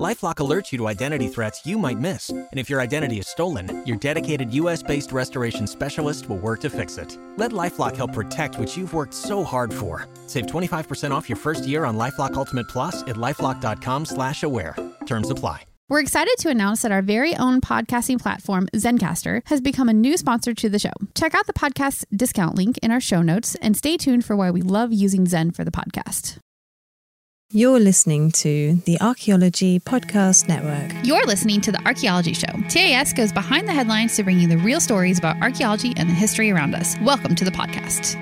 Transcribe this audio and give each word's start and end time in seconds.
LifeLock 0.00 0.36
alerts 0.36 0.72
you 0.72 0.78
to 0.78 0.88
identity 0.88 1.28
threats 1.28 1.66
you 1.66 1.78
might 1.78 1.98
miss, 1.98 2.30
and 2.30 2.48
if 2.52 2.70
your 2.70 2.80
identity 2.80 3.18
is 3.18 3.28
stolen, 3.28 3.84
your 3.86 3.98
dedicated 3.98 4.52
U.S.-based 4.54 5.12
restoration 5.12 5.66
specialist 5.66 6.28
will 6.28 6.38
work 6.38 6.60
to 6.60 6.70
fix 6.70 6.96
it. 6.96 7.18
Let 7.36 7.52
LifeLock 7.52 7.94
help 7.96 8.14
protect 8.14 8.58
what 8.58 8.74
you've 8.74 8.94
worked 8.94 9.12
so 9.14 9.44
hard 9.44 9.72
for. 9.72 10.08
Save 10.26 10.46
25% 10.46 11.10
off 11.10 11.28
your 11.28 11.36
first 11.36 11.66
year 11.66 11.84
on 11.84 11.98
LifeLock 11.98 12.34
Ultimate 12.34 12.68
Plus 12.68 13.02
at 13.02 13.16
lifeLock.com/slash-aware. 13.16 14.76
Terms 15.06 15.28
apply. 15.30 15.62
We're 15.88 16.00
excited 16.00 16.36
to 16.38 16.48
announce 16.48 16.80
that 16.82 16.92
our 16.92 17.02
very 17.02 17.36
own 17.36 17.60
podcasting 17.60 18.18
platform, 18.18 18.66
Zencastr, 18.74 19.42
has 19.46 19.60
become 19.60 19.90
a 19.90 19.92
new 19.92 20.16
sponsor 20.16 20.54
to 20.54 20.70
the 20.70 20.78
show. 20.78 20.92
Check 21.14 21.34
out 21.34 21.46
the 21.46 21.52
podcast 21.52 22.06
discount 22.16 22.54
link 22.54 22.78
in 22.78 22.90
our 22.90 23.00
show 23.00 23.20
notes 23.20 23.56
and 23.56 23.76
stay 23.76 23.98
tuned 23.98 24.24
for 24.24 24.34
why 24.34 24.50
we 24.50 24.62
love 24.62 24.90
using 24.90 25.26
Zen 25.26 25.50
for 25.50 25.64
the 25.64 25.70
podcast. 25.70 26.38
You're 27.54 27.80
listening 27.80 28.30
to 28.30 28.76
the 28.86 28.98
Archaeology 29.02 29.78
Podcast 29.78 30.48
Network. 30.48 30.90
You're 31.04 31.26
listening 31.26 31.60
to 31.60 31.70
The 31.70 31.84
Archaeology 31.84 32.32
Show. 32.32 32.46
TAS 32.70 33.12
goes 33.12 33.30
behind 33.30 33.68
the 33.68 33.74
headlines 33.74 34.16
to 34.16 34.22
bring 34.22 34.40
you 34.40 34.48
the 34.48 34.56
real 34.56 34.80
stories 34.80 35.18
about 35.18 35.36
archaeology 35.42 35.92
and 35.98 36.08
the 36.08 36.14
history 36.14 36.50
around 36.50 36.74
us. 36.74 36.96
Welcome 37.02 37.34
to 37.34 37.44
the 37.44 37.50
podcast. 37.50 38.14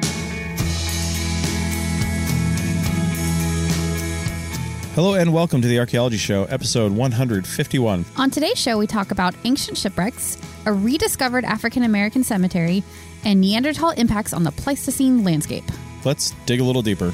Hello 4.96 5.14
and 5.14 5.32
welcome 5.32 5.62
to 5.62 5.68
the 5.68 5.78
Archaeology 5.78 6.16
Show, 6.16 6.46
episode 6.46 6.90
151. 6.90 8.04
On 8.16 8.30
today's 8.30 8.58
show, 8.58 8.78
we 8.78 8.88
talk 8.88 9.12
about 9.12 9.36
ancient 9.44 9.78
shipwrecks, 9.78 10.38
a 10.66 10.72
rediscovered 10.72 11.44
African 11.44 11.84
American 11.84 12.24
cemetery, 12.24 12.82
and 13.24 13.40
Neanderthal 13.40 13.90
impacts 13.90 14.32
on 14.32 14.42
the 14.42 14.50
Pleistocene 14.50 15.22
landscape. 15.22 15.64
Let's 16.04 16.32
dig 16.46 16.58
a 16.58 16.64
little 16.64 16.82
deeper. 16.82 17.12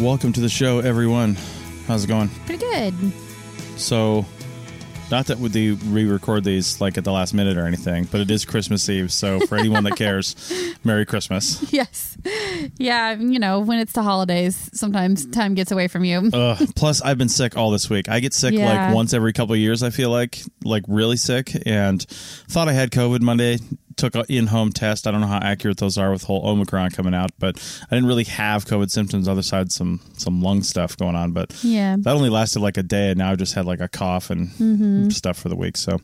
Welcome 0.00 0.32
to 0.32 0.40
the 0.40 0.48
show, 0.48 0.80
everyone. 0.80 1.36
How's 1.86 2.04
it 2.04 2.08
going? 2.08 2.28
Pretty 2.46 2.58
good. 2.64 2.94
So, 3.76 4.24
not 5.12 5.26
that 5.26 5.38
we 5.38 5.72
re-record 5.72 6.42
these 6.42 6.80
like 6.80 6.98
at 6.98 7.04
the 7.04 7.12
last 7.12 7.34
minute 7.34 7.56
or 7.56 7.66
anything, 7.66 8.04
but 8.10 8.20
it 8.20 8.30
is 8.30 8.44
Christmas 8.44 8.88
Eve. 8.88 9.12
So, 9.12 9.38
for 9.40 9.56
anyone 9.58 9.84
that 9.84 9.96
cares, 9.96 10.34
Merry 10.82 11.06
Christmas. 11.06 11.72
Yes. 11.72 12.16
Yeah, 12.78 13.14
you 13.14 13.38
know, 13.38 13.60
when 13.60 13.78
it's 13.78 13.92
the 13.92 14.02
holidays, 14.02 14.70
sometimes 14.72 15.26
time 15.26 15.54
gets 15.54 15.70
away 15.70 15.86
from 15.88 16.04
you. 16.04 16.30
Ugh. 16.32 16.68
Plus, 16.74 17.00
I've 17.02 17.18
been 17.18 17.28
sick 17.28 17.56
all 17.56 17.70
this 17.70 17.88
week. 17.88 18.08
I 18.08 18.20
get 18.20 18.34
sick 18.34 18.54
Yeah. 18.54 18.86
like 18.86 18.94
once 18.94 19.12
every 19.14 19.32
couple 19.32 19.52
of 19.54 19.60
years. 19.60 19.82
I 19.82 19.90
feel 19.90 20.10
like 20.10 20.40
like 20.64 20.84
really 20.88 21.16
sick, 21.16 21.52
and 21.66 22.02
thought 22.48 22.68
I 22.68 22.72
had 22.72 22.90
COVID 22.90 23.20
Monday. 23.20 23.58
Took 23.96 24.14
an 24.14 24.24
in-home 24.28 24.72
test. 24.72 25.06
I 25.06 25.10
don't 25.10 25.20
know 25.20 25.26
how 25.26 25.38
accurate 25.38 25.76
those 25.78 25.96
are 25.98 26.10
with 26.10 26.22
whole 26.24 26.46
Omicron 26.46 26.90
coming 26.90 27.14
out, 27.14 27.30
but 27.38 27.56
I 27.90 27.94
didn't 27.94 28.06
really 28.08 28.24
have 28.24 28.64
COVID 28.64 28.90
symptoms. 28.90 29.28
Other 29.28 29.42
side, 29.42 29.70
some 29.72 30.00
some 30.16 30.40
lung 30.42 30.62
stuff 30.62 30.96
going 30.96 31.14
on, 31.16 31.32
but 31.32 31.52
Yeah. 31.62 31.96
that 31.98 32.14
only 32.14 32.30
lasted 32.30 32.60
like 32.60 32.76
a 32.76 32.82
day, 32.82 33.10
and 33.10 33.18
now 33.18 33.32
I 33.32 33.36
just 33.36 33.54
had 33.54 33.66
like 33.66 33.80
a 33.80 33.88
cough 33.88 34.30
and 34.30 34.48
Mm-hmm. 34.50 35.10
stuff 35.10 35.36
for 35.38 35.48
the 35.48 35.56
week. 35.56 35.76
So 35.76 36.00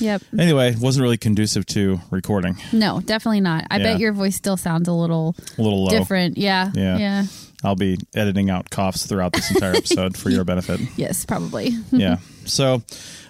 Yep. 0.00 0.22
anyway, 0.38 0.74
wasn't 0.76 1.02
really 1.02 1.16
conducive 1.18 1.66
to 1.66 2.00
recording. 2.10 2.56
No, 2.72 3.00
definitely 3.00 3.40
not. 3.40 3.66
I 3.70 3.78
Yeah. 3.78 3.82
bet 3.84 4.00
your 4.00 4.12
voice 4.12 4.36
still 4.36 4.56
sounds 4.56 4.88
a 4.88 4.92
little 4.92 5.34
A 5.58 5.62
little 5.62 5.84
low. 5.84 5.90
different. 5.90 6.38
Yeah. 6.38 6.70
Yeah. 6.74 6.98
Yeah. 6.98 7.24
I'll 7.62 7.76
be 7.76 7.98
editing 8.14 8.50
out 8.50 8.70
coughs 8.70 9.06
throughout 9.06 9.32
this 9.32 9.50
entire 9.50 9.74
episode 9.74 10.16
for 10.16 10.30
your 10.30 10.44
benefit. 10.44 10.80
Yes, 10.96 11.24
probably. 11.24 11.70
yeah. 11.92 12.16
So 12.44 12.82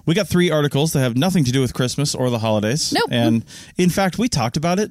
we 0.07 0.15
got 0.15 0.29
three 0.29 0.51
articles 0.51 0.93
that 0.93 1.01
have 1.01 1.17
nothing 1.17 1.45
to 1.45 1.53
do 1.53 1.61
with 1.61 1.75
Christmas 1.75 2.15
or 2.15 2.31
the 2.31 2.39
holidays. 2.39 2.93
Nope. 2.93 3.09
And 3.11 3.45
in 3.77 3.91
fact, 3.91 4.19
we 4.19 4.29
talked 4.29 4.57
about 4.57 4.79
it. 4.79 4.91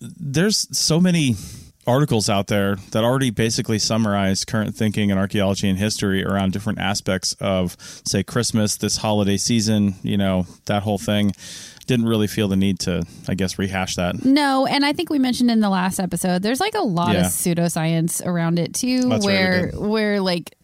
There's 0.00 0.68
so 0.76 1.00
many 1.00 1.36
articles 1.86 2.28
out 2.28 2.46
there 2.46 2.76
that 2.92 3.02
already 3.02 3.30
basically 3.30 3.78
summarize 3.78 4.44
current 4.44 4.74
thinking 4.76 5.10
in 5.10 5.18
archaeology 5.18 5.68
and 5.68 5.78
history 5.78 6.24
around 6.24 6.52
different 6.52 6.78
aspects 6.78 7.34
of, 7.40 7.76
say, 8.04 8.22
Christmas, 8.22 8.76
this 8.76 8.98
holiday 8.98 9.36
season, 9.36 9.94
you 10.02 10.16
know, 10.16 10.46
that 10.66 10.82
whole 10.82 10.98
thing. 10.98 11.32
Didn't 11.86 12.06
really 12.06 12.26
feel 12.28 12.48
the 12.48 12.56
need 12.56 12.78
to, 12.80 13.02
I 13.28 13.34
guess, 13.34 13.58
rehash 13.58 13.96
that. 13.96 14.24
No, 14.24 14.66
and 14.66 14.84
I 14.84 14.92
think 14.92 15.10
we 15.10 15.18
mentioned 15.18 15.50
in 15.50 15.60
the 15.60 15.68
last 15.70 15.98
episode, 15.98 16.42
there's 16.42 16.60
like 16.60 16.74
a 16.74 16.82
lot 16.82 17.14
Yeah. 17.14 17.22
of 17.22 17.26
pseudoscience 17.26 18.24
around 18.24 18.58
it 18.58 18.72
too, 18.74 19.08
That's 19.08 19.24
where 19.24 19.68
where 19.72 20.20
like 20.20 20.56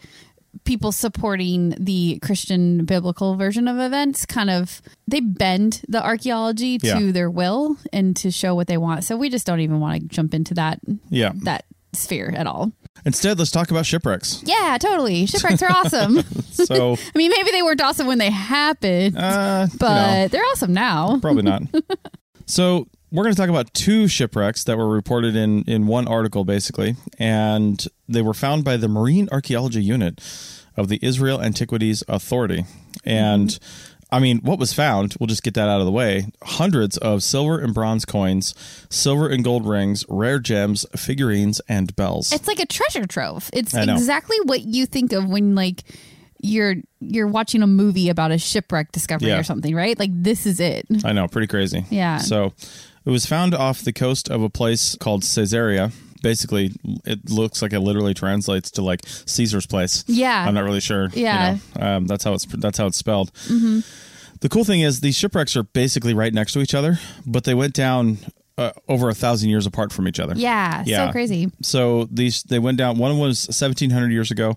people 0.64 0.92
supporting 0.92 1.74
the 1.78 2.18
Christian 2.20 2.84
biblical 2.84 3.36
version 3.36 3.68
of 3.68 3.78
events 3.78 4.26
kind 4.26 4.50
of 4.50 4.80
they 5.06 5.20
bend 5.20 5.82
the 5.88 6.02
archaeology 6.04 6.78
to 6.78 6.86
Yeah. 6.86 7.12
their 7.12 7.30
will 7.30 7.76
and 7.92 8.14
to 8.16 8.30
show 8.30 8.54
what 8.54 8.66
they 8.66 8.76
want. 8.76 9.04
So 9.04 9.16
we 9.16 9.28
just 9.30 9.46
don't 9.46 9.60
even 9.60 9.80
want 9.80 10.00
to 10.02 10.08
jump 10.08 10.34
into 10.34 10.54
that 10.54 10.80
Yeah. 11.10 11.32
that 11.42 11.64
sphere 11.94 12.32
at 12.36 12.46
all. 12.46 12.72
Instead, 13.04 13.38
let's 13.38 13.50
talk 13.52 13.70
about 13.70 13.86
shipwrecks. 13.86 14.42
Yeah, 14.44 14.76
totally. 14.80 15.24
Shipwrecks 15.26 15.62
are 15.62 15.70
awesome. 15.70 16.22
So, 16.66 16.92
I 17.14 17.19
mean, 17.19 17.30
maybe 17.30 17.50
they 17.50 17.62
weren't 17.62 17.80
awesome 17.80 18.06
when 18.06 18.19
they 18.19 18.30
happened, 18.30 19.16
uh, 19.16 19.69
but 19.78 20.30
they're 20.30 20.44
awesome 20.44 20.72
now. 20.72 21.19
Probably 21.20 21.42
not. 21.42 21.62
so 22.46 22.88
we're 23.10 23.24
going 23.24 23.34
to 23.34 23.41
talk 23.41 23.50
about 23.50 23.72
two 23.74 24.08
shipwrecks 24.08 24.64
that 24.64 24.76
were 24.76 24.88
reported 24.88 25.36
in 25.36 25.64
in 25.64 25.86
one 25.86 26.06
article, 26.08 26.44
basically, 26.44 26.96
and 27.19 27.86
they 28.08 28.22
were 28.22 28.34
found 28.34 28.64
by 28.64 28.76
the 28.76 28.88
Marine 28.88 29.28
Archaeology 29.32 29.82
Unit 29.82 30.20
of 30.76 30.88
the 30.88 30.98
Israel 31.02 31.42
Antiquities 31.42 32.04
Authority. 32.08 32.64
And 33.04 33.58
I 34.10 34.20
mean, 34.20 34.38
what 34.38 34.58
was 34.58 34.72
found? 34.72 35.16
We'll 35.20 35.26
just 35.26 35.42
get 35.42 35.54
that 35.54 35.69
out 35.69 35.80
of 35.80 35.86
the 35.86 35.92
way. 35.92 36.26
Hundreds 36.42 36.96
of 36.96 37.22
silver 37.22 37.58
and 37.58 37.75
bronze 37.75 38.04
coins, 38.04 38.54
silver 38.88 39.28
and 39.28 39.44
gold 39.44 39.66
rings, 39.66 40.04
rare 40.08 40.38
gems, 40.38 40.86
figurines, 40.96 41.60
and 41.69 41.94
bells. 41.94 42.32
It's 42.32 42.48
like 42.48 42.58
a 42.58 42.66
treasure 42.66 43.06
trove. 43.06 43.50
It's 43.52 43.75
exactly 43.75 44.38
what 44.44 44.62
you 44.62 44.86
think 44.86 45.12
of 45.12 45.28
when 45.28 45.54
like 45.54 45.82
you're 46.41 46.76
you're 47.00 47.26
watching 47.28 47.62
a 47.62 47.66
movie 47.66 48.09
about 48.09 48.31
a 48.32 48.38
shipwreck 48.38 48.93
discovery 48.93 49.28
Yeah. 49.28 49.38
or 49.38 49.43
something, 49.43 49.75
right? 49.75 49.99
Like 49.99 50.10
this 50.12 50.47
is 50.47 50.60
it. 50.60 50.87
I 51.04 51.12
know, 51.12 51.28
pretty 51.28 51.47
crazy. 51.47 51.84
Yeah. 51.91 52.19
So 52.19 52.53
it 53.04 53.10
was 53.10 53.26
found 53.26 53.54
off 53.54 53.82
the 53.82 53.93
coast 53.93 54.28
of 54.31 54.43
a 54.43 54.49
place 54.50 54.97
called 54.97 55.22
Caesarea. 55.22 55.91
Basically, 56.22 56.72
it 57.04 57.31
looks 57.31 57.62
like 57.62 57.72
it 57.72 57.78
literally 57.81 58.12
translates 58.15 58.72
to 58.72 58.82
like 58.82 59.00
Caesar's 59.06 59.66
place. 59.66 60.04
Yeah. 60.09 60.44
I'm 60.47 60.54
not 60.54 60.65
really 60.65 60.81
sure. 60.81 61.04
you 61.15 61.22
Yeah. 61.22 61.59
know. 61.76 61.87
um, 61.87 62.06
that's 62.06 62.25
how 62.25 62.34
it's 62.34 62.44
that's 62.47 62.78
how 62.78 62.87
it's 62.87 62.97
spelled. 62.99 63.31
The 64.41 64.49
cool 64.49 64.65
thing 64.65 64.81
is 64.82 65.00
these 65.00 65.16
shipwrecks 65.16 65.56
are 65.56 65.65
basically 65.65 66.15
right 66.15 66.32
next 66.32 66.53
to 66.53 66.60
each 66.60 66.75
other, 66.75 66.99
but 67.26 67.44
they 67.44 67.55
went 67.55 67.75
down 67.75 68.19
uh, 68.58 68.72
over 68.88 69.08
a 69.08 69.14
thousand 69.14 69.48
years 69.48 69.64
apart 69.66 69.92
from 69.92 70.06
each 70.08 70.20
other. 70.20 70.34
Yeah, 70.36 70.82
Yeah. 70.84 71.06
so 71.06 71.12
crazy. 71.12 71.50
So 71.62 72.04
these 72.10 72.42
they 72.42 72.58
went 72.58 72.76
down. 72.76 72.98
One 72.98 73.19
was 73.19 73.46
1700 73.48 74.10
years 74.12 74.30
ago, 74.30 74.56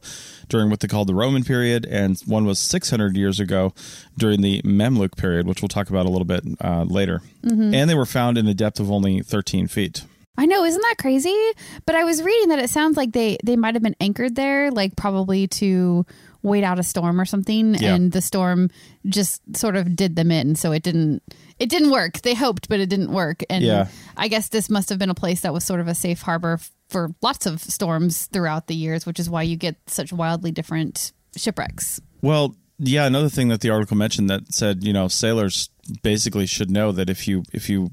during 0.50 0.70
what 0.70 0.82
they 0.82 0.88
called 0.88 1.08
the 1.08 1.16
Roman 1.16 1.44
period, 1.44 1.86
and 1.86 2.20
one 2.26 2.46
was 2.46 2.60
600 2.60 3.16
years 3.16 3.40
ago 3.40 3.74
during 4.18 4.42
the 4.42 4.62
Mamluk 4.64 5.16
period, 5.16 5.48
which 5.48 5.62
we'll 5.62 5.70
talk 5.70 5.90
about 5.90 6.06
a 6.06 6.10
little 6.10 6.26
bit 6.26 6.44
uh, 6.60 6.84
later. 6.84 7.22
Mm-hmm. 7.46 7.74
And 7.74 7.90
they 7.90 7.96
were 7.96 8.06
found 8.06 8.38
in 8.38 8.48
a 8.48 8.54
depth 8.54 8.80
of 8.80 8.92
only 8.92 9.22
13 9.22 9.68
feet. 9.68 10.04
I 10.38 10.46
know, 10.46 10.64
isn't 10.64 10.82
that 10.82 10.96
crazy? 10.98 11.38
But 11.86 11.96
I 11.96 12.04
was 12.04 12.24
reading 12.24 12.50
that 12.50 12.60
it 12.60 12.70
sounds 12.70 12.98
like 12.98 13.12
they 13.12 13.38
they 13.44 13.56
might 13.56 13.76
have 13.76 13.84
been 13.84 13.96
anchored 14.00 14.36
there, 14.36 14.72
like 14.72 14.96
probably 14.96 15.48
to 15.48 16.06
wait 16.44 16.64
out 16.64 16.80
a 16.80 16.84
storm 16.84 17.20
or 17.20 17.26
something, 17.26 17.76
Yeah. 17.76 17.96
and 17.96 18.12
the 18.12 18.22
storm 18.22 18.70
just 19.06 19.42
sort 19.56 19.76
of 19.76 19.96
did 19.96 20.16
them 20.16 20.32
in, 20.32 20.56
so 20.56 20.72
it 20.72 20.84
didn't 20.84 21.22
it 21.60 21.70
didn't 21.70 21.92
work. 21.92 22.22
They 22.22 22.34
hoped, 22.34 22.68
but 22.70 22.80
it 22.80 22.90
didn't 22.90 23.12
work. 23.12 23.44
And 23.50 23.64
Yeah. 23.64 23.88
I 24.18 24.28
guess 24.28 24.50
this 24.50 24.70
must 24.70 24.90
have 24.90 24.98
been 24.98 25.12
a 25.12 25.16
place 25.16 25.42
that 25.42 25.54
was 25.54 25.64
sort 25.64 25.80
of 25.80 25.88
a 25.88 25.94
safe 25.94 26.22
harbor 26.24 26.54
f- 26.54 26.72
for 26.90 27.14
lots 27.22 27.46
of 27.46 27.62
storms 27.62 28.26
throughout 28.26 28.66
the 28.66 28.74
years, 28.76 29.06
which 29.06 29.20
is 29.20 29.30
why 29.30 29.44
you 29.44 29.56
get 29.56 29.76
such 29.86 30.12
wildly 30.12 30.52
different 30.52 31.12
shipwrecks. 31.38 32.02
Well, 32.24 32.56
yeah, 32.80 33.06
another 33.06 33.30
thing 33.30 33.50
that 33.50 33.62
the 33.62 33.70
article 33.70 33.96
mentioned 33.96 34.28
that 34.32 34.52
said, 34.54 34.84
you 34.84 34.92
know, 34.92 35.08
sailors 35.08 35.70
basically 36.02 36.48
should 36.48 36.72
know 36.72 36.92
that 36.92 37.10
if 37.12 37.28
you 37.28 37.44
if 37.54 37.70
you 37.70 37.92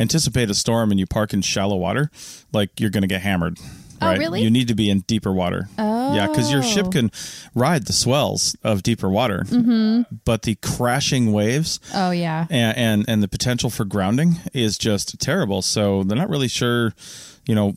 anticipate 0.00 0.50
a 0.50 0.54
storm 0.54 0.90
and 0.90 0.98
you 0.98 1.06
park 1.06 1.32
in 1.32 1.42
shallow 1.42 1.76
water, 1.76 2.10
like 2.52 2.80
you're 2.80 2.90
going 2.90 3.02
to 3.02 3.06
get 3.08 3.20
hammered. 3.22 3.56
Oh, 4.00 4.06
Right? 4.08 4.18
really? 4.18 4.42
You 4.42 4.50
need 4.50 4.68
to 4.68 4.74
be 4.74 4.90
in 4.90 5.00
deeper 5.00 5.32
water. 5.32 5.68
Oh. 5.78 6.14
Yeah, 6.14 6.26
because 6.28 6.50
your 6.52 6.62
ship 6.62 6.92
can 6.92 7.10
ride 7.54 7.86
the 7.86 7.92
swells 7.92 8.54
of 8.62 8.82
deeper 8.82 9.08
water, 9.08 9.44
mm-hmm. 9.46 10.02
but 10.24 10.42
the 10.42 10.54
crashing 10.56 11.32
waves 11.32 11.80
Oh 11.94 12.10
yeah. 12.10 12.46
and, 12.50 12.76
and 12.76 13.04
and 13.08 13.22
the 13.22 13.28
potential 13.28 13.70
for 13.70 13.84
grounding 13.84 14.36
is 14.52 14.78
just 14.78 15.18
terrible. 15.20 15.62
So 15.62 16.02
they're 16.04 16.16
not 16.16 16.28
really 16.30 16.48
sure, 16.48 16.94
you 17.46 17.54
know, 17.54 17.74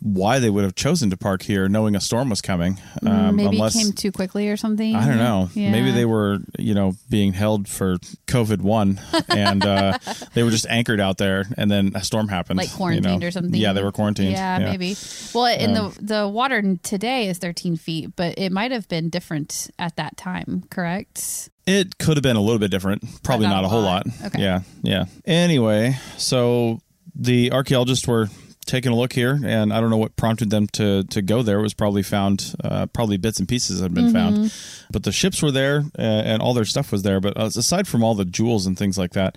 why 0.00 0.38
they 0.38 0.50
would 0.50 0.64
have 0.64 0.74
chosen 0.74 1.10
to 1.10 1.16
park 1.16 1.42
here, 1.42 1.68
knowing 1.68 1.94
a 1.94 2.00
storm 2.00 2.30
was 2.30 2.40
coming. 2.40 2.80
Um, 3.06 3.36
Maybe 3.36 3.56
unless, 3.56 3.76
it 3.76 3.78
came 3.78 3.92
too 3.92 4.10
quickly 4.10 4.48
or 4.48 4.56
something. 4.56 4.96
I 4.96 5.06
don't 5.06 5.18
know. 5.18 5.50
Yeah. 5.54 5.70
Maybe 5.70 5.92
they 5.92 6.04
were, 6.04 6.38
you 6.58 6.74
know, 6.74 6.94
being 7.10 7.32
held 7.32 7.68
for 7.68 7.98
COVID 8.26 8.62
one, 8.62 9.00
and 9.28 9.64
uh, 9.64 9.98
they 10.34 10.42
were 10.42 10.50
just 10.50 10.66
anchored 10.68 10.98
out 11.00 11.18
there, 11.18 11.44
and 11.56 11.70
then 11.70 11.92
a 11.94 12.02
storm 12.02 12.28
happened, 12.28 12.58
like 12.58 12.70
you 12.70 12.76
quarantined 12.76 13.20
know? 13.20 13.26
or 13.26 13.30
something. 13.30 13.54
Yeah, 13.54 13.72
they 13.72 13.82
were 13.82 13.92
quarantined. 13.92 14.32
Yeah, 14.32 14.58
maybe. 14.58 14.96
Well, 15.34 15.46
in 15.46 15.76
Um, 15.76 15.92
the 16.00 16.04
the 16.22 16.28
water 16.28 16.76
today 16.82 17.28
is 17.28 17.38
13 17.38 17.76
feet, 17.76 18.16
but 18.16 18.38
it 18.38 18.50
might 18.50 18.72
have 18.72 18.88
been 18.88 19.10
different 19.10 19.70
at 19.78 19.96
that 19.96 20.16
time. 20.16 20.64
Correct. 20.70 21.50
It 21.66 21.98
could 21.98 22.16
have 22.16 22.22
been 22.24 22.36
a 22.36 22.40
little 22.40 22.58
bit 22.58 22.70
different. 22.72 23.04
Probably 23.22 23.46
not, 23.46 23.56
not 23.56 23.64
a 23.64 23.66
a 23.66 23.70
whole 23.70 23.82
lot. 23.82 24.06
lot. 24.06 24.26
Okay. 24.26 24.42
Yeah, 24.42 24.60
yeah. 24.82 25.04
Anyway, 25.24 25.96
so 26.16 26.80
the 27.14 27.52
archaeologists 27.52 28.06
were 28.08 28.28
taking 28.66 28.92
a 28.92 28.96
look 28.96 29.12
here, 29.12 29.38
and 29.44 29.72
I 29.72 29.80
don't 29.80 29.90
know 29.90 29.96
what 29.96 30.16
prompted 30.16 30.50
them 30.50 30.66
to 30.68 31.02
to 31.04 31.22
go 31.22 31.42
there. 31.42 31.58
It 31.58 31.62
was 31.62 31.74
probably 31.74 32.02
found, 32.02 32.54
uh, 32.62 32.86
probably 32.86 33.16
bits 33.16 33.38
and 33.38 33.48
pieces 33.48 33.80
had 33.80 33.92
been 33.94 34.12
found, 34.12 34.52
but 34.90 35.02
the 35.02 35.12
ships 35.12 35.42
were 35.42 35.50
there, 35.50 35.84
uh, 35.98 36.02
and 36.02 36.40
all 36.42 36.54
their 36.54 36.64
stuff 36.64 36.92
was 36.92 37.02
there. 37.02 37.20
But 37.20 37.36
uh, 37.36 37.46
aside 37.46 37.86
from 37.88 38.02
all 38.04 38.14
the 38.14 38.24
jewels 38.24 38.66
and 38.66 38.78
things 38.78 38.96
like 38.98 39.12
that, 39.12 39.36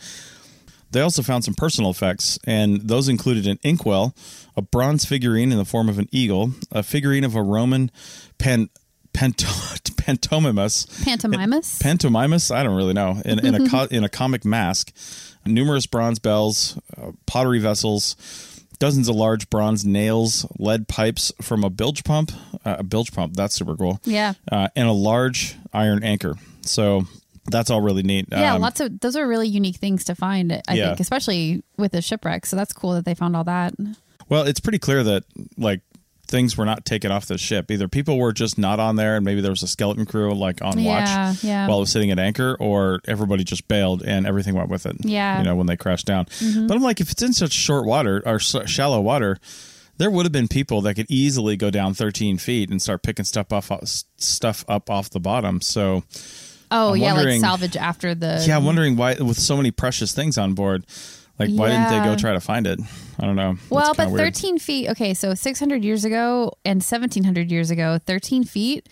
they 0.92 1.02
also 1.02 1.22
found 1.24 1.44
some 1.44 1.54
personal 1.56 1.90
effects, 1.92 2.38
and 2.46 2.82
those 2.82 3.10
included 3.10 3.48
an 3.48 3.60
inkwell, 3.64 4.16
a 4.56 4.62
bronze 4.62 5.06
figurine 5.06 5.52
in 5.52 5.58
the 5.58 5.66
form 5.66 5.90
of 5.90 6.00
an 6.00 6.08
eagle, 6.12 6.52
a 6.72 6.84
figurine 6.84 7.24
of 7.24 7.36
a 7.36 7.42
Roman 7.42 7.92
pan, 8.38 8.70
panto, 9.14 9.48
pantomimus, 10.06 10.86
Pantomimus. 11.04 11.80
pantomimus. 11.82 12.54
I 12.56 12.64
don't 12.64 12.76
really 12.76 12.94
know. 12.94 13.22
In, 13.26 13.46
in 13.46 13.56
a 13.56 13.70
co- 13.72 13.88
in 13.90 14.04
a 14.04 14.10
comic 14.10 14.46
mask, 14.46 14.94
numerous 15.46 15.88
bronze 15.88 16.20
bells, 16.20 16.78
uh, 16.98 17.12
pottery 17.26 17.60
vessels, 17.60 18.16
dozens 18.80 19.08
of 19.10 19.16
large 19.16 19.50
bronze 19.50 19.86
nails, 19.86 20.46
lead 20.60 20.88
pipes 20.88 21.32
from 21.42 21.64
a 21.64 21.70
bilge 21.70 22.04
pump. 22.04 22.32
Uh, 22.66 22.78
a 22.80 22.84
bilge 22.84 23.12
pump. 23.14 23.36
That's 23.36 23.54
super 23.56 23.76
cool. 23.76 24.00
yeah. 24.04 24.34
Uh, 24.52 24.68
and 24.76 24.88
a 24.88 24.92
large 24.94 25.56
iron 25.74 26.04
anchor. 26.04 26.36
So 26.62 27.04
that's 27.46 27.70
all 27.70 27.82
really 27.82 28.04
neat. 28.04 28.28
Yeah, 28.32 28.56
Um, 28.56 28.62
lots 28.62 28.80
of 28.80 29.00
those 29.00 29.16
are 29.16 29.28
really 29.28 29.48
unique 29.48 29.76
things 29.78 30.04
to 30.06 30.16
find. 30.16 30.52
I 30.68 30.74
Yeah. 30.74 30.88
think, 30.88 31.00
especially 31.00 31.64
with 31.78 31.92
the 31.92 32.02
shipwreck. 32.02 32.46
So 32.46 32.56
that's 32.56 32.74
cool 32.74 32.94
that 32.94 33.06
they 33.06 33.14
found 33.14 33.36
all 33.36 33.44
that. 33.44 33.74
Well, 34.30 34.44
it's 34.44 34.60
pretty 34.60 34.80
clear 34.80 35.04
that 35.04 35.24
like 35.58 35.82
things 36.36 36.58
were 36.58 36.66
not 36.66 36.84
taken 36.86 37.12
off 37.12 37.26
the 37.28 37.38
ship. 37.38 37.72
Either 37.72 37.88
people 37.88 38.18
were 38.18 38.34
just 38.34 38.58
not 38.58 38.80
on 38.80 38.98
there, 38.98 39.16
and 39.16 39.24
maybe 39.24 39.40
there 39.42 39.52
was 39.52 39.64
a 39.64 39.68
skeleton 39.68 40.06
crew 40.06 40.34
like 40.34 40.62
on 40.62 40.84
watch 40.84 41.06
Yeah, 41.08 41.34
yeah. 41.42 41.68
while 41.68 41.78
it 41.78 41.82
was 41.82 41.92
sitting 41.92 42.12
at 42.12 42.20
anchor, 42.20 42.58
or 42.60 43.00
everybody 43.08 43.44
just 43.46 43.68
bailed 43.68 44.04
and 44.04 44.28
everything 44.28 44.54
went 44.56 44.70
with 44.70 44.86
it. 44.86 44.98
Yeah. 45.00 45.36
Mm-hmm. 45.36 45.44
you 45.44 45.50
know 45.50 45.56
when 45.56 45.68
they 45.68 45.78
crashed 45.78 46.06
down. 46.06 46.26
But 46.68 46.76
I'm 46.76 46.82
like, 46.84 47.00
if 47.00 47.10
it's 47.12 47.22
in 47.22 47.32
such 47.34 47.54
short 47.54 47.86
water 47.86 48.22
or 48.26 48.40
shallow 48.40 49.00
water. 49.02 49.38
There 49.98 50.12
would 50.12 50.26
have 50.26 50.34
been 50.34 50.50
people 50.50 50.82
that 50.82 50.96
could 50.96 51.06
easily 51.10 51.56
go 51.56 51.70
down 51.72 51.94
13 51.94 52.38
feet 52.38 52.70
and 52.70 52.82
start 52.82 53.02
picking 53.02 53.24
stuff 53.24 53.54
off 53.54 53.72
stuff 54.18 54.66
up 54.68 54.90
off 54.90 55.10
the 55.10 55.22
bottom. 55.22 55.62
So, 55.62 56.04
Oh 56.70 56.90
I'm 56.90 56.98
yeah, 56.98 57.14
like 57.14 57.40
salvage 57.40 57.78
after 57.78 58.14
the. 58.14 58.44
yeah, 58.46 58.58
I'm 58.58 58.66
wondering 58.66 58.98
why, 58.98 59.14
with 59.14 59.40
so 59.40 59.56
many 59.56 59.72
precious 59.72 60.12
things 60.14 60.38
on 60.38 60.54
board, 60.54 60.86
like 61.40 61.50
why 61.52 61.70
didn't 61.70 61.90
they 61.90 62.00
go 62.06 62.16
try 62.16 62.34
to 62.34 62.40
find 62.40 62.66
it? 62.68 62.80
I 63.20 63.26
don't 63.26 63.36
know. 63.36 63.58
Well, 63.70 63.94
but 63.94 64.10
weird. 64.10 64.20
13 64.36 64.60
feet. 64.60 64.90
Okay, 64.90 65.14
so 65.14 65.34
600 65.34 65.84
years 65.84 66.06
ago 66.06 66.54
and 66.66 66.78
1700 66.78 67.52
years 67.52 67.72
ago, 67.72 67.98
13 68.06 68.44
feet. 68.44 68.90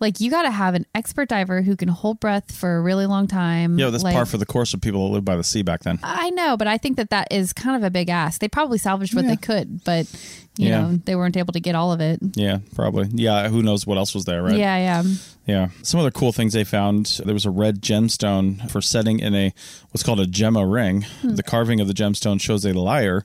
Like 0.00 0.20
you 0.20 0.32
got 0.32 0.42
to 0.42 0.50
have 0.50 0.74
an 0.74 0.84
expert 0.96 1.28
diver 1.28 1.62
who 1.62 1.76
can 1.76 1.86
hold 1.88 2.18
breath 2.18 2.50
for 2.52 2.76
a 2.76 2.80
really 2.80 3.06
long 3.06 3.28
time. 3.28 3.78
Yeah, 3.78 3.90
that's 3.90 4.02
like, 4.02 4.14
par 4.14 4.26
for 4.26 4.36
the 4.36 4.44
course 4.46 4.74
of 4.74 4.80
people 4.80 5.06
that 5.06 5.12
lived 5.14 5.24
by 5.24 5.36
the 5.36 5.44
sea 5.44 5.62
back 5.62 5.82
then. 5.84 6.00
I 6.02 6.30
know, 6.30 6.56
but 6.56 6.66
I 6.66 6.76
think 6.76 6.96
that 6.96 7.10
that 7.10 7.28
is 7.30 7.52
kind 7.52 7.76
of 7.76 7.84
a 7.84 7.90
big 7.90 8.08
ask. 8.08 8.40
They 8.40 8.48
probably 8.48 8.78
salvaged 8.78 9.14
what 9.14 9.24
Yeah. 9.24 9.30
they 9.30 9.36
could, 9.36 9.84
but 9.84 10.10
you 10.56 10.68
Yeah. 10.70 10.80
know 10.82 10.96
they 11.04 11.14
weren't 11.14 11.36
able 11.36 11.52
to 11.52 11.60
get 11.60 11.76
all 11.76 11.92
of 11.92 12.00
it. 12.00 12.18
Yeah, 12.34 12.58
probably. 12.74 13.10
Yeah, 13.12 13.48
who 13.48 13.62
knows 13.62 13.86
what 13.86 13.96
else 13.96 14.12
was 14.12 14.24
there, 14.24 14.42
right? 14.42 14.56
Yeah, 14.56 14.76
yeah. 14.76 15.02
Yeah. 15.46 15.68
Some 15.82 15.98
other 15.98 16.10
cool 16.12 16.32
things 16.32 16.52
they 16.52 16.62
found 16.64 17.20
there 17.24 17.34
was 17.34 17.44
a 17.46 17.50
red 17.50 17.82
gemstone 17.82 18.70
for 18.70 18.80
setting 18.80 19.18
in 19.18 19.34
a 19.34 19.52
what's 19.90 20.02
called 20.04 20.20
a 20.20 20.26
gemma 20.26 20.64
ring. 20.66 21.02
Hmm. 21.20 21.34
The 21.34 21.42
carving 21.42 21.80
of 21.80 21.88
the 21.88 21.94
gemstone 21.94 22.40
shows 22.40 22.64
a 22.64 22.72
lyre. 22.72 23.24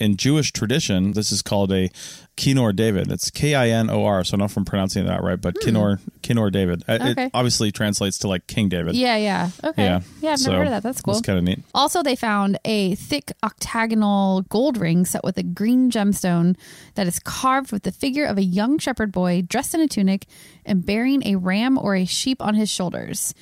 In 0.00 0.16
Jewish 0.16 0.52
tradition, 0.52 1.10
this 1.12 1.32
is 1.32 1.42
called 1.42 1.72
a 1.72 1.90
Kinor 2.36 2.74
David. 2.74 3.10
It's 3.10 3.30
K 3.32 3.56
I 3.56 3.70
N 3.70 3.90
O 3.90 4.04
R. 4.04 4.22
So 4.22 4.30
I 4.30 4.32
don't 4.32 4.38
know 4.38 4.44
if 4.44 4.56
I'm 4.56 4.64
pronouncing 4.64 5.04
that 5.06 5.24
right, 5.24 5.40
but 5.40 5.56
Kinor 5.56 5.98
Kinor 6.22 6.52
David. 6.52 6.84
Uh, 6.86 6.98
Hmm. 6.98 7.06
Okay. 7.08 7.24
It 7.26 7.30
obviously 7.34 7.72
translates 7.72 8.18
to 8.20 8.28
like 8.28 8.46
King 8.46 8.68
David. 8.68 8.94
Yeah, 8.94 9.16
yeah. 9.16 9.50
Okay. 9.64 9.82
Yeah. 9.84 10.00
Yeah, 10.22 10.30
I've 10.32 10.38
So 10.38 10.52
never 10.52 10.62
heard 10.64 10.66
of 10.68 10.82
that. 10.82 10.82
That's 10.88 11.02
cool. 11.02 11.14
That's 11.14 11.26
kind 11.26 11.36
of 11.38 11.44
neat. 11.44 11.58
Also, 11.74 12.04
they 12.04 12.14
found 12.14 12.58
a 12.64 12.94
thick 12.94 13.32
octagonal 13.42 14.42
gold 14.42 14.76
ring 14.78 15.04
set 15.04 15.24
with 15.24 15.36
a 15.36 15.42
green 15.42 15.90
gemstone 15.90 16.56
that 16.94 17.08
is 17.08 17.18
carved 17.18 17.72
with 17.72 17.82
the 17.82 17.92
figure 17.92 18.24
of 18.24 18.38
a 18.38 18.42
young 18.44 18.78
shepherd 18.78 19.10
boy 19.10 19.42
dressed 19.42 19.74
in 19.74 19.80
a 19.80 19.88
tunic 19.88 20.26
and 20.64 20.86
bearing 20.86 21.26
a 21.26 21.34
ram 21.34 21.57
or 21.78 21.96
a 21.96 22.04
sheep 22.04 22.42
on 22.42 22.54
his 22.54 22.70
shoulders. 22.70 23.34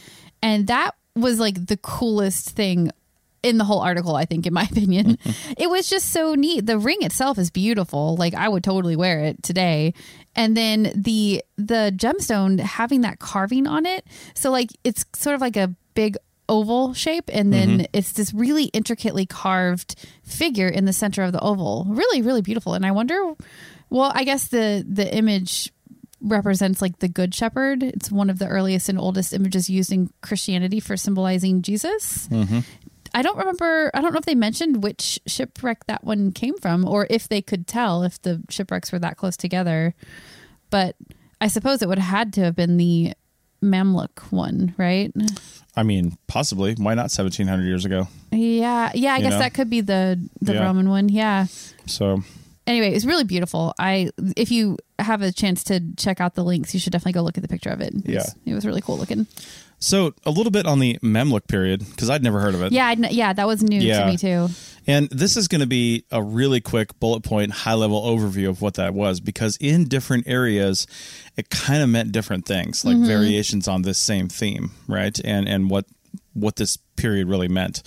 And 0.42 0.66
that 0.68 0.94
was 1.14 1.40
like 1.40 1.66
the 1.66 1.76
coolest 1.76 2.50
thing 2.50 2.90
in 3.42 3.58
the 3.58 3.64
whole 3.64 3.80
article, 3.80 4.16
I 4.16 4.24
think, 4.24 4.46
in 4.46 4.52
my 4.52 4.62
opinion. 4.70 5.16
Mm-hmm. 5.16 5.52
it 5.56 5.70
was 5.70 5.88
just 5.88 6.12
so 6.12 6.34
neat. 6.34 6.66
The 6.66 6.78
ring 6.78 6.98
itself 7.02 7.38
is 7.38 7.50
beautiful. 7.50 8.16
Like 8.16 8.34
I 8.34 8.48
would 8.48 8.64
totally 8.64 8.96
wear 8.96 9.20
it 9.20 9.42
today. 9.42 9.94
And 10.34 10.56
then 10.56 10.92
the 10.94 11.42
the 11.56 11.92
gemstone 11.96 12.60
having 12.60 13.02
that 13.02 13.18
carving 13.18 13.66
on 13.66 13.86
it. 13.86 14.06
So 14.34 14.50
like 14.50 14.70
it's 14.84 15.04
sort 15.14 15.34
of 15.34 15.40
like 15.40 15.56
a 15.56 15.74
big 15.94 16.16
oval 16.48 16.94
shape 16.94 17.28
and 17.32 17.52
then 17.52 17.68
mm-hmm. 17.70 17.84
it's 17.92 18.12
this 18.12 18.32
really 18.32 18.66
intricately 18.66 19.26
carved 19.26 19.96
figure 20.22 20.68
in 20.68 20.84
the 20.84 20.92
center 20.92 21.22
of 21.22 21.32
the 21.32 21.40
oval. 21.40 21.86
Really, 21.88 22.22
really 22.22 22.42
beautiful. 22.42 22.74
And 22.74 22.84
I 22.84 22.92
wonder 22.92 23.34
well, 23.88 24.10
I 24.14 24.24
guess 24.24 24.48
the 24.48 24.84
the 24.86 25.12
image 25.14 25.72
represents 26.20 26.80
like 26.82 26.98
the 27.00 27.08
good 27.08 27.34
shepherd. 27.34 27.82
It's 27.82 28.10
one 28.10 28.30
of 28.30 28.38
the 28.38 28.46
earliest 28.48 28.88
and 28.88 28.98
oldest 28.98 29.32
images 29.32 29.68
used 29.70 29.92
in 29.92 30.10
Christianity 30.22 30.80
for 30.80 30.96
symbolizing 30.96 31.62
Jesus. 31.62 32.26
Mm-hmm. 32.28 32.60
I 33.14 33.22
don't 33.22 33.38
remember. 33.38 33.90
I 33.94 34.00
don't 34.00 34.12
know 34.12 34.18
if 34.18 34.24
they 34.26 34.34
mentioned 34.34 34.82
which 34.82 35.18
shipwreck 35.26 35.86
that 35.86 36.04
one 36.04 36.32
came 36.32 36.58
from, 36.58 36.86
or 36.86 37.06
if 37.08 37.28
they 37.28 37.40
could 37.40 37.66
tell 37.66 38.02
if 38.02 38.20
the 38.22 38.42
shipwrecks 38.50 38.92
were 38.92 38.98
that 38.98 39.16
close 39.16 39.36
together. 39.36 39.94
But 40.70 40.96
I 41.40 41.48
suppose 41.48 41.80
it 41.82 41.88
would 41.88 41.98
have 41.98 42.10
had 42.18 42.32
to 42.34 42.42
have 42.42 42.56
been 42.56 42.76
the 42.76 43.14
Mamluk 43.62 44.30
one, 44.32 44.74
right? 44.76 45.12
I 45.76 45.82
mean, 45.82 46.16
possibly. 46.26 46.74
Why 46.74 46.94
not 46.94 47.04
1700 47.04 47.64
years 47.64 47.84
ago? 47.86 48.08
Yeah, 48.32 48.90
yeah. 48.94 49.14
I 49.14 49.16
You 49.18 49.22
guess 49.22 49.32
know? 49.32 49.38
that 49.38 49.54
could 49.54 49.70
be 49.70 49.80
the 49.80 50.20
the 50.42 50.54
Yeah. 50.54 50.64
Roman 50.64 50.88
one. 50.90 51.08
Yeah. 51.08 51.46
So, 51.86 52.22
Anyway, 52.66 52.92
it's 52.92 53.04
really 53.04 53.24
beautiful. 53.24 53.74
I 53.78 54.10
if 54.36 54.50
you 54.50 54.76
have 54.98 55.22
a 55.22 55.30
chance 55.30 55.62
to 55.64 55.80
check 55.96 56.20
out 56.20 56.34
the 56.34 56.42
links, 56.44 56.74
you 56.74 56.80
should 56.80 56.92
definitely 56.92 57.12
go 57.12 57.22
look 57.22 57.36
at 57.38 57.42
the 57.42 57.48
picture 57.48 57.70
of 57.70 57.80
it. 57.80 57.94
It's- 58.04 58.34
it 58.44 58.54
was 58.54 58.66
really 58.66 58.80
cool 58.80 58.98
looking. 58.98 59.26
so 59.78 60.14
a 60.24 60.30
little 60.30 60.50
bit 60.50 60.64
on 60.66 60.78
the 60.80 60.98
Mamluk 61.02 61.46
period 61.48 61.84
because 61.90 62.08
I'd 62.08 62.22
never 62.22 62.40
heard 62.40 62.54
of 62.54 62.62
it. 62.62 62.72
Yeah, 62.72 62.86
I'd, 62.86 63.12
yeah, 63.12 63.32
that 63.34 63.46
was 63.46 63.62
new 63.62 63.78
Yeah. 63.80 64.00
to 64.00 64.06
me 64.06 64.16
too. 64.16 64.48
And 64.86 65.08
this 65.10 65.36
is 65.36 65.48
going 65.48 65.60
to 65.60 65.66
be 65.66 66.04
a 66.10 66.22
really 66.22 66.60
quick 66.60 66.98
bullet 66.98 67.22
point, 67.22 67.52
high 67.52 67.74
level 67.74 68.02
overview 68.02 68.48
of 68.48 68.62
what 68.62 68.74
that 68.74 68.94
was 68.94 69.20
because 69.20 69.56
in 69.60 69.84
different 69.86 70.26
areas, 70.26 70.86
it 71.36 71.50
kind 71.50 71.82
of 71.82 71.88
meant 71.88 72.10
different 72.12 72.46
things, 72.46 72.84
like 72.84 72.96
mm-hmm. 72.96 73.06
variations 73.06 73.68
on 73.68 73.82
this 73.82 73.98
same 73.98 74.28
theme, 74.28 74.70
right? 74.88 75.18
And 75.24 75.46
and 75.48 75.68
what 75.70 75.84
what 76.32 76.56
this 76.56 76.78
period 76.96 77.28
really 77.28 77.48
meant. 77.48 77.82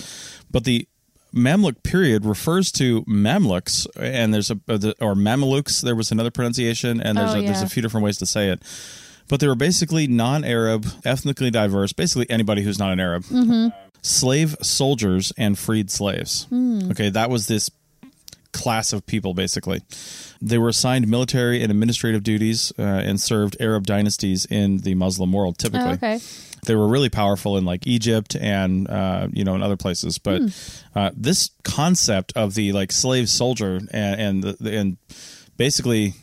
But 0.51 0.63
the 0.65 0.87
Mamluk 1.33 1.83
period 1.83 2.25
refers 2.25 2.71
to 2.73 3.03
Mamluks, 3.03 3.87
and 3.95 4.33
there's 4.33 4.49
a 4.51 4.59
uh, 4.67 4.93
or 4.99 5.15
Mamelukes. 5.15 5.81
There 5.81 5.95
was 5.95 6.11
another 6.11 6.31
pronunciation, 6.31 7.01
and 7.01 7.17
there's 7.17 7.33
Oh, 7.33 7.39
a, 7.39 7.41
there's 7.41 7.61
a 7.61 7.69
few 7.69 7.81
different 7.81 8.03
ways 8.03 8.17
to 8.17 8.25
say 8.25 8.49
it. 8.49 8.61
But 9.27 9.39
they 9.39 9.47
were 9.47 9.55
basically 9.55 10.07
non-Arab, 10.07 10.87
ethnically 11.05 11.51
diverse, 11.51 11.93
basically 11.93 12.27
anybody 12.31 12.63
who's 12.63 12.79
not 12.79 12.91
an 12.91 12.99
Arab 12.99 13.23
mm-hmm. 13.25 13.67
slave 14.01 14.55
soldiers 14.63 15.31
and 15.37 15.57
freed 15.57 15.91
slaves. 15.91 16.45
Hmm. 16.45 16.89
Okay, 16.91 17.09
that 17.09 17.29
was 17.29 17.47
this 17.47 17.69
class 18.51 18.91
of 18.93 19.05
people 19.05 19.35
basically. 19.35 19.81
They 20.41 20.57
were 20.57 20.69
assigned 20.69 21.07
military 21.07 21.61
and 21.61 21.69
administrative 21.71 22.23
duties 22.23 22.73
uh, 22.79 22.81
and 22.81 23.21
served 23.21 23.57
Arab 23.59 23.85
dynasties 23.85 24.45
in 24.45 24.79
the 24.79 24.95
Muslim 24.95 25.31
world 25.31 25.59
typically. 25.59 25.91
Oh, 25.91 25.93
okay. 25.93 26.19
They 26.65 26.75
were 26.75 26.87
really 26.87 27.09
powerful 27.09 27.57
in 27.57 27.65
like 27.65 27.87
Egypt 27.87 28.35
and 28.35 28.89
uh, 28.89 29.27
you 29.31 29.43
know 29.43 29.55
in 29.55 29.63
other 29.63 29.77
places, 29.77 30.17
but 30.17 30.41
uh, 30.95 31.11
this 31.15 31.51
concept 31.63 32.33
of 32.35 32.53
the 32.55 32.73
like 32.73 32.91
slave 32.91 33.29
soldier 33.29 33.79
and 33.91 34.19
and, 34.19 34.43
the, 34.43 34.77
and 34.77 34.97
basically 35.57 36.13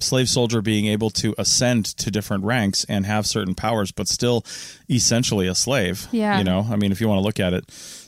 slave 0.00 0.28
soldier 0.28 0.62
being 0.62 0.86
able 0.86 1.10
to 1.10 1.34
ascend 1.38 1.84
to 1.84 2.10
different 2.10 2.44
ranks 2.44 2.84
and 2.88 3.04
have 3.06 3.26
certain 3.26 3.54
powers, 3.54 3.90
but 3.90 4.08
still 4.08 4.44
essentially 4.88 5.46
a 5.46 5.54
slave. 5.54 6.06
Yeah. 6.12 6.38
you 6.38 6.44
know, 6.44 6.66
I 6.70 6.76
mean, 6.76 6.92
if 6.92 7.00
you 7.00 7.08
want 7.08 7.18
to 7.18 7.24
look 7.24 7.40
at 7.40 7.52
it, 7.52 7.64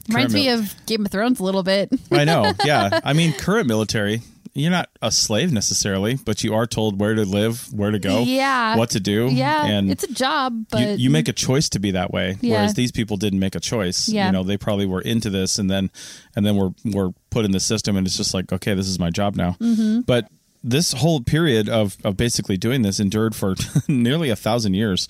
Reminds 0.09 0.33
current 0.33 0.45
me 0.45 0.49
of 0.51 0.87
Game 0.87 1.05
of 1.05 1.13
Thrones 1.13 1.41
a 1.41 1.45
little 1.45 1.63
bit. 1.63 1.93
I 2.11 2.25
know, 2.25 2.53
yeah. 2.65 3.01
I 3.05 3.13
mean, 3.13 3.33
current 3.33 3.67
military 3.67 4.23
you're 4.55 4.71
not 4.71 4.89
a 5.01 5.11
slave 5.13 5.53
necessarily, 5.53 6.17
but 6.17 6.43
you 6.43 6.55
are 6.55 6.67
told 6.67 6.99
where 7.01 7.15
to 7.15 7.25
live, 7.25 7.73
where 7.73 7.91
to 7.91 7.99
go, 7.99 8.23
Yeah. 8.23 8.77
what 8.77 8.91
to 8.91 9.01
do. 9.01 9.29
Yeah, 9.31 9.65
and 9.67 9.91
it's 9.91 10.05
a 10.05 10.13
job, 10.13 10.67
but 10.71 10.81
you, 10.81 10.89
you 11.05 11.11
make 11.11 11.29
a 11.29 11.33
choice 11.33 11.69
to 11.71 11.79
be 11.79 11.93
that 11.93 12.13
way, 12.13 12.37
Yeah. 12.41 12.57
whereas 12.57 12.75
these 12.75 12.93
people 12.93 13.17
didn't 13.17 13.39
make 13.39 13.55
a 13.55 13.61
choice. 13.61 14.09
Yeah. 14.09 14.27
You 14.27 14.33
know, 14.33 14.43
they 14.43 14.57
probably 14.57 14.87
were 14.87 15.01
into 15.01 15.31
this, 15.31 15.59
and 15.59 15.71
then 15.71 15.91
and 16.35 16.45
then 16.45 16.57
were 16.57 16.71
were 16.85 17.11
put 17.31 17.45
in 17.45 17.53
the 17.53 17.61
system, 17.61 17.97
and 17.97 18.07
it's 18.07 18.17
just 18.17 18.35
like, 18.35 18.53
okay, 18.53 18.75
this 18.75 18.89
is 18.89 18.99
my 18.99 19.11
job 19.11 19.37
now. 19.37 19.57
Mm-hmm. 19.61 20.01
But 20.01 20.29
this 20.63 20.93
whole 20.93 21.21
period 21.21 21.69
of 21.69 21.97
of 22.05 22.17
basically 22.17 22.57
doing 22.57 22.83
this 22.83 23.01
endured 23.01 23.35
for 23.35 23.55
nearly 23.89 24.31
a 24.31 24.37
thousand 24.37 24.75
years, 24.75 25.09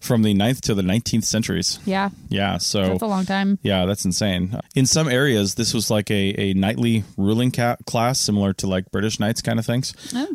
from 0.00 0.22
the 0.22 0.34
9th 0.34 0.60
to 0.62 0.74
the 0.74 0.82
nineteenth 0.82 1.24
centuries. 1.24 1.78
yeah, 1.84 2.10
Yeah, 2.28 2.58
so 2.58 2.82
that's 2.88 3.02
a 3.02 3.06
long 3.06 3.24
time. 3.26 3.58
yeah, 3.62 3.84
that's 3.86 4.04
insane. 4.04 4.58
In 4.74 4.86
some 4.86 5.08
areas, 5.08 5.54
this 5.56 5.74
was 5.74 5.90
like 5.90 6.10
a, 6.10 6.34
a 6.40 6.54
knightly 6.54 7.04
ruling 7.16 7.50
ca- 7.50 7.76
class, 7.86 8.18
similar 8.20 8.52
to 8.54 8.66
like 8.66 8.90
British 8.90 9.18
knights 9.20 9.42
kind 9.42 9.58
of 9.58 9.66
things. 9.66 9.94
Oh. 10.14 10.26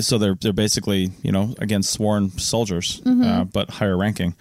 So 0.00 0.16
they're 0.16 0.34
they're 0.40 0.54
basically 0.54 1.10
you 1.22 1.30
know 1.30 1.54
again 1.58 1.82
sworn 1.82 2.30
soldiers, 2.38 3.02
Mm-hmm. 3.04 3.22
uh, 3.22 3.44
but 3.44 3.68
higher 3.68 3.98
ranking. 3.98 4.34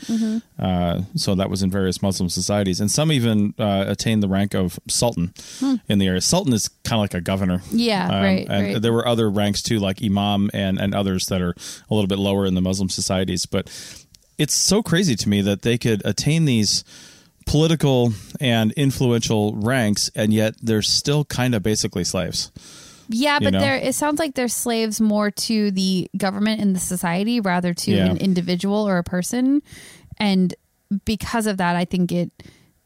Uh, 0.58 1.02
so 1.16 1.36
that 1.36 1.50
was 1.50 1.64
in 1.64 1.70
various 1.70 2.02
Muslim 2.02 2.30
societies, 2.30 2.80
and 2.80 2.90
some 2.90 3.12
even 3.12 3.54
uh, 3.60 3.84
attained 3.88 4.24
the 4.24 4.30
rank 4.30 4.54
of 4.56 4.80
sultan 4.88 5.34
in 5.90 6.00
the 6.00 6.08
area. 6.08 6.22
Sultan 6.22 6.54
is 6.54 6.70
kind 6.86 7.00
of 7.00 7.02
like 7.02 7.14
a 7.14 7.20
governor. 7.22 7.58
Hmm. 7.60 7.78
Yeah, 7.78 8.06
Um, 8.08 8.24
right, 8.24 8.48
And 8.50 8.68
right. 8.74 8.82
there 8.82 8.94
were 8.94 9.06
other 9.06 9.30
ranks 9.30 9.62
too, 9.62 9.80
like 9.80 10.02
imam 10.02 10.50
and 10.54 10.80
and 10.80 10.96
others 10.96 11.26
that 11.26 11.42
are 11.42 11.52
a 11.90 11.94
little 11.94 12.08
bit 12.08 12.20
lower 12.20 12.46
in 12.46 12.56
the 12.56 12.62
Muslim 12.62 12.88
societies. 12.90 13.46
But 13.46 13.70
it's 14.40 14.56
so 14.56 14.82
crazy 14.82 15.16
to 15.18 15.30
me 15.30 15.42
that 15.42 15.62
they 15.62 15.78
could 15.78 16.02
attain 16.06 16.46
these 16.46 16.84
political 17.46 18.14
and 18.40 18.72
influential 18.74 19.54
ranks, 19.56 20.10
and 20.16 20.34
yet 20.34 20.56
they're 20.62 20.82
still 20.82 21.26
kind 21.26 21.54
of 21.56 21.62
basically 21.64 22.04
slaves. 22.04 22.52
Yeah, 23.10 23.36
you 23.36 23.46
but 23.46 23.54
know? 23.54 23.60
they're 23.60 23.76
it 23.78 23.96
sounds 23.96 24.20
like 24.20 24.36
they're 24.36 24.48
slaves 24.48 25.02
more 25.02 25.32
to 25.32 25.72
the 25.72 26.10
government 26.16 26.62
and 26.62 26.76
the 26.76 26.80
society 26.80 27.40
rather 27.40 27.74
to 27.74 27.92
Yeah. 27.92 28.06
an 28.06 28.18
individual 28.18 28.88
or 28.88 28.98
a 29.00 29.04
person. 29.04 29.62
And 30.18 30.54
because 31.06 31.48
of 31.48 31.58
that, 31.58 31.76
I 31.76 31.86
think 31.86 32.12
it 32.12 32.32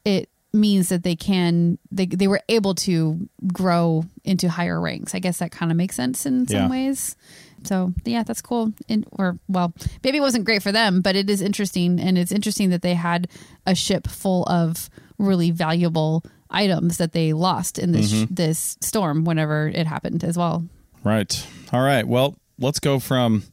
it 0.05 0.29
means 0.53 0.89
that 0.89 1.03
they 1.03 1.15
can 1.17 1.77
they 1.91 2.05
they 2.05 2.27
were 2.27 2.41
able 2.47 2.75
to 2.75 3.27
grow 3.51 4.05
into 4.23 4.47
higher 4.47 4.79
ranks. 4.79 5.13
I 5.13 5.19
guess 5.19 5.39
that 5.39 5.51
kind 5.51 5.71
of 5.71 5.77
makes 5.77 5.95
sense 5.97 6.25
in 6.25 6.47
some 6.47 6.55
Yeah. 6.57 6.69
ways. 6.69 7.17
So 7.63 7.93
yeah, 8.05 8.23
that's 8.23 8.41
cool. 8.41 8.73
And 8.89 9.05
or 9.11 9.37
well, 9.47 9.73
maybe 10.03 10.17
it 10.17 10.21
wasn't 10.21 10.45
great 10.45 10.63
for 10.63 10.71
them, 10.71 11.01
but 11.01 11.15
it 11.15 11.29
is 11.29 11.41
interesting, 11.41 11.99
and 11.99 12.17
it's 12.17 12.31
interesting 12.31 12.69
that 12.71 12.81
they 12.81 12.93
had 12.95 13.27
a 13.65 13.75
ship 13.75 14.07
full 14.07 14.43
of 14.45 14.89
really 15.17 15.51
valuable 15.51 16.23
items 16.49 16.97
that 16.97 17.13
they 17.13 17.33
lost 17.33 17.79
in 17.79 17.91
this 17.93 18.11
Mm-hmm. 18.13 18.33
this 18.33 18.77
storm 18.81 19.23
whenever 19.25 19.67
it 19.67 19.87
happened 19.87 20.23
as 20.23 20.37
well. 20.37 20.65
Right. 21.03 21.45
All 21.71 21.81
right. 21.81 22.07
Well, 22.07 22.35
let's 22.59 22.79
go 22.79 22.99
from 22.99 23.43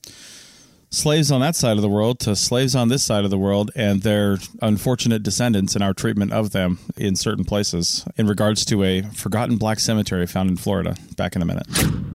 slaves 0.92 1.30
on 1.30 1.40
that 1.40 1.54
side 1.54 1.76
of 1.76 1.82
the 1.82 1.88
world 1.88 2.18
to 2.18 2.34
slaves 2.34 2.74
on 2.74 2.88
this 2.88 3.04
side 3.04 3.24
of 3.24 3.30
the 3.30 3.38
world 3.38 3.70
and 3.76 4.02
their 4.02 4.38
unfortunate 4.60 5.22
descendants 5.22 5.76
and 5.76 5.84
our 5.84 5.94
treatment 5.94 6.32
of 6.32 6.50
them 6.50 6.78
in 6.96 7.14
certain 7.14 7.44
places 7.44 8.04
in 8.16 8.26
regards 8.26 8.64
to 8.64 8.82
a 8.82 9.02
forgotten 9.02 9.56
black 9.56 9.78
cemetery 9.78 10.26
found 10.26 10.50
in 10.50 10.56
Florida. 10.56 10.96
Back 11.16 11.36
in 11.36 11.42
a 11.42 11.44
minute. 11.44 11.66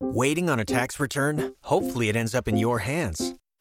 Waiting 0.00 0.50
on 0.50 0.60
a 0.60 0.64
tax 0.64 1.00
return? 1.00 1.54
Hopefully, 1.62 2.08
it 2.08 2.16
ends 2.16 2.34
up 2.34 2.48
in 2.48 2.56
your 2.56 2.80
hands. 2.80 3.34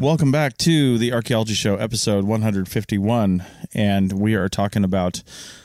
Welcome 0.00 0.32
back 0.32 0.56
to 0.58 0.96
the 0.96 1.12
Archaeology 1.12 1.52
Show, 1.52 1.76
episode 1.76 2.24
151. 2.24 3.44
And 3.74 4.12
we 4.14 4.34
are 4.34 4.48
talking 4.48 4.82
about 4.82 5.22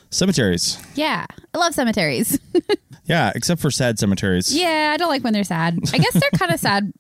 cemeteries. 0.10 0.78
Yeah, 0.96 1.26
I 1.54 1.58
love 1.58 1.74
cemeteries. 1.74 2.40
Yeah, 3.08 3.32
except 3.36 3.62
for 3.62 3.70
sad 3.70 4.00
cemeteries. 4.00 4.52
yeah, 4.52 4.90
I 4.92 4.98
don't 4.98 5.10
like 5.10 5.24
when 5.24 5.32
they're 5.32 5.44
sad. 5.44 5.78
I 5.94 6.00
guess 6.00 6.12
they're 6.14 6.32
kind 6.40 6.52
of 6.52 6.60
sad 6.60 6.92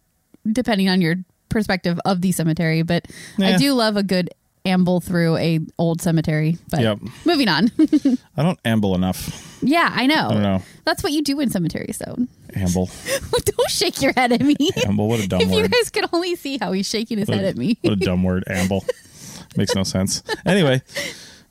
depending 0.47 0.87
on 0.87 1.01
your 1.01 1.15
perspective 1.49 1.99
of 2.05 2.21
the 2.21 2.31
cemetery, 2.31 2.83
but 2.83 3.07
Yeah. 3.39 3.47
I 3.47 3.57
do 3.57 3.73
love 3.73 3.97
a 3.97 4.03
good 4.03 4.29
amble 4.67 5.01
through 5.01 5.37
a 5.37 5.61
old 5.79 6.03
cemetery. 6.03 6.59
But 6.69 6.81
Yep. 6.81 6.99
moving 7.25 7.47
on. 7.47 7.71
I 8.37 8.43
don't 8.43 8.59
amble 8.63 8.93
enough. 8.93 9.57
yeah, 9.63 9.89
I 9.91 10.05
know. 10.05 10.27
I 10.29 10.33
don't 10.33 10.43
know. 10.43 10.61
That's 10.85 11.01
what 11.03 11.11
you 11.11 11.21
do 11.23 11.39
in 11.39 11.49
cemeteries, 11.49 11.97
though. 11.97 12.15
Amble. 12.55 12.89
don't 13.31 13.69
shake 13.69 14.01
your 14.01 14.13
head 14.13 14.31
at 14.31 14.41
me. 14.41 14.55
Amble. 14.85 15.07
What 15.07 15.19
a 15.19 15.27
dumb 15.27 15.41
if 15.43 15.51
you 15.51 15.67
guys 15.67 15.89
could 15.89 16.05
only 16.13 16.35
see 16.35 16.57
how 16.59 16.71
he's 16.71 16.87
shaking 16.87 17.17
his 17.17 17.27
What 17.27 17.37
head 17.37 17.45
a, 17.45 17.49
at 17.49 17.57
me. 17.57 17.77
what 17.81 17.93
a 17.93 17.95
dumb 17.97 18.23
word. 18.23 18.43
Amble. 18.47 18.85
Makes 19.57 19.75
no 19.75 19.83
sense. 19.83 20.21
Anyway, 20.45 20.81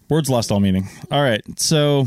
words 0.08 0.30
lost 0.30 0.52
all 0.52 0.60
meaning. 0.60 0.88
All 1.10 1.22
right. 1.22 1.42
So 1.58 2.06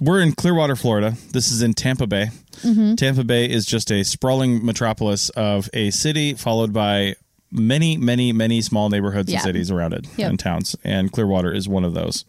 we're 0.00 0.20
in 0.20 0.32
Clearwater, 0.32 0.74
Florida. 0.76 1.14
This 1.32 1.50
is 1.52 1.62
in 1.62 1.74
Tampa 1.74 2.06
Bay. 2.06 2.28
Mm-hmm. 2.62 2.94
Tampa 2.96 3.22
Bay 3.24 3.48
is 3.48 3.66
just 3.66 3.90
a 3.92 4.02
sprawling 4.04 4.64
metropolis 4.64 5.28
of 5.30 5.68
a 5.74 5.90
city 5.90 6.34
followed 6.34 6.72
by 6.72 7.14
many, 7.52 7.96
many, 7.96 8.32
many 8.32 8.60
small 8.62 8.88
neighborhoods 8.88 9.30
Yeah. 9.30 9.38
and 9.38 9.44
cities 9.44 9.70
around 9.70 9.92
it 9.92 10.06
Yep. 10.16 10.30
and 10.30 10.38
towns. 10.38 10.74
And 10.82 11.12
Clearwater 11.12 11.52
is 11.52 11.68
one 11.68 11.84
of 11.84 11.94
those. 11.94 12.24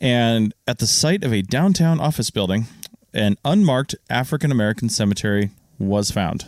And 0.00 0.52
at 0.66 0.78
the 0.78 0.86
site 0.86 1.22
of 1.22 1.32
a 1.32 1.42
downtown 1.42 2.00
office 2.00 2.30
building, 2.30 2.66
an 3.14 3.36
unmarked 3.44 3.94
African 4.10 4.50
American 4.50 4.88
cemetery 4.88 5.50
was 5.78 6.10
found. 6.10 6.46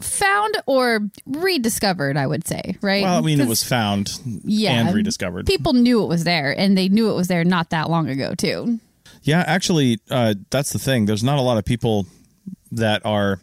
Found 0.00 0.56
or 0.66 1.08
rediscovered, 1.26 2.16
I 2.16 2.26
would 2.26 2.46
say, 2.46 2.76
right? 2.82 3.02
Well, 3.02 3.18
I 3.18 3.20
mean, 3.22 3.40
it 3.40 3.48
was 3.48 3.64
found 3.64 4.18
yeah, 4.44 4.72
and 4.72 4.94
rediscovered. 4.94 5.46
People 5.46 5.72
knew 5.72 6.02
it 6.02 6.06
was 6.06 6.24
there, 6.24 6.54
and 6.56 6.76
they 6.76 6.88
knew 6.88 7.10
it 7.10 7.14
was 7.14 7.28
there 7.28 7.44
not 7.44 7.70
that 7.70 7.88
long 7.90 8.08
ago, 8.08 8.34
too. 8.34 8.78
Yeah, 9.22 9.42
actually, 9.46 9.98
uh, 10.10 10.34
that's 10.50 10.70
the 10.70 10.78
thing. 10.78 11.06
There's 11.06 11.24
not 11.24 11.38
a 11.38 11.42
lot 11.42 11.56
of 11.56 11.64
people 11.64 12.06
that 12.72 13.04
are 13.04 13.40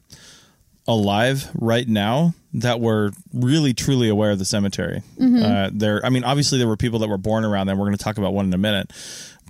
alive 0.88 1.50
right 1.56 1.88
now 1.88 2.34
that 2.54 2.80
were 2.80 3.12
really 3.34 3.74
truly 3.74 4.10
aware 4.10 4.32
of 4.32 4.40
the 4.40 4.46
cemetery. 4.46 5.02
Mm-hmm. 5.20 5.44
Uh, 5.44 5.70
there, 5.74 6.06
I 6.06 6.10
mean, 6.10 6.24
obviously 6.24 6.60
there 6.60 6.68
were 6.68 6.78
people 6.78 7.00
that 7.00 7.10
were 7.10 7.18
born 7.18 7.46
around 7.46 7.68
them. 7.68 7.78
We're 7.80 7.86
going 7.86 7.98
to 7.98 8.04
talk 8.04 8.18
about 8.18 8.34
one 8.34 8.46
in 8.46 8.54
a 8.54 8.58
minute, 8.58 8.92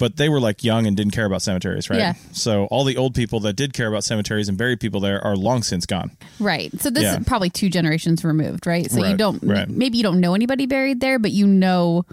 but 0.03 0.17
they 0.17 0.27
were 0.27 0.41
like 0.41 0.65
young 0.65 0.85
and 0.85 0.97
didn't 0.97 1.13
care 1.13 1.25
about 1.25 1.41
cemeteries, 1.41 1.89
right? 1.89 1.97
Yeah. 1.97 2.13
So 2.33 2.65
all 2.65 2.83
the 2.83 2.97
old 2.97 3.15
people 3.15 3.39
that 3.39 3.53
did 3.53 3.71
care 3.71 3.87
about 3.87 4.03
cemeteries 4.03 4.49
and 4.49 4.57
buried 4.57 4.81
people 4.81 4.99
there 4.99 5.23
are 5.23 5.37
long 5.37 5.63
since 5.63 5.85
gone. 5.85 6.11
Right. 6.41 6.77
So 6.81 6.89
this 6.89 7.03
Yeah. 7.03 7.19
is 7.19 7.25
probably 7.25 7.49
two 7.49 7.69
generations 7.69 8.25
removed, 8.25 8.67
right? 8.67 8.91
So 8.91 9.01
you 9.01 9.15
don't 9.15 9.41
right. 9.41 9.69
maybe 9.69 9.95
you 9.95 10.03
don't 10.03 10.19
know 10.19 10.35
anybody 10.35 10.65
buried 10.65 10.99
there, 10.99 11.19
but 11.19 11.31
you 11.31 11.47
know 11.47 12.05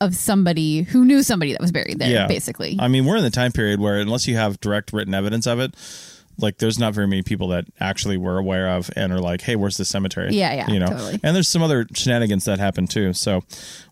of 0.00 0.16
somebody 0.16 0.82
who 0.82 1.04
knew 1.04 1.22
somebody 1.22 1.52
that 1.52 1.60
was 1.60 1.70
buried 1.70 2.00
there, 2.00 2.10
yeah, 2.10 2.26
basically. 2.26 2.76
I 2.80 2.88
mean, 2.88 3.04
we're 3.04 3.16
in 3.16 3.22
the 3.22 3.30
time 3.30 3.52
period 3.52 3.78
where 3.78 4.00
unless 4.00 4.26
you 4.26 4.34
have 4.34 4.60
direct 4.60 4.92
written 4.92 5.14
evidence 5.14 5.46
of 5.46 5.60
it, 5.60 5.72
like 6.38 6.58
there's 6.58 6.80
not 6.80 6.94
very 6.94 7.06
many 7.06 7.22
people 7.22 7.46
that 7.48 7.66
actually 7.78 8.16
were 8.16 8.38
aware 8.38 8.70
of 8.70 8.90
and 8.96 9.12
are 9.12 9.20
like, 9.20 9.42
hey, 9.42 9.54
where's 9.54 9.76
the 9.76 9.84
cemetery? 9.84 10.30
Yeah, 10.32 10.52
yeah, 10.52 10.68
you 10.68 10.80
know. 10.80 10.88
totally. 10.88 11.20
And 11.22 11.36
there's 11.36 11.46
some 11.46 11.62
other 11.62 11.86
shenanigans 11.94 12.44
that 12.46 12.58
happen 12.58 12.88
too. 12.88 13.12
So 13.12 13.44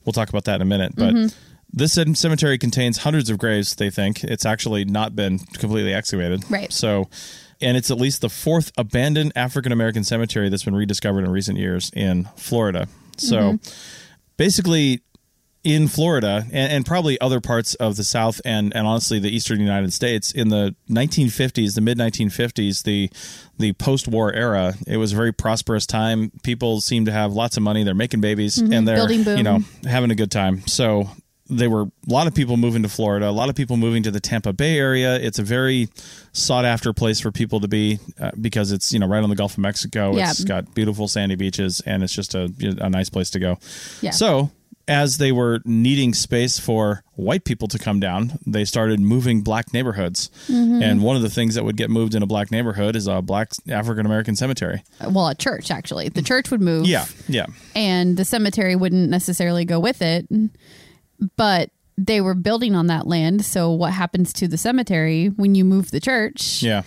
we'll 0.04 0.12
talk 0.12 0.28
about 0.28 0.44
that 0.46 0.56
in 0.56 0.62
a 0.62 0.64
minute, 0.64 0.94
but. 0.96 1.14
Mm-hmm. 1.14 1.38
This 1.76 1.94
cemetery 2.14 2.56
contains 2.56 2.98
hundreds 2.98 3.30
of 3.30 3.38
graves, 3.38 3.74
they 3.74 3.90
think. 3.90 4.22
It's 4.22 4.46
actually 4.46 4.84
not 4.84 5.16
been 5.16 5.40
completely 5.40 5.92
excavated. 5.92 6.48
Right. 6.50 6.72
So, 6.72 7.08
and 7.60 7.76
it's 7.76 7.90
at 7.90 7.98
least 7.98 8.20
the 8.20 8.28
fourth 8.28 8.70
abandoned 8.78 9.32
African 9.34 9.72
American 9.72 10.04
cemetery 10.04 10.48
that's 10.48 10.62
been 10.64 10.76
rediscovered 10.76 11.24
in 11.24 11.30
recent 11.30 11.58
years 11.58 11.90
in 11.94 12.28
Florida. 12.36 12.86
So, 13.16 13.36
Mm-hmm. 13.54 13.70
basically, 14.36 15.00
in 15.64 15.88
Florida 15.88 16.44
and, 16.52 16.70
and 16.72 16.84
probably 16.86 17.18
other 17.22 17.40
parts 17.40 17.74
of 17.76 17.96
the 17.96 18.04
South 18.04 18.38
and, 18.44 18.76
and 18.76 18.86
honestly 18.86 19.18
the 19.18 19.34
Eastern 19.34 19.60
United 19.60 19.94
States 19.94 20.30
in 20.30 20.50
the 20.50 20.76
1950s, 20.90 21.74
the 21.74 21.80
mid 21.80 21.96
1950s, 21.98 22.82
the 22.82 23.10
the 23.58 23.72
post 23.72 24.06
war 24.06 24.30
era, 24.32 24.74
it 24.86 24.98
was 24.98 25.12
a 25.14 25.16
very 25.16 25.32
prosperous 25.32 25.86
time. 25.86 26.30
People 26.42 26.82
seem 26.82 27.06
to 27.06 27.12
have 27.12 27.32
lots 27.32 27.56
of 27.56 27.62
money. 27.62 27.82
They're 27.82 27.94
making 27.94 28.20
babies 28.20 28.58
and 28.58 28.86
they're 28.86 28.98
Mm-hmm. 28.98 29.06
Building 29.08 29.24
boom. 29.24 29.36
you 29.38 29.42
know 29.42 29.60
having 29.88 30.10
a 30.10 30.14
good 30.14 30.30
time. 30.30 30.60
So 30.66 31.08
they 31.48 31.68
were 31.68 31.82
a 31.82 31.90
lot 32.06 32.26
of 32.26 32.34
people 32.34 32.56
moving 32.56 32.82
to 32.82 32.88
Florida, 32.88 33.28
a 33.28 33.30
lot 33.30 33.48
of 33.48 33.54
people 33.54 33.76
moving 33.76 34.02
to 34.04 34.10
the 34.10 34.20
Tampa 34.20 34.52
Bay 34.52 34.78
area. 34.78 35.16
It's 35.16 35.38
a 35.38 35.42
very 35.42 35.88
sought 36.32 36.64
after 36.64 36.92
place 36.92 37.20
for 37.20 37.30
people 37.30 37.60
to 37.60 37.68
be 37.68 37.98
uh, 38.18 38.30
because 38.40 38.72
it's 38.72 38.92
you 38.92 38.98
know 38.98 39.06
right 39.06 39.22
on 39.22 39.28
the 39.28 39.36
Gulf 39.36 39.52
of 39.52 39.58
Mexico. 39.58 40.16
Yeah. 40.16 40.30
It's 40.30 40.44
got 40.44 40.74
beautiful 40.74 41.08
sandy 41.08 41.34
beaches 41.34 41.80
and 41.84 42.02
it's 42.02 42.14
just 42.14 42.34
a 42.34 42.52
a 42.80 42.88
nice 42.88 43.10
place 43.10 43.30
to 43.30 43.38
go. 43.38 43.58
Yeah. 44.00 44.10
So 44.10 44.50
as 44.86 45.18
they 45.18 45.32
were 45.32 45.60
needing 45.64 46.12
space 46.12 46.58
for 46.58 47.02
white 47.14 47.44
people 47.44 47.68
to 47.68 47.78
come 47.78 48.00
down, 48.00 48.38
they 48.46 48.64
started 48.64 49.00
moving 49.00 49.40
black 49.40 49.72
neighborhoods. 49.72 50.30
Mm-hmm. 50.48 50.82
And 50.82 51.02
one 51.02 51.16
of 51.16 51.22
the 51.22 51.30
things 51.30 51.54
that 51.54 51.64
would 51.64 51.76
get 51.76 51.90
moved 51.90 52.14
in 52.14 52.22
a 52.22 52.26
black 52.26 52.50
neighborhood 52.50 52.96
is 52.96 53.06
a 53.06 53.22
black 53.22 53.52
African 53.68 54.04
American 54.04 54.36
cemetery. 54.36 54.82
well, 55.00 55.28
a 55.28 55.34
church 55.34 55.70
actually. 55.70 56.08
The 56.08 56.22
church 56.22 56.50
would 56.50 56.60
move. 56.60 56.86
Yeah, 56.86 57.06
yeah. 57.28 57.46
and 57.74 58.16
the 58.16 58.24
cemetery 58.24 58.76
wouldn't 58.76 59.08
necessarily 59.10 59.64
go 59.64 59.80
with 59.80 60.02
it. 60.02 60.26
But 61.36 61.70
they 61.96 62.20
were 62.20 62.34
building 62.34 62.74
on 62.74 62.88
that 62.88 63.06
land. 63.06 63.44
So 63.44 63.70
what 63.70 63.92
happens 63.92 64.32
to 64.34 64.48
the 64.48 64.58
cemetery 64.58 65.28
when 65.28 65.54
you 65.54 65.64
move 65.64 65.90
the 65.90 66.00
church? 66.00 66.62
Yeah. 66.62 66.82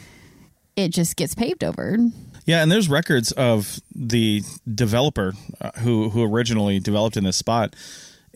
It 0.75 0.89
just 0.89 1.15
gets 1.15 1.33
paved 1.33 1.63
over. 1.63 1.97
Yeah, 2.45 2.61
and 2.61 2.71
there's 2.71 2.87
records 2.87 3.31
of 3.33 3.79
the 3.93 4.41
developer 4.73 5.33
uh, 5.59 5.71
who 5.79 6.09
who 6.09 6.23
originally 6.23 6.79
developed 6.79 7.17
in 7.17 7.25
this 7.25 7.35
spot 7.35 7.75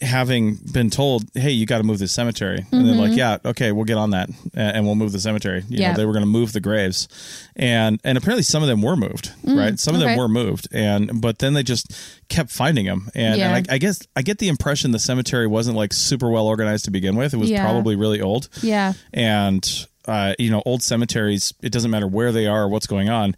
having 0.01 0.55
been 0.73 0.89
told, 0.89 1.23
"Hey, 1.35 1.51
you 1.51 1.65
got 1.65 1.77
to 1.77 1.83
move 1.83 1.99
this 1.99 2.11
cemetery," 2.11 2.65
and 2.71 2.87
they're 2.87 2.95
like, 2.95 3.15
"Yeah, 3.15 3.37
okay, 3.45 3.71
we'll 3.71 3.85
get 3.85 3.97
on 3.97 4.11
that, 4.11 4.29
and 4.53 4.85
we'll 4.85 4.95
move 4.95 5.11
the 5.11 5.19
cemetery." 5.19 5.63
You 5.69 5.79
Yeah. 5.79 5.91
know, 5.91 5.97
they 5.97 6.05
were 6.05 6.13
going 6.13 6.23
to 6.23 6.29
move 6.29 6.53
the 6.53 6.59
graves, 6.59 7.07
and 7.55 7.99
and 8.03 8.17
apparently 8.17 8.43
some 8.43 8.63
of 8.63 8.67
them 8.69 8.81
were 8.81 8.95
moved, 8.95 9.31
right? 9.43 9.79
Some 9.79 9.93
of 9.95 10.01
them 10.01 10.17
were 10.17 10.27
moved, 10.27 10.67
and 10.71 11.21
but 11.21 11.39
then 11.39 11.53
they 11.53 11.63
just 11.63 11.91
kept 12.29 12.49
finding 12.51 12.85
them, 12.85 13.09
and, 13.13 13.37
Yeah. 13.37 13.55
and 13.55 13.67
I, 13.69 13.75
I 13.75 13.77
guess 13.77 13.99
I 14.15 14.21
get 14.21 14.37
the 14.39 14.47
impression 14.47 14.91
the 14.91 14.99
cemetery 14.99 15.47
wasn't 15.47 15.77
like 15.77 15.93
super 15.93 16.29
well 16.29 16.47
organized 16.47 16.85
to 16.85 16.91
begin 16.91 17.15
with. 17.15 17.33
It 17.33 17.37
was 17.37 17.49
Yeah. 17.49 17.63
probably 17.63 17.95
really 17.95 18.21
old, 18.21 18.47
Yeah. 18.61 18.93
and 19.13 19.85
uh, 20.07 20.33
you 20.39 20.49
know 20.49 20.63
old 20.65 20.81
cemeteries 20.81 21.53
it 21.61 21.71
doesn't 21.71 21.91
matter 21.91 22.07
where 22.07 22.31
they 22.31 22.47
are 22.47 22.63
or 22.63 22.67
what's 22.67 22.87
going 22.87 23.07
on 23.09 23.35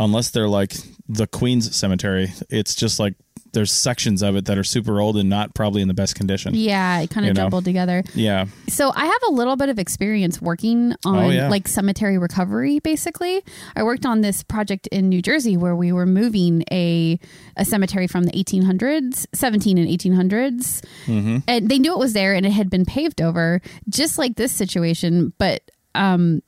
unless 0.00 0.30
they're 0.30 0.48
like 0.48 0.74
the 1.08 1.26
queen's 1.26 1.74
cemetery 1.76 2.32
it's 2.50 2.74
just 2.74 2.98
like 2.98 3.14
there's 3.52 3.72
sections 3.72 4.22
of 4.22 4.36
it 4.36 4.44
that 4.44 4.56
are 4.56 4.62
super 4.62 5.00
old 5.00 5.16
and 5.16 5.28
not 5.28 5.54
probably 5.56 5.82
in 5.82 5.88
the 5.88 5.94
best 5.94 6.14
condition 6.14 6.54
Yeah. 6.54 7.00
It 7.00 7.10
kind 7.10 7.26
of 7.26 7.30
You 7.30 7.34
know? 7.34 7.40
jumbled 7.46 7.64
together. 7.64 8.04
yeah 8.14 8.44
So 8.68 8.92
I 8.94 9.04
have 9.06 9.22
a 9.28 9.32
little 9.32 9.56
bit 9.56 9.68
of 9.68 9.78
experience 9.80 10.40
working 10.40 10.94
on 11.04 11.16
Oh, 11.24 11.28
yeah. 11.30 11.48
like 11.48 11.66
cemetery 11.66 12.16
recovery 12.16 12.78
basically. 12.78 13.42
I 13.74 13.82
worked 13.82 14.06
on 14.06 14.20
this 14.20 14.44
project 14.44 14.86
in 14.92 15.08
New 15.08 15.20
Jersey 15.20 15.56
where 15.56 15.74
we 15.74 15.90
were 15.90 16.06
moving 16.06 16.62
a 16.70 17.18
a 17.56 17.64
cemetery 17.64 18.06
from 18.06 18.22
the 18.22 18.30
1800s, 18.32 19.26
17 19.34 19.78
and 19.78 19.88
1800s. 19.88 20.80
Mm-hmm. 21.06 21.38
And 21.48 21.68
they 21.68 21.80
knew 21.80 21.92
it 21.92 21.98
was 21.98 22.12
there 22.12 22.34
and 22.34 22.46
it 22.46 22.52
had 22.52 22.70
been 22.70 22.84
paved 22.84 23.20
over 23.20 23.60
just 23.88 24.16
like 24.16 24.36
this 24.36 24.52
situation, 24.52 25.32
but 25.38 25.68
um 25.96 26.40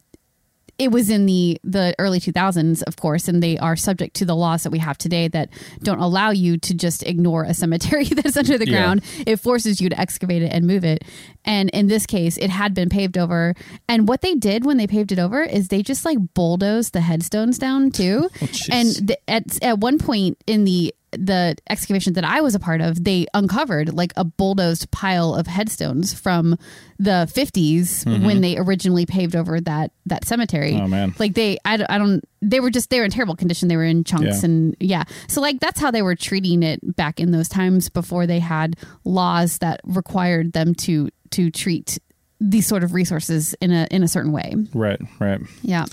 it 0.79 0.91
was 0.91 1.11
in 1.11 1.26
the 1.26 1.61
the 1.62 1.95
early 1.99 2.19
2000s 2.19 2.83
of 2.85 2.97
course 2.97 3.29
and 3.29 3.43
they 3.43 3.59
are 3.59 3.76
subject 3.76 4.14
to 4.17 4.25
the 4.25 4.35
laws 4.35 4.62
that 4.62 4.71
we 4.71 4.79
have 4.79 4.97
today 4.99 5.29
that 5.29 5.49
don't 5.83 5.99
allow 6.00 6.31
you 6.31 6.57
to 6.59 6.75
just 6.75 7.02
ignore 7.05 7.45
a 7.45 7.55
cemetery 7.55 8.05
that's 8.07 8.37
under 8.37 8.57
the 8.59 8.67
Yeah. 8.69 8.79
ground 8.79 9.02
it 9.26 9.37
forces 9.37 9.81
you 9.81 9.88
to 9.91 10.00
excavate 10.00 10.43
it 10.43 10.52
and 10.52 10.67
move 10.67 10.85
it 10.85 11.05
and 11.45 11.69
in 11.71 11.88
this 11.88 12.07
case 12.07 12.37
it 12.38 12.50
had 12.50 12.75
been 12.75 12.88
paved 12.88 13.19
over 13.19 13.55
and 13.88 14.09
what 14.09 14.23
they 14.23 14.35
did 14.35 14.64
when 14.64 14.76
they 14.79 14.87
paved 14.87 15.12
it 15.12 15.19
over 15.19 15.43
is 15.43 15.69
they 15.69 15.83
just 15.83 16.05
like 16.05 16.19
bulldozed 16.35 16.93
the 16.95 17.00
headstones 17.02 17.59
down 17.59 17.91
too 17.91 18.29
oh, 18.43 18.47
jeez. 18.47 18.69
and 18.73 19.09
the, 19.09 19.31
at, 19.31 19.62
at 19.62 19.79
one 19.79 19.99
point 19.99 20.38
in 20.47 20.64
the 20.64 20.95
the 21.12 21.57
excavation 21.68 22.14
that 22.14 22.25
I 22.25 22.40
was 22.40 22.55
a 22.55 22.59
part 22.59 22.81
of, 22.81 23.05
they 23.05 23.27
uncovered 23.35 23.92
like 23.94 24.12
a 24.16 24.25
bulldozed 24.25 24.90
pile 24.90 25.35
of 25.35 25.46
headstones 25.46 26.14
from 26.14 26.57
the 26.98 27.29
50s 27.35 28.05
when 28.25 28.40
they 28.40 28.57
originally 28.57 29.05
paved 29.07 29.37
over 29.37 29.61
that 29.61 29.90
that 30.07 30.25
cemetery. 30.25 30.72
Mm-hmm. 30.72 30.85
Oh, 30.85 30.88
man. 30.88 31.14
Like 31.18 31.35
they 31.35 31.59
I, 31.64 31.77
don't- 31.77 31.90
I 31.90 31.98
don't 31.98 32.22
they 32.40 32.61
were 32.61 32.70
just 32.70 32.90
they 32.90 32.98
were 32.98 33.05
in 33.05 33.11
terrible 33.11 33.37
condition. 33.37 33.68
They 33.68 33.77
were 33.77 33.85
in 33.85 34.05
chunks 34.05 34.25
Yeah. 34.40 34.44
and 34.44 34.77
yeah. 34.81 35.05
So 35.29 35.40
like 35.40 35.61
that's 35.61 35.81
how 35.81 35.90
they 35.90 36.03
were 36.03 36.14
treating 36.16 36.62
it 36.62 36.96
back 36.96 37.20
in 37.20 37.31
those 37.31 37.48
times 37.48 37.88
before 37.88 38.27
they 38.27 38.38
had 38.40 38.77
laws 39.05 39.59
that 39.59 39.81
required 39.85 40.53
them 40.53 40.75
to 40.77 41.09
to 41.31 41.51
treat 41.51 41.98
these 42.40 42.66
sort 42.66 42.83
of 42.85 42.92
resources 42.94 43.55
in 43.61 43.70
a 43.72 43.87
in 43.90 44.03
a 44.03 44.09
certain 44.09 44.33
way. 44.33 44.55
right 44.75 45.01
right 45.20 45.40
Yeah. 45.62 45.85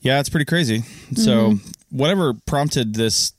yeah 0.00 0.20
it's 0.20 0.28
pretty 0.28 0.44
crazy 0.44 0.82
so 1.14 1.52
Mm-hmm. 1.52 1.70
Whatever 1.90 2.34
prompted 2.46 2.94
this 2.94 3.32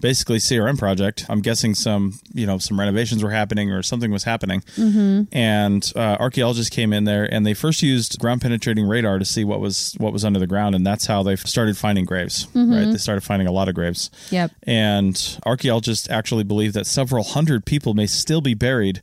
basically 0.00 0.38
crm 0.38 0.76
project 0.76 1.24
i'm 1.28 1.40
guessing 1.40 1.72
some 1.74 2.18
you 2.34 2.44
know 2.44 2.58
some 2.58 2.78
renovations 2.78 3.22
were 3.22 3.30
happening 3.30 3.70
or 3.70 3.80
something 3.82 4.10
was 4.10 4.24
happening 4.24 4.60
Mm-hmm. 4.76 5.22
and 5.32 5.92
uh, 5.94 6.16
archaeologists 6.18 6.74
came 6.74 6.92
in 6.92 7.04
there 7.04 7.24
and 7.32 7.46
they 7.46 7.54
first 7.54 7.80
used 7.82 8.18
ground 8.18 8.40
penetrating 8.42 8.86
radar 8.88 9.20
to 9.20 9.24
see 9.24 9.44
what 9.44 9.60
was 9.60 9.94
what 9.98 10.12
was 10.12 10.24
under 10.24 10.40
the 10.40 10.46
ground 10.48 10.74
and 10.74 10.84
that's 10.84 11.06
how 11.06 11.22
they 11.22 11.36
started 11.36 11.76
finding 11.76 12.04
graves 12.04 12.46
Mm-hmm. 12.46 12.72
right 12.72 12.90
they 12.90 12.98
started 12.98 13.20
finding 13.22 13.46
a 13.46 13.52
lot 13.52 13.68
of 13.68 13.74
graves 13.76 14.10
Yep. 14.30 14.50
and 14.64 15.38
archaeologists 15.46 16.10
actually 16.10 16.44
believe 16.44 16.72
that 16.72 16.86
several 16.88 17.22
hundred 17.22 17.64
people 17.64 17.94
may 17.94 18.06
still 18.06 18.40
be 18.40 18.54
buried 18.54 19.00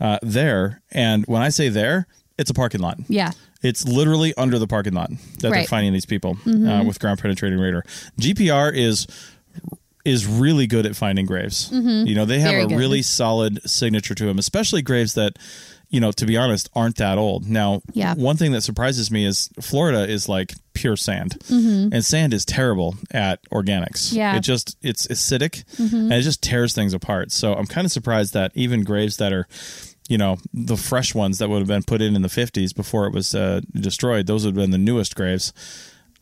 uh, 0.00 0.18
there 0.22 0.82
and 0.90 1.24
when 1.26 1.42
i 1.42 1.50
say 1.50 1.68
there 1.68 2.08
it's 2.40 2.50
a 2.50 2.54
parking 2.54 2.80
lot 2.80 2.98
Yeah. 3.08 3.30
it's 3.62 3.84
literally 3.86 4.32
under 4.36 4.58
the 4.58 4.66
parking 4.66 4.94
lot 4.94 5.10
that 5.10 5.18
they're 5.40 5.50
Mm-hmm. 5.52 5.64
finding 5.66 5.92
these 5.92 6.06
people 6.06 6.36
uh, 6.46 6.82
with 6.86 6.98
ground 6.98 7.20
penetrating 7.20 7.58
radar. 7.60 7.84
GPR 8.20 8.74
is 8.74 9.06
is 10.04 10.26
really 10.26 10.66
good 10.66 10.86
at 10.86 10.96
finding 10.96 11.26
graves. 11.26 11.68
You 11.70 12.14
know, 12.14 12.24
they 12.24 12.40
have 12.40 12.52
Mm-hmm. 12.52 12.56
Very 12.56 12.62
a 12.62 12.66
good. 12.68 12.78
really 12.78 13.02
solid 13.02 13.60
signature 13.70 14.14
to 14.14 14.24
them, 14.24 14.38
especially 14.38 14.82
graves 14.82 15.14
that 15.14 15.36
you 15.92 15.98
know, 16.00 16.12
to 16.12 16.24
be 16.24 16.36
honest, 16.36 16.70
aren't 16.76 16.96
that 16.98 17.18
old. 17.18 17.48
Now, 17.48 17.82
Yeah. 17.92 18.14
one 18.14 18.36
thing 18.36 18.52
that 18.52 18.60
surprises 18.62 19.10
me 19.10 19.24
is 19.26 19.50
Florida 19.60 20.08
is 20.08 20.28
like 20.28 20.54
pure 20.72 20.96
sand, 20.96 21.36
and 21.50 22.04
sand 22.04 22.32
is 22.32 22.44
terrible 22.44 22.94
at 23.10 23.40
organics. 23.50 24.06
Mm-hmm. 24.06 24.16
Yeah. 24.16 24.28
Mm-hmm. 24.30 24.38
it 24.38 24.40
just 24.42 24.76
it's 24.82 25.06
acidic 25.08 25.64
and 25.80 26.12
it 26.12 26.22
just 26.22 26.42
tears 26.42 26.72
things 26.74 26.94
apart. 26.94 27.32
So 27.32 27.54
I'm 27.54 27.66
kind 27.66 27.84
of 27.84 27.90
surprised 27.92 28.32
that 28.34 28.52
even 28.54 28.84
graves 28.84 29.16
that 29.18 29.32
are 29.32 29.48
you 30.10 30.18
know 30.18 30.36
the 30.52 30.76
fresh 30.76 31.14
ones 31.14 31.38
that 31.38 31.48
would 31.48 31.60
have 31.60 31.68
been 31.68 31.84
put 31.84 32.02
in 32.02 32.16
in 32.16 32.22
the 32.22 32.28
50s 32.28 32.74
before 32.74 33.06
it 33.06 33.14
was 33.14 33.34
uh, 33.34 33.60
destroyed 33.72 34.26
those 34.26 34.44
would 34.44 34.56
have 34.56 34.62
been 34.62 34.72
the 34.72 34.78
newest 34.78 35.14
graves. 35.14 35.52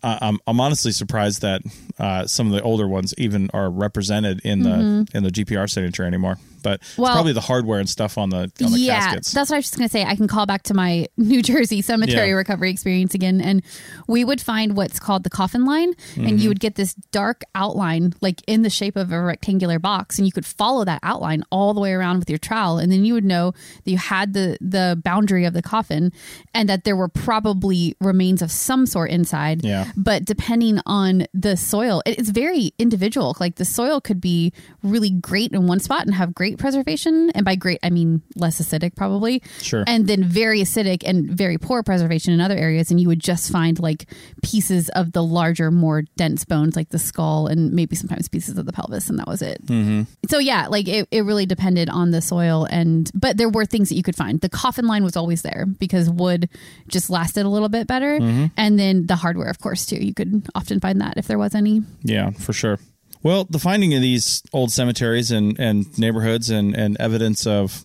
Uh, 0.00 0.16
I'm, 0.20 0.38
I'm 0.46 0.60
honestly 0.60 0.92
surprised 0.92 1.42
that 1.42 1.62
uh, 1.98 2.24
some 2.26 2.46
of 2.46 2.52
the 2.52 2.62
older 2.62 2.86
ones 2.86 3.12
even 3.18 3.50
are 3.52 3.68
represented 3.68 4.40
in 4.44 4.62
the 4.62 5.08
in 5.12 5.24
the 5.24 5.30
GPR 5.30 5.68
signature 5.68 6.04
anymore 6.04 6.36
but 6.68 6.80
Mm-hmm. 6.82 7.02
Well- 7.02 7.10
it's 7.12 7.16
probably 7.16 7.32
the 7.32 7.40
hardware 7.40 7.78
and 7.80 7.88
stuff 7.88 8.18
on 8.18 8.30
the 8.30 8.50
on 8.64 8.72
the 8.72 8.78
yeah, 8.78 9.00
caskets 9.00 9.32
that's 9.32 9.50
what 9.50 9.56
I 9.56 9.58
was 9.58 9.64
just 9.66 9.76
gonna 9.78 9.88
say. 9.88 10.04
I 10.04 10.14
can 10.16 10.28
call 10.28 10.46
back 10.46 10.62
to 10.64 10.74
my 10.74 11.06
New 11.16 11.42
Jersey 11.42 11.82
cemetery 11.82 12.28
Yeah. 12.28 12.34
recovery 12.34 12.70
experience 12.70 13.14
again, 13.14 13.40
and 13.40 13.62
we 14.06 14.24
would 14.24 14.40
find 14.40 14.76
what's 14.76 14.98
called 15.00 15.22
the 15.24 15.30
coffin 15.30 15.64
line, 15.64 15.92
and 16.16 16.26
Mm-hmm. 16.26 16.36
you 16.38 16.48
would 16.48 16.60
get 16.60 16.74
this 16.74 16.94
dark 17.12 17.42
outline, 17.54 18.12
like 18.20 18.42
in 18.46 18.62
the 18.62 18.70
shape 18.70 18.96
of 18.96 19.12
a 19.12 19.20
rectangular 19.20 19.78
box, 19.78 20.18
and 20.18 20.26
you 20.26 20.32
could 20.32 20.46
follow 20.46 20.84
that 20.84 21.00
outline 21.02 21.42
all 21.50 21.74
the 21.74 21.80
way 21.80 21.92
around 21.92 22.18
with 22.18 22.28
your 22.30 22.38
trowel, 22.38 22.78
and 22.78 22.90
then 22.92 23.04
you 23.04 23.14
would 23.14 23.24
know 23.24 23.52
that 23.84 23.90
you 23.90 23.98
had 23.98 24.32
the 24.34 24.56
the 24.60 25.00
boundary 25.04 25.44
of 25.44 25.52
the 25.54 25.62
coffin, 25.62 26.12
and 26.54 26.68
that 26.68 26.84
there 26.84 26.96
were 26.96 27.08
probably 27.08 27.94
remains 28.00 28.42
of 28.42 28.50
some 28.50 28.84
sort 28.86 29.10
inside. 29.10 29.64
Yeah. 29.64 29.90
But 29.96 30.24
depending 30.24 30.80
on 30.86 31.26
the 31.32 31.56
soil, 31.56 32.02
it's 32.06 32.30
very 32.30 32.72
individual. 32.78 33.36
Like 33.40 33.56
the 33.56 33.64
soil 33.64 34.00
could 34.00 34.20
be 34.20 34.52
really 34.82 35.10
great 35.10 35.52
in 35.52 35.66
one 35.66 35.80
spot 35.80 36.04
and 36.06 36.14
have 36.14 36.34
great 36.34 36.57
great 36.58 36.72
preservation, 36.72 37.30
and 37.34 37.44
by 37.44 37.54
great 37.54 37.78
I 37.82 37.90
mean 37.90 38.22
less 38.36 38.60
acidic 38.60 38.96
probably. 38.96 39.42
Sure. 39.60 39.84
And 39.86 40.06
then 40.06 40.24
very 40.24 40.60
acidic 40.60 41.02
and 41.06 41.30
very 41.30 41.58
poor 41.58 41.82
preservation 41.82 42.32
in 42.32 42.40
other 42.40 42.56
areas, 42.56 42.90
and 42.90 43.00
you 43.00 43.08
would 43.08 43.20
just 43.20 43.50
find 43.50 43.78
like 43.78 44.06
pieces 44.42 44.88
of 44.90 45.12
the 45.12 45.22
larger, 45.22 45.70
more 45.70 46.02
dense 46.16 46.44
bones, 46.44 46.76
like 46.76 46.90
the 46.90 46.98
skull, 46.98 47.46
and 47.46 47.72
maybe 47.72 47.96
sometimes 47.96 48.28
pieces 48.28 48.58
of 48.58 48.66
the 48.66 48.72
pelvis, 48.72 49.08
and 49.08 49.18
that 49.18 49.26
was 49.26 49.42
it. 49.42 49.64
Mm-hmm. 49.66 50.02
So 50.28 50.38
yeah, 50.38 50.66
like 50.68 50.88
it, 50.88 51.08
it 51.10 51.22
really 51.22 51.46
depended 51.46 51.88
on 51.88 52.10
the 52.10 52.20
soil, 52.20 52.66
and 52.70 53.10
but 53.14 53.36
there 53.36 53.48
were 53.48 53.64
things 53.64 53.88
that 53.88 53.94
you 53.94 54.02
could 54.02 54.16
find. 54.16 54.40
The 54.40 54.48
coffin 54.48 54.86
line 54.86 55.04
was 55.04 55.16
always 55.16 55.42
there 55.42 55.66
because 55.66 56.10
wood 56.10 56.48
just 56.88 57.10
lasted 57.10 57.46
a 57.46 57.48
little 57.48 57.68
bit 57.68 57.86
better, 57.86 58.18
and 58.56 58.78
then 58.78 59.06
the 59.06 59.16
hardware, 59.16 59.48
of 59.48 59.58
course, 59.60 59.86
too. 59.86 59.96
You 59.96 60.14
could 60.14 60.46
often 60.54 60.80
find 60.80 61.00
that 61.00 61.14
if 61.16 61.26
there 61.26 61.38
was 61.38 61.54
any. 61.54 61.82
Yeah, 62.02 62.30
for 62.30 62.52
sure. 62.52 62.78
Well, 63.22 63.44
the 63.44 63.58
finding 63.58 63.94
of 63.94 64.02
these 64.02 64.42
old 64.52 64.72
cemeteries 64.72 65.30
and, 65.30 65.58
and 65.58 65.98
neighborhoods 65.98 66.50
and, 66.50 66.74
and 66.74 66.96
evidence 66.98 67.46
of 67.46 67.84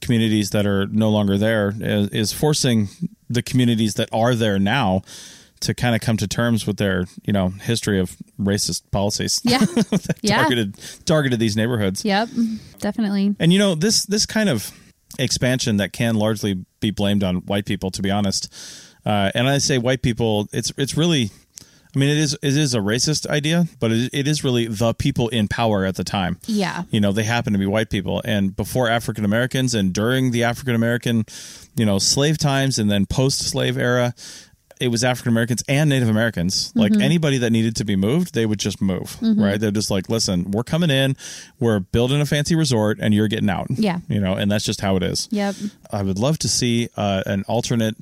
communities 0.00 0.50
that 0.50 0.66
are 0.66 0.86
no 0.88 1.08
longer 1.10 1.38
there 1.38 1.72
is, 1.80 2.08
is 2.08 2.32
forcing 2.32 2.88
the 3.30 3.42
communities 3.42 3.94
that 3.94 4.08
are 4.12 4.34
there 4.34 4.58
now 4.58 5.02
to 5.60 5.74
kind 5.74 5.94
of 5.94 6.00
come 6.00 6.16
to 6.16 6.26
terms 6.26 6.66
with 6.66 6.76
their, 6.76 7.06
you 7.24 7.32
know, 7.32 7.48
history 7.48 8.00
of 8.00 8.16
racist 8.38 8.82
policies. 8.90 9.40
Yeah, 9.44 9.58
that 9.64 10.18
yeah, 10.20 10.38
targeted 10.40 10.76
targeted 11.06 11.38
these 11.38 11.56
neighborhoods. 11.56 12.04
yep, 12.04 12.28
definitely. 12.78 13.34
And 13.38 13.52
you 13.52 13.58
know, 13.60 13.74
this 13.76 14.04
this 14.04 14.26
kind 14.26 14.48
of 14.48 14.72
expansion 15.18 15.76
that 15.76 15.92
can 15.92 16.16
largely 16.16 16.64
be 16.80 16.90
blamed 16.90 17.22
on 17.22 17.36
white 17.46 17.64
people, 17.64 17.90
to 17.92 18.02
be 18.02 18.10
honest. 18.10 18.52
Uh, 19.04 19.30
and 19.34 19.48
I 19.48 19.58
say 19.58 19.78
white 19.78 20.02
people, 20.02 20.48
it's 20.52 20.72
it's 20.76 20.96
really, 20.96 21.30
I 21.94 21.98
mean, 21.98 22.08
it 22.08 22.16
is 22.18 22.32
it 22.42 22.56
is 22.56 22.74
a 22.74 22.78
racist 22.78 23.26
idea, 23.28 23.66
but 23.78 23.92
it, 23.92 24.10
it 24.12 24.26
is 24.28 24.42
really 24.42 24.66
the 24.66 24.94
people 24.94 25.28
in 25.28 25.46
power 25.48 25.84
at 25.84 25.96
the 25.96 26.04
time. 26.04 26.38
Yeah, 26.46 26.84
You 26.90 27.00
know, 27.00 27.12
they 27.12 27.24
happen 27.24 27.52
to 27.52 27.58
be 27.58 27.66
white 27.66 27.90
people, 27.90 28.22
and 28.24 28.56
before 28.56 28.88
African 28.88 29.24
Americans, 29.24 29.74
and 29.74 29.92
during 29.92 30.30
the 30.30 30.44
African 30.44 30.74
American, 30.74 31.24
you 31.76 31.84
know, 31.84 31.98
slave 31.98 32.38
times, 32.38 32.78
and 32.78 32.90
then 32.90 33.06
post 33.06 33.40
slave 33.40 33.76
era. 33.76 34.14
It 34.80 34.88
was 34.90 35.04
African 35.04 35.30
Americans 35.30 35.62
and 35.68 35.90
Native 35.90 36.08
Americans. 36.08 36.72
Like 36.74 36.90
Mm-hmm. 36.90 37.02
anybody 37.02 37.38
that 37.38 37.50
needed 37.52 37.76
to 37.76 37.84
be 37.84 37.94
moved, 37.94 38.34
they 38.34 38.46
would 38.46 38.58
just 38.58 38.80
move, 38.82 39.16
right? 39.22 39.60
They're 39.60 39.70
just 39.70 39.92
like, 39.92 40.08
listen, 40.08 40.50
we're 40.50 40.64
coming 40.64 40.90
in, 40.90 41.14
we're 41.60 41.78
building 41.78 42.20
a 42.20 42.26
fancy 42.26 42.56
resort, 42.56 42.98
and 43.00 43.14
you're 43.14 43.28
getting 43.28 43.48
out. 43.48 43.68
Yeah. 43.70 43.98
You 44.08 44.18
know, 44.20 44.34
and 44.34 44.50
that's 44.50 44.64
just 44.64 44.80
how 44.80 44.96
it 44.96 45.04
is. 45.04 45.28
yep. 45.30 45.54
I 45.92 46.02
would 46.02 46.18
love 46.18 46.36
to 46.38 46.48
see 46.48 46.88
uh, 46.96 47.22
an 47.26 47.44
alternate 47.46 47.94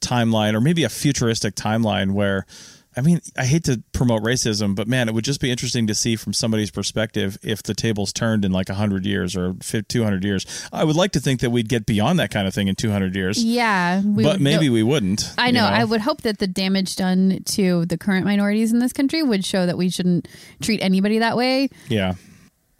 timeline 0.00 0.54
or 0.54 0.62
maybe 0.62 0.84
a 0.84 0.88
futuristic 0.88 1.56
timeline 1.56 2.12
where 2.12 2.46
I 2.96 3.00
mean, 3.00 3.20
I 3.36 3.44
hate 3.44 3.64
to 3.64 3.82
promote 3.92 4.22
racism, 4.22 4.74
but 4.74 4.86
man, 4.86 5.08
it 5.08 5.14
would 5.14 5.24
just 5.24 5.40
be 5.40 5.50
interesting 5.50 5.86
to 5.88 5.94
see 5.94 6.16
from 6.16 6.32
somebody's 6.32 6.70
perspective 6.70 7.36
if 7.42 7.62
the 7.62 7.74
tables 7.74 8.12
turned 8.12 8.44
in 8.44 8.52
like 8.52 8.68
100 8.68 9.04
years 9.04 9.34
or 9.36 9.54
200 9.54 10.24
years. 10.24 10.46
I 10.72 10.84
would 10.84 10.96
like 10.96 11.12
to 11.12 11.20
think 11.20 11.40
that 11.40 11.50
we'd 11.50 11.68
get 11.68 11.86
beyond 11.86 12.18
that 12.20 12.30
kind 12.30 12.46
of 12.46 12.54
thing 12.54 12.68
in 12.68 12.74
200 12.76 13.14
years, 13.16 13.42
Yeah, 13.42 14.00
we 14.00 14.22
but 14.22 14.34
would- 14.34 14.40
maybe 14.40 14.68
we 14.68 14.82
wouldn't. 14.82 15.32
I 15.36 15.48
you 15.48 15.52
know, 15.54 15.64
I 15.64 15.84
would 15.84 16.00
hope 16.02 16.22
that 16.22 16.38
the 16.38 16.46
damage 16.46 16.96
done 16.96 17.40
to 17.46 17.84
the 17.86 17.98
current 17.98 18.24
minorities 18.24 18.72
in 18.72 18.78
this 18.78 18.92
country 18.92 19.22
would 19.22 19.44
show 19.44 19.66
that 19.66 19.76
we 19.76 19.90
shouldn't 19.90 20.28
treat 20.60 20.80
anybody 20.80 21.18
that 21.18 21.36
way. 21.36 21.68
Yeah. 21.88 22.14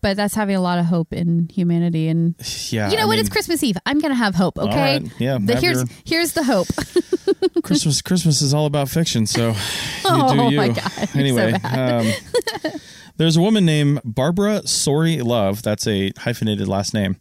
But 0.05 0.19
that's 0.19 0.35
having 0.35 0.55
a 0.55 0.61
lot 0.61 0.79
of 0.79 0.85
hope 0.85 1.14
in 1.14 1.49
humanity, 1.51 2.09
and 2.09 2.35
Yeah. 2.69 2.90
you 2.90 2.97
know 2.99 3.05
I 3.05 3.07
what? 3.07 3.12
mean, 3.12 3.21
It's 3.21 3.31
Christmas 3.31 3.62
Eve. 3.62 3.79
I'm 3.87 4.01
gonna 4.01 4.14
have 4.14 4.35
hope. 4.35 4.59
Okay. 4.59 4.77
right. 5.01 5.03
Yeah, 5.19 5.38
The, 5.40 5.57
here's 5.57 5.79
your- 5.79 5.87
here's 6.05 6.33
the 6.33 6.45
hope. 6.45 6.67
Christmas 7.64 8.03
Christmas 8.03 8.43
is 8.43 8.53
all 8.53 8.67
about 8.67 8.90
fiction, 8.90 9.27
so 9.27 9.53
you 9.53 9.57
Oh, 10.05 10.35
do 10.49 10.53
you. 10.53 10.57
my 10.59 10.69
God, 10.69 10.93
you're 10.99 11.07
so 11.07 11.19
anyway, 11.19 11.53
um, 11.55 12.12
there's 13.17 13.38
a 13.38 13.40
woman 13.40 13.64
named 13.64 14.03
Barbara 14.05 14.67
Sorey 14.67 15.23
Love. 15.23 15.62
That's 15.62 15.87
a 15.87 16.12
hyphenated 16.19 16.69
last 16.69 16.93
name. 16.93 17.17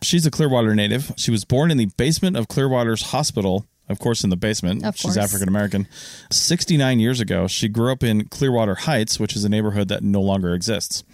She's 0.00 0.24
a 0.24 0.30
Clearwater 0.30 0.74
native. 0.74 1.12
She 1.18 1.30
was 1.30 1.44
born 1.44 1.70
in 1.70 1.76
the 1.76 1.90
basement 1.98 2.38
of 2.38 2.48
Clearwater's 2.48 3.02
hospital. 3.02 3.66
Of 3.90 3.98
course, 3.98 4.24
in 4.24 4.30
the 4.30 4.36
basement. 4.36 4.86
Of 4.86 4.96
She's. 4.96 5.18
African 5.18 5.48
American. 5.48 5.86
69 6.30 6.98
years 6.98 7.20
ago, 7.20 7.46
she 7.46 7.68
grew 7.68 7.92
up 7.92 8.02
in 8.02 8.24
Clearwater 8.28 8.74
Heights, 8.76 9.20
which 9.20 9.36
is 9.36 9.44
a 9.44 9.50
neighborhood 9.50 9.88
that 9.88 10.02
no 10.02 10.22
longer 10.22 10.54
exists 10.54 11.04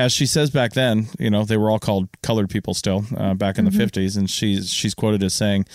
as 0.00 0.14
she 0.14 0.24
says 0.24 0.50
back 0.50 0.72
then, 0.72 1.08
you 1.18 1.28
know, 1.28 1.44
they 1.44 1.58
were 1.58 1.70
all 1.70 1.78
called 1.78 2.08
colored 2.22 2.48
people 2.48 2.72
still 2.72 3.04
uh, 3.18 3.34
back 3.34 3.58
in 3.58 3.66
the 3.66 3.70
50s. 3.70 4.16
And 4.16 4.30
she's, 4.30 4.70
she's 4.72 4.94
quoted 4.94 5.22
as 5.22 5.34
saying, 5.34 5.66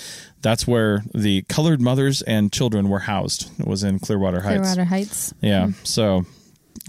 that's 0.41 0.65
where 0.65 1.03
the 1.13 1.43
colored 1.43 1.79
mothers 1.79 2.23
and 2.23 2.51
children 2.51 2.89
were 2.89 2.99
housed, 2.99 3.51
It 3.59 3.67
was 3.67 3.83
in 3.83 3.99
Clearwater 3.99 4.41
Heights. 4.41 4.61
Clearwater 4.61 4.85
Heights. 4.85 5.31
Yeah. 5.41 5.69
So 5.83 6.25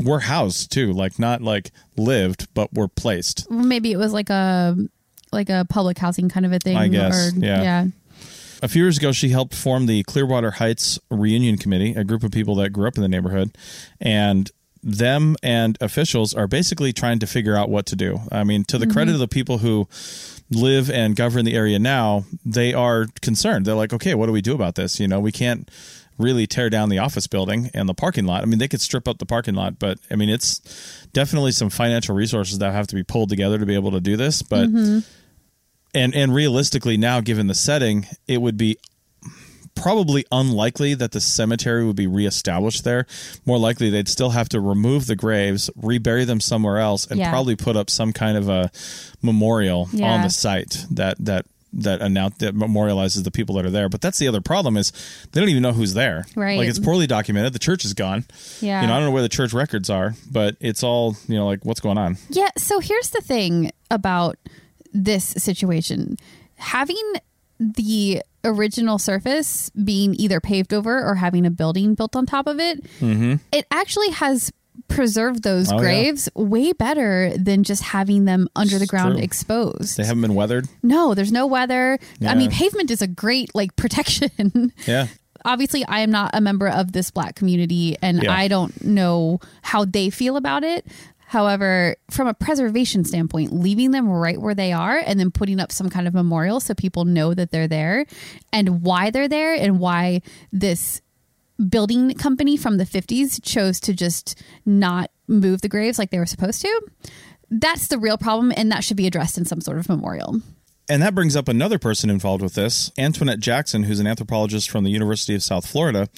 we're 0.03 0.20
housed 0.20 0.72
too, 0.72 0.94
like 0.94 1.18
not 1.18 1.42
like 1.42 1.72
lived, 1.99 2.49
but 2.55 2.72
we're 2.72 2.88
placed. 2.88 3.51
Maybe 3.51 3.92
it 3.92 3.99
was 3.99 4.14
like 4.14 4.31
a 4.31 4.75
like 5.31 5.51
a 5.51 5.66
public 5.68 5.99
housing 5.99 6.31
kind 6.31 6.46
of 6.46 6.53
a 6.55 6.59
thing. 6.59 6.79
I 6.79 6.88
guess, 6.88 7.35
Or, 7.35 7.38
yeah. 7.38 7.62
yeah. 7.62 7.87
A 8.62 8.68
few 8.68 8.83
years 8.83 8.96
ago, 8.96 9.12
she 9.12 9.29
helped 9.29 9.55
form 9.55 9.85
the 9.85 10.03
Clearwater 10.05 10.53
Heights 10.53 10.99
Reunion 11.11 11.59
Committee, 11.59 11.92
a 11.94 12.05
group 12.05 12.22
of 12.22 12.31
people 12.31 12.55
that 12.55 12.70
grew 12.70 12.88
up 12.88 12.96
in 12.96 13.03
the 13.03 13.09
neighborhood. 13.09 13.55
And 14.01 14.51
them 14.87 15.35
and 15.42 15.77
officials 15.81 16.33
are 16.33 16.46
basically 16.46 16.92
trying 16.92 17.18
to 17.18 17.27
figure 17.27 17.57
out 17.57 17.68
what 17.68 17.87
to 17.87 17.96
do. 17.96 18.20
I 18.31 18.44
mean, 18.44 18.64
to 18.66 18.79
the 18.79 18.87
credit 18.87 19.11
mm-hmm. 19.11 19.14
of 19.14 19.20
the 19.20 19.29
people 19.29 19.59
who 19.59 19.88
live 20.49 20.88
and 20.88 21.16
govern 21.16 21.44
the 21.44 21.55
area 21.55 21.81
now, 21.81 22.25
they 22.44 22.72
are 22.72 23.07
concerned. 23.20 23.66
They're 23.66 23.75
like, 23.75 23.92
okay, 23.92 24.14
what 24.14 24.27
do 24.27 24.33
we 24.33 24.40
do 24.40 24.55
about 24.55 24.77
this? 24.77 25.01
You 25.01 25.09
know, 25.09 25.18
we 25.18 25.33
can't 25.33 25.68
really 26.18 26.46
tear 26.46 26.70
down 26.70 26.88
the 26.88 26.99
office 26.99 27.27
building 27.27 27.68
and 27.75 27.88
the 27.88 27.94
parking 27.94 28.27
lot. 28.27 28.42
I 28.42 28.46
mean, 28.46 28.61
they 28.61 28.68
could 28.68 28.81
strip 28.81 29.09
up 29.09 29.18
the 29.18 29.27
parking 29.27 29.57
lot, 29.57 29.81
but 29.81 29.99
I 30.09 30.14
mean, 30.14 30.29
it's 30.29 30.61
definitely 31.12 31.51
some 31.51 31.68
financial 31.68 32.14
resources 32.14 32.59
that 32.59 32.72
have 32.72 32.87
to 32.87 32.94
be 32.94 33.03
pulled 33.03 33.29
together 33.29 33.59
to 33.59 33.66
be 33.66 33.75
able 33.75 33.90
to 33.90 34.01
do 34.01 34.16
this. 34.16 34.40
But 34.40 34.68
mm-hmm. 34.68 35.01
and 35.94 36.14
and 36.14 36.33
realistically 36.33 36.96
now 36.96 37.20
given 37.20 37.49
the 37.49 37.55
setting 37.55 38.07
it 38.29 38.40
would 38.40 38.57
be 38.57 38.79
probably 39.76 40.24
unlikely 40.32 40.94
that 40.94 41.12
the 41.12 41.20
cemetery 41.20 41.84
would 41.84 41.94
be 41.96 42.06
reestablished 42.06 42.82
there 42.82 43.06
more 43.44 43.58
likely 43.58 43.90
they'd 43.90 44.08
still 44.08 44.30
have 44.30 44.48
to 44.48 44.58
remove 44.60 45.06
the 45.06 45.14
graves 45.16 45.70
rebury 45.76 46.24
them 46.24 46.40
somewhere 46.40 46.78
else 46.78 47.06
and 47.06 47.20
Yeah. 47.20 47.30
probably 47.30 47.54
put 47.54 47.76
up 47.76 47.88
some 47.90 48.12
kind 48.12 48.36
of 48.36 48.48
a 48.48 48.70
memorial 49.22 49.88
on 50.02 50.22
the 50.22 50.30
site 50.30 50.84
that 50.90 51.16
that 51.24 51.46
that 51.78 52.00
announce 52.00 52.38
that 52.38 52.54
memorializes 52.54 53.22
the 53.24 53.30
people 53.30 53.54
that 53.56 53.66
are 53.66 53.70
there 53.70 53.88
but 53.90 54.00
that's 54.00 54.18
the 54.18 54.26
other 54.28 54.40
problem 54.40 54.76
is 54.78 54.92
they 55.32 55.40
don't 55.40 55.50
even 55.50 55.62
know 55.62 55.72
who's 55.72 55.92
there 55.94 56.24
Right. 56.34 56.58
like 56.58 56.68
it's 56.68 56.78
poorly 56.78 57.06
documented 57.06 57.52
the 57.52 57.58
church 57.58 57.84
is 57.84 57.92
gone 57.92 58.24
Yeah. 58.60 58.80
you 58.80 58.86
know 58.86 58.94
i 58.94 58.96
don't 58.96 59.06
know 59.06 59.10
where 59.12 59.22
the 59.22 59.28
church 59.28 59.52
records 59.52 59.90
are 59.90 60.14
but 60.30 60.56
it's 60.60 60.82
all 60.82 61.16
you 61.28 61.34
know 61.36 61.46
like 61.46 61.64
what's 61.66 61.80
going 61.80 61.98
on 61.98 62.16
Yeah. 62.30 62.48
So 62.56 62.80
here's 62.80 63.10
the 63.10 63.20
thing 63.20 63.72
about 63.90 64.36
this 64.94 65.24
situation 65.24 66.16
having 66.54 66.96
the 67.59 68.23
original 68.45 68.99
surface 68.99 69.71
being 69.71 70.14
either 70.14 70.40
paved 70.40 70.73
over 70.73 71.03
or 71.05 71.14
having 71.16 71.45
a 71.47 71.51
building 71.51 71.95
built 71.95 72.14
on 72.14 72.27
top 72.27 72.47
of 72.47 72.61
it, 72.61 72.85
it 73.01 73.66
actually 73.71 74.11
has 74.11 74.53
preserved 74.88 75.42
those 75.42 75.69
Mm-hmm. 75.69 75.77
Oh, 75.79 75.81
yeah. 75.81 75.83
graves 75.85 76.29
way 76.35 76.73
better 76.73 77.33
than 77.37 77.64
just 77.64 77.83
having 77.83 78.25
them 78.27 78.47
under 78.55 78.79
the 78.79 78.87
ground 78.87 79.14
true. 79.14 79.25
exposed. 79.25 79.97
they 79.97 80.05
haven't 80.05 80.21
been 80.23 80.35
weathered 80.35 80.69
no, 80.83 81.14
there's 81.14 81.33
no 81.33 81.47
weather. 81.47 81.99
Yeah. 82.21 82.31
I 82.31 82.35
mean, 82.35 82.51
pavement 82.51 82.90
is 82.90 83.03
a 83.03 83.07
great 83.09 83.53
like 83.55 83.75
protection. 83.83 84.73
yeah 84.87 85.07
obviously 85.45 85.85
I 85.87 86.01
am 86.01 86.11
not 86.11 86.31
a 86.35 86.40
member 86.40 86.69
of 86.69 86.92
this 86.92 87.11
black 87.11 87.37
community 87.37 87.97
and 88.03 88.23
Yeah. 88.23 88.33
I 88.33 88.49
don't 88.49 88.85
know 88.85 89.40
how 89.62 89.85
they 89.85 90.11
feel 90.11 90.37
about 90.37 90.62
it. 90.62 90.87
However, 91.26 91.96
from 92.08 92.28
a 92.28 92.34
preservation 92.34 93.04
standpoint, 93.04 93.52
leaving 93.52 93.90
them 93.90 94.08
right 94.08 94.40
where 94.40 94.54
they 94.54 94.72
are 94.72 94.98
and 94.98 95.18
then 95.18 95.32
putting 95.32 95.58
up 95.58 95.72
some 95.72 95.90
kind 95.90 96.06
of 96.06 96.14
memorial 96.14 96.60
so 96.60 96.72
people 96.72 97.04
know 97.04 97.34
that 97.34 97.50
they're 97.50 97.66
there 97.66 98.06
and 98.52 98.82
why 98.82 99.10
they're 99.10 99.28
there 99.28 99.54
and 99.54 99.80
why 99.80 100.22
this 100.52 101.02
building 101.68 102.14
company 102.14 102.56
from 102.56 102.76
the 102.76 102.84
50s 102.84 103.42
chose 103.42 103.80
to 103.80 103.92
just 103.92 104.40
not 104.64 105.10
move 105.26 105.62
the 105.62 105.68
graves 105.68 105.98
like 105.98 106.10
they 106.10 106.18
were 106.18 106.26
supposed 106.26 106.62
to. 106.62 106.82
That's 107.50 107.88
the 107.88 107.98
real 107.98 108.18
problem 108.18 108.52
and 108.56 108.70
that 108.70 108.84
should 108.84 108.96
be 108.96 109.06
addressed 109.06 109.36
in 109.36 109.44
some 109.44 109.60
sort 109.60 109.78
of 109.78 109.88
memorial. 109.88 110.40
And 110.88 111.03
that 111.03 111.14
brings 111.14 111.35
up 111.35 111.49
another 111.49 111.79
person 111.79 112.11
involved 112.11 112.42
with 112.42 112.55
this, 112.55 112.92
Antoinette 112.96 113.40
Jackson, 113.40 113.85
who's 113.85 113.99
an 113.99 114.07
anthropologist 114.07 114.70
from 114.70 114.85
the 114.85 114.90
University 114.90 115.35
of 115.35 115.42
South 115.42 115.66
Florida. 115.66 116.09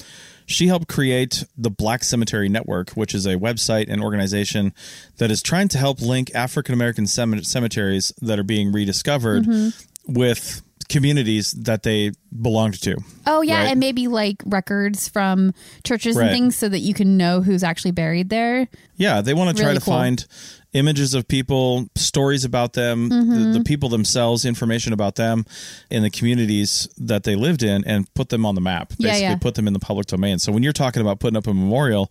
She 0.45 0.67
helped 0.67 0.89
create 0.89 1.45
the 1.57 1.71
Black 1.71 2.05
Cemetery 2.05 2.49
Network, 2.49 2.91
which 2.91 3.15
is 3.15 3.27
a 3.27 3.37
website 3.37 3.87
and 3.89 4.03
organization 4.03 4.75
that 5.17 5.31
is 5.31 5.43
trying 5.43 5.69
to 5.69 5.79
help 5.79 6.01
link 6.01 6.35
African 6.35 6.75
American 6.75 7.07
cem- 7.07 7.45
cemeteries 7.45 8.13
that 8.21 8.39
are 8.39 8.45
being 8.45 8.73
rediscovered 8.73 9.45
mm-hmm. 9.45 10.13
with 10.13 10.63
communities 10.89 11.53
that 11.53 11.83
they 11.83 12.13
belonged 12.41 12.81
to. 12.83 12.97
Oh 13.27 13.43
yeah, 13.43 13.63
Right. 13.63 13.71
and 13.71 13.81
maybe 13.81 14.09
like 14.09 14.43
records 14.47 15.09
from 15.09 15.53
churches 15.85 16.17
Right. 16.17 16.27
and 16.27 16.33
things 16.35 16.57
so 16.57 16.69
that 16.69 16.81
you 16.81 16.95
can 16.95 17.17
know 17.17 17.43
who's 17.43 17.63
actually 17.63 17.91
buried 17.91 18.31
there. 18.31 18.69
Yeah, 18.97 19.21
they 19.21 19.35
want 19.35 19.57
to 19.57 19.63
try 19.63 19.75
to 19.75 19.81
cool. 19.81 19.95
find 19.95 20.25
images 20.73 21.15
of 21.15 21.27
people, 21.29 21.89
stories 21.95 22.45
about 22.45 22.75
them, 22.75 23.09
the, 23.09 23.17
the 23.17 23.23
mm-hmm. 23.23 23.63
people 23.63 23.89
themselves, 23.89 24.45
information 24.45 24.93
about 24.93 25.15
them 25.15 25.45
in 25.91 26.03
the 26.03 26.11
communities 26.11 26.89
that 26.99 27.25
they 27.25 27.37
lived 27.37 27.63
in, 27.63 27.85
and 27.85 28.13
put 28.15 28.29
them 28.29 28.45
on 28.45 28.55
the 28.55 28.61
map. 28.61 28.93
Yeah, 28.99 29.09
Basically, 29.09 29.29
yeah. 29.29 29.37
put 29.37 29.55
them 29.55 29.67
in 29.67 29.73
the 29.73 29.79
public 29.79 30.07
domain. 30.07 30.39
So 30.39 30.53
when 30.53 30.63
you're 30.63 30.73
talking 30.73 31.01
about 31.01 31.21
putting 31.21 31.37
up 31.37 31.47
a 31.47 31.55
memorial, 31.55 32.11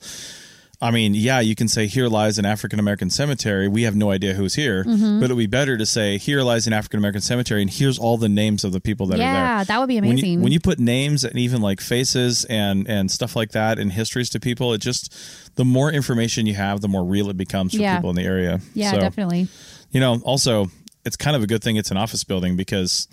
I 0.80 0.92
mean, 0.92 1.16
yeah, 1.16 1.40
you 1.40 1.56
can 1.56 1.68
say 1.68 1.88
here 1.88 2.08
lies 2.08 2.38
an 2.38 2.46
African 2.46 2.80
American 2.80 3.10
cemetery. 3.10 3.68
We 3.68 3.82
have 3.84 3.96
no 3.96 4.12
idea 4.12 4.36
who's 4.36 4.54
here, 4.54 4.84
Mm-hmm. 4.84 5.20
but 5.20 5.32
it 5.32 5.34
would 5.34 5.40
be 5.42 5.48
better 5.48 5.76
to 5.76 5.86
say 5.88 6.20
here 6.20 6.44
lies 6.44 6.68
an 6.68 6.74
African 6.74 7.00
American 7.00 7.22
cemetery, 7.22 7.62
and 7.64 7.72
here's 7.72 7.98
all 7.98 8.18
the 8.18 8.30
names 8.30 8.64
of 8.64 8.74
the 8.74 8.80
people 8.80 9.08
that 9.08 9.16
are 9.16 9.18
there. 9.18 9.26
Yeah, 9.34 9.64
that 9.64 9.80
would 9.80 9.88
be 9.88 9.96
When 9.96 10.04
you, 10.06 10.12
amazing. 10.12 10.42
when 10.44 10.52
you 10.52 10.60
put 10.60 10.78
names 10.78 11.24
and 11.24 11.38
even 11.40 11.62
like 11.62 11.82
faces 11.82 12.46
and 12.46 12.88
and 12.88 13.10
stuff 13.10 13.36
like 13.36 13.52
that 13.54 13.80
and 13.80 13.92
histories 13.92 14.30
to 14.32 14.40
people, 14.40 14.72
it 14.74 14.78
just 14.80 15.12
the 15.56 15.66
more 15.66 15.92
information 15.92 16.46
you 16.46 16.54
have, 16.54 16.82
the 16.82 16.88
more 16.88 17.04
real 17.04 17.30
it 17.32 17.38
becomes 17.38 17.74
for 17.74 17.82
Yeah. 17.82 17.96
people 17.96 18.12
in 18.12 18.16
the 18.16 18.24
area. 18.26 18.62
yeah, 18.76 18.92
So, 18.92 19.00
definitely. 19.00 19.48
You 19.90 20.00
know, 20.00 20.20
also 20.24 20.68
it's 21.06 21.16
kind 21.18 21.36
of 21.36 21.42
a 21.42 21.48
good 21.48 21.64
thing 21.64 21.78
it's 21.78 21.90
an 21.90 21.98
office 21.98 22.24
building 22.24 22.56
because 22.56 23.08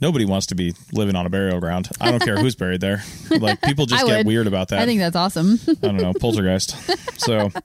nobody 0.00 0.24
wants 0.24 0.46
to 0.46 0.54
be 0.54 0.74
living 0.92 1.16
on 1.16 1.26
a 1.26 1.30
burial 1.30 1.60
ground. 1.60 1.88
I 2.00 2.10
don't 2.10 2.22
care 2.22 2.36
who's 2.38 2.54
buried 2.56 2.80
there. 2.80 3.02
Like 3.30 3.60
people 3.62 3.86
just 3.86 4.04
I 4.04 4.06
get 4.06 4.16
would. 4.18 4.26
weird 4.26 4.46
about 4.46 4.68
that. 4.68 4.80
I 4.80 4.86
think 4.86 5.00
that's 5.00 5.16
awesome. 5.16 5.58
I 5.68 5.74
don't 5.86 5.96
know, 5.96 6.12
poltergeist. 6.12 6.76
So, 7.20 7.48
did 7.50 7.58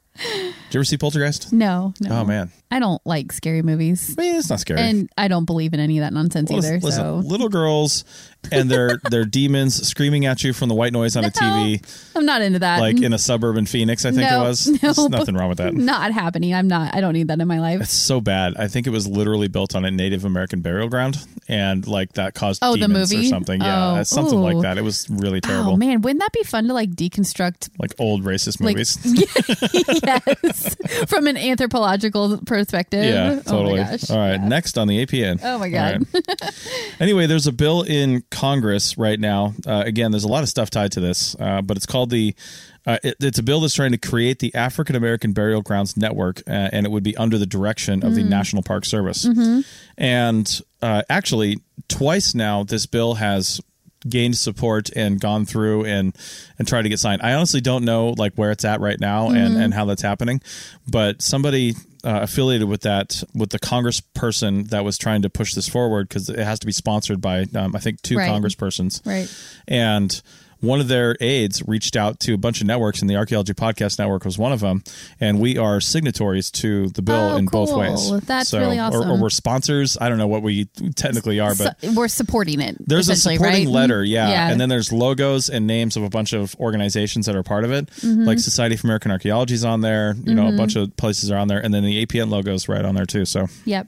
you 0.72 0.80
ever 0.80 0.84
see 0.84 0.98
Poltergeist? 0.98 1.52
no, 1.54 1.94
no. 2.00 2.10
Oh 2.22 2.26
man, 2.26 2.52
I 2.72 2.80
don't 2.80 3.02
like 3.06 3.32
scary 3.32 3.62
movies. 3.62 4.16
I 4.18 4.22
mean, 4.22 4.36
it's 4.36 4.50
not 4.50 4.60
scary. 4.60 4.80
And 4.80 5.10
I 5.18 5.28
don't 5.28 5.46
believe 5.46 5.74
in 5.74 5.80
any 5.80 5.98
of 5.98 6.04
that 6.04 6.14
nonsense 6.14 6.50
Well, 6.50 6.60
either. 6.64 6.80
listen, 6.80 6.92
so 7.04 7.16
little 7.18 7.50
girls 7.50 8.04
and 8.52 8.70
they're 8.72 9.00
they're 9.10 9.26
demons 9.26 9.88
screaming 9.88 10.26
at 10.26 10.44
you 10.44 10.54
from 10.54 10.70
the 10.70 10.76
white 10.76 10.94
noise 10.94 11.16
on 11.16 11.26
a 11.26 11.30
TV, 11.32 11.82
I'm 12.16 12.26
not 12.26 12.42
into 12.42 12.60
that. 12.60 12.80
like 12.80 13.02
in 13.02 13.14
a 13.14 13.18
suburb 13.18 13.58
in 13.58 13.66
Phoenix. 13.66 14.06
I 14.06 14.12
think 14.12 14.30
No, 14.30 14.44
it 14.44 14.48
was. 14.48 14.68
no. 14.68 14.78
There's 14.78 15.10
nothing 15.10 15.36
wrong 15.36 15.50
with 15.50 15.58
that. 15.60 15.74
not 15.74 16.12
happening. 16.12 16.54
I'm 16.54 16.68
not. 16.68 16.96
I 16.96 17.02
don't 17.02 17.14
need 17.14 17.28
that 17.28 17.40
in 17.40 17.48
my 17.48 17.60
life. 17.60 17.82
It's 17.82 17.92
so 17.94 18.22
bad. 18.22 18.56
I 18.58 18.68
think 18.68 18.88
it 18.88 18.92
was 18.92 19.08
literally 19.08 19.48
built 19.48 19.76
on 19.76 19.86
a 19.86 19.92
Native 19.92 20.26
American 20.26 20.62
burial 20.62 20.88
ground, 20.90 21.18
and 21.48 21.86
like 21.88 22.14
that 22.14 22.34
caused 22.34 22.60
Oh, 22.64 22.74
the 22.74 22.88
demons 22.88 23.14
or 23.14 23.24
something. 23.24 23.62
Yeah, 23.62 23.92
Oh, 23.94 23.96
it's 23.98 24.10
something 24.10 24.40
like 24.40 24.60
that. 24.62 24.78
It 24.78 24.84
was 24.84 25.10
really 25.10 25.38
oh, 25.44 25.48
terrible. 25.48 25.72
Oh 25.74 25.78
man, 25.78 26.02
wouldn't 26.02 26.22
that 26.22 26.32
be 26.32 26.44
fun 26.44 26.68
to 26.68 26.74
like 26.74 26.92
deconstruct? 26.92 27.70
Like 27.80 27.94
old 28.00 28.24
racist 28.24 28.60
Like, 28.62 28.76
movies. 28.76 28.98
yes, 30.04 30.76
from 31.10 31.28
an 31.28 31.38
anthropological 31.38 32.40
perspective. 32.46 33.04
Yeah, 33.06 33.40
totally. 33.42 33.80
Oh 33.80 33.84
my 33.84 33.92
gosh. 33.92 34.10
All 34.10 34.18
right, 34.18 34.32
Yeah. 34.34 34.48
next 34.48 34.78
on 34.78 34.88
the 34.88 35.06
APN. 35.06 35.40
Oh 35.44 35.58
my 35.58 35.70
God. 35.70 36.06
right. 36.14 36.94
anyway, 37.00 37.26
there's 37.28 37.48
a 37.48 37.52
bill 37.52 37.82
in 37.84 38.24
Congress 38.32 38.98
right 38.98 39.20
now. 39.20 39.54
Uh, 39.68 39.84
again, 39.86 40.12
there's 40.12 40.24
a 40.24 40.28
lot 40.30 40.42
of 40.42 40.50
stuff 40.50 40.70
tied 40.70 40.92
to 40.94 41.00
this, 41.00 41.36
uh, 41.40 41.62
but 41.62 41.78
it's 41.78 41.86
called 41.86 42.10
the. 42.10 42.34
Uh, 42.88 42.98
it, 43.04 43.16
it's 43.20 43.38
a 43.38 43.44
bill 43.44 43.60
that's 43.60 43.76
trying 43.76 43.92
to 43.92 43.98
create 44.00 44.40
the 44.40 44.56
African 44.56 44.96
American 44.96 45.34
Burial 45.34 45.62
Grounds 45.62 45.96
Network, 45.96 46.42
uh, 46.48 46.70
and 46.72 46.86
it 46.88 46.90
would 46.90 47.04
be 47.04 47.16
under 47.16 47.38
the 47.38 47.46
direction 47.46 48.04
of 48.04 48.16
the 48.16 48.24
National 48.30 48.64
Park 48.64 48.86
Service. 48.86 49.24
And 49.98 50.62
uh, 50.82 51.04
actually, 51.08 51.60
twice 51.88 52.34
now, 52.34 52.64
this 52.64 52.88
bill 52.88 53.14
has 53.16 53.62
gained 54.10 54.36
support 54.36 54.90
and 54.96 55.20
gone 55.20 55.46
through 55.46 55.86
and 55.86 56.18
and 56.58 56.68
tried 56.68 56.82
to 56.82 56.90
get 56.90 57.00
signed. 57.00 57.22
I 57.22 57.34
honestly 57.34 57.62
don't 57.62 57.86
know 57.86 58.16
like 58.18 58.34
where 58.34 58.50
it's 58.50 58.66
at 58.66 58.80
right 58.80 59.00
now 59.00 59.30
and 59.30 59.56
and 59.62 59.74
how 59.76 59.86
that's 59.86 60.02
happening, 60.02 60.42
but 60.88 61.22
somebody 61.22 61.76
uh, 62.04 62.20
affiliated 62.24 62.68
with 62.68 62.82
that 62.82 63.24
with 63.34 63.50
the 63.52 63.60
congressperson 63.60 64.70
that 64.70 64.84
was 64.84 64.98
trying 64.98 65.22
to 65.22 65.30
push 65.30 65.54
this 65.54 65.68
forward 65.68 66.10
because 66.10 66.30
it 66.30 66.40
has 66.40 66.60
to 66.60 66.66
be 66.66 66.72
sponsored 66.72 67.22
by 67.22 67.46
um, 67.56 67.76
I 67.76 67.80
think 67.80 68.02
two 68.02 68.18
Right. 68.18 68.30
congresspersons, 68.30 69.06
Right. 69.06 69.30
and 69.68 70.22
one 70.62 70.80
of 70.80 70.88
their 70.88 71.18
aides 71.20 71.62
reached 71.68 71.96
out 71.96 72.20
to 72.22 72.34
a 72.34 72.38
bunch 72.38 72.62
of 72.62 72.68
networks, 72.68 73.02
and 73.02 73.10
the 73.10 73.16
Archaeology 73.16 73.54
Podcast 73.54 74.00
Network 74.00 74.24
was 74.26 74.38
one 74.38 74.52
of 74.54 74.60
them. 74.62 74.84
And 75.20 75.40
we 75.40 75.58
are 75.58 75.82
signatories 75.82 76.50
to 76.52 76.88
the 76.90 77.02
bill 77.02 77.32
Oh, 77.34 77.36
in 77.38 77.46
both 77.48 77.74
ways. 77.76 78.12
That's 78.26 78.54
really 78.54 78.80
or- 78.80 78.92
Or, 79.10 79.18
we're 79.20 79.30
sponsors. 79.30 79.98
I 80.00 80.08
don't 80.10 80.18
know 80.18 80.28
what 80.28 80.42
we 80.44 80.66
technically 80.96 81.40
are, 81.40 81.54
but 81.56 81.78
So- 81.82 81.92
we're 81.94 82.08
supporting 82.08 82.62
it. 82.62 82.78
there's 82.88 83.10
a 83.10 83.16
supporting 83.16 83.66
right? 83.66 83.68
letter, 83.68 84.04
yeah. 84.04 84.30
Yeah. 84.30 84.50
and 84.52 84.62
then 84.62 84.70
there's 84.70 84.92
logos 84.92 85.50
and 85.50 85.68
names 85.68 85.98
of 85.98 86.04
a 86.04 86.10
bunch 86.10 86.34
of 86.34 86.56
organizations 86.60 87.26
that 87.26 87.36
are 87.36 87.44
part 87.44 87.64
of 87.66 87.72
it, 87.72 87.88
Mm-hmm. 88.02 88.26
like 88.26 88.40
Society 88.40 88.76
for 88.78 88.88
American 88.88 89.12
Archaeology 89.12 89.54
is 89.56 89.66
on 89.66 89.82
there. 89.82 90.16
You 90.26 90.34
know, 90.36 90.48
a 90.48 90.52
bunch 90.58 90.76
of 90.76 90.96
places 90.96 91.32
are 91.32 91.38
on 91.38 91.48
there, 91.48 91.60
and 91.60 91.74
then 91.74 91.84
the 91.84 92.06
APN 92.06 92.30
logo 92.30 92.54
is 92.54 92.70
right 92.70 92.86
on 92.86 92.96
there 92.96 93.06
too. 93.06 93.26
So, 93.26 93.48
Yep. 93.66 93.88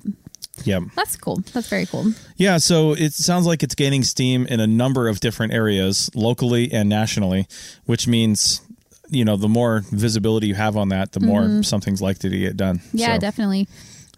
Yeah, 0.64 0.80
That's 0.96 1.16
cool. 1.18 1.38
That's 1.54 1.68
very 1.68 1.86
cool. 1.86 2.14
yeah. 2.38 2.58
So 2.58 2.94
it 2.94 3.14
sounds 3.14 3.46
like 3.46 3.64
it's 3.64 3.76
gaining 3.76 4.04
steam 4.04 4.46
in 4.48 4.60
a 4.60 4.68
number 4.68 5.08
of 5.08 5.20
different 5.20 5.54
areas, 5.54 6.10
locally 6.16 6.72
and 6.72 6.90
nationally, 6.90 7.48
which 7.86 8.08
means. 8.08 8.62
You 9.10 9.26
know, 9.26 9.36
the 9.36 9.50
more 9.50 9.84
visibility 9.92 10.48
you 10.48 10.56
have 10.56 10.76
on 10.76 10.90
that, 10.90 11.12
the 11.12 11.20
more 11.20 11.62
something's 11.62 12.02
likely 12.02 12.32
to 12.32 12.40
get 12.40 12.58
done. 12.58 12.80
Mm-hmm. 12.80 12.98
Yeah, 12.98 13.14
So, 13.16 13.20
definitely. 13.20 13.68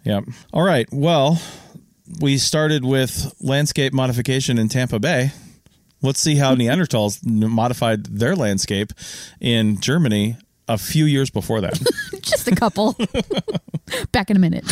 yeah. 0.04 0.20
All 0.54 0.62
right. 0.62 0.88
Well, 0.90 1.38
we 2.20 2.38
started 2.38 2.82
with 2.82 3.34
landscape 3.40 3.92
modification 3.92 4.58
in 4.58 4.68
Tampa 4.70 4.98
Bay. 4.98 5.32
Let's 6.00 6.20
see 6.20 6.36
how 6.36 6.54
Neanderthals 6.54 7.18
modified 7.26 8.06
their 8.06 8.34
landscape 8.36 8.92
in 9.38 9.80
Germany 9.80 10.36
a 10.66 10.78
few 10.78 11.04
years 11.04 11.28
before 11.30 11.60
that. 11.60 11.78
Just 12.22 12.48
a 12.48 12.54
couple. 12.54 12.96
Back 14.12 14.30
in 14.30 14.36
a 14.36 14.40
minute. 14.40 14.64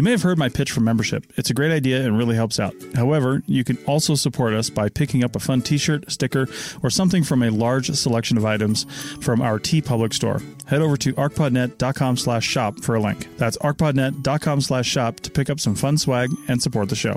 You 0.00 0.04
may 0.04 0.12
have 0.12 0.22
heard 0.22 0.38
my 0.38 0.48
pitch 0.48 0.72
for 0.72 0.80
membership. 0.80 1.30
It's 1.36 1.50
a 1.50 1.52
great 1.52 1.70
idea 1.70 2.02
and 2.02 2.16
really 2.16 2.34
helps 2.34 2.58
out. 2.58 2.74
However, 2.94 3.42
you 3.44 3.64
can 3.64 3.76
also 3.84 4.14
support 4.14 4.54
us 4.54 4.70
by 4.70 4.88
picking 4.88 5.22
up 5.22 5.36
a 5.36 5.38
fun 5.38 5.60
t-shirt, 5.60 6.10
sticker, 6.10 6.48
or 6.82 6.88
something 6.88 7.22
from 7.22 7.42
a 7.42 7.50
large 7.50 7.90
selection 7.90 8.38
of 8.38 8.46
items 8.46 8.86
from 9.20 9.42
our 9.42 9.58
TeePublic 9.58 10.14
store. 10.14 10.40
Head 10.64 10.80
over 10.80 10.96
to 10.96 11.12
archpodnet.com 11.12 12.16
slash 12.16 12.46
shop 12.46 12.80
for 12.80 12.94
a 12.94 13.00
link. 13.02 13.28
That's 13.36 13.58
archpodnet.com 13.58 14.62
slash 14.62 14.88
shop 14.88 15.20
to 15.20 15.30
pick 15.30 15.50
up 15.50 15.60
some 15.60 15.74
fun 15.74 15.98
swag 15.98 16.30
and 16.48 16.62
support 16.62 16.88
the 16.88 16.96
show. 16.96 17.16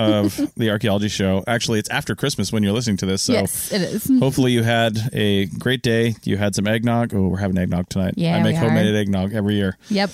of 0.00 0.54
the 0.56 0.70
Archaeology 0.70 1.08
Show. 1.08 1.44
Actually, 1.46 1.78
it's 1.78 1.88
after 1.90 2.14
Christmas 2.14 2.52
when 2.52 2.62
you're 2.62 2.72
listening 2.72 2.96
to 2.98 3.06
this, 3.06 3.22
so 3.22 3.32
yes, 3.32 3.72
it 3.72 3.82
is. 3.82 4.10
hopefully 4.20 4.52
you 4.52 4.62
had 4.62 4.98
a 5.12 5.46
great 5.46 5.82
day. 5.82 6.14
You 6.24 6.36
had 6.36 6.54
some 6.54 6.66
eggnog. 6.66 7.14
Oh, 7.14 7.28
we're 7.28 7.38
having 7.38 7.58
eggnog 7.58 7.88
tonight. 7.88 8.14
Yeah, 8.16 8.36
I 8.36 8.42
make 8.42 8.56
homemade 8.56 8.94
eggnog 8.94 9.32
every 9.34 9.54
year. 9.56 9.76
Yep. 9.88 10.10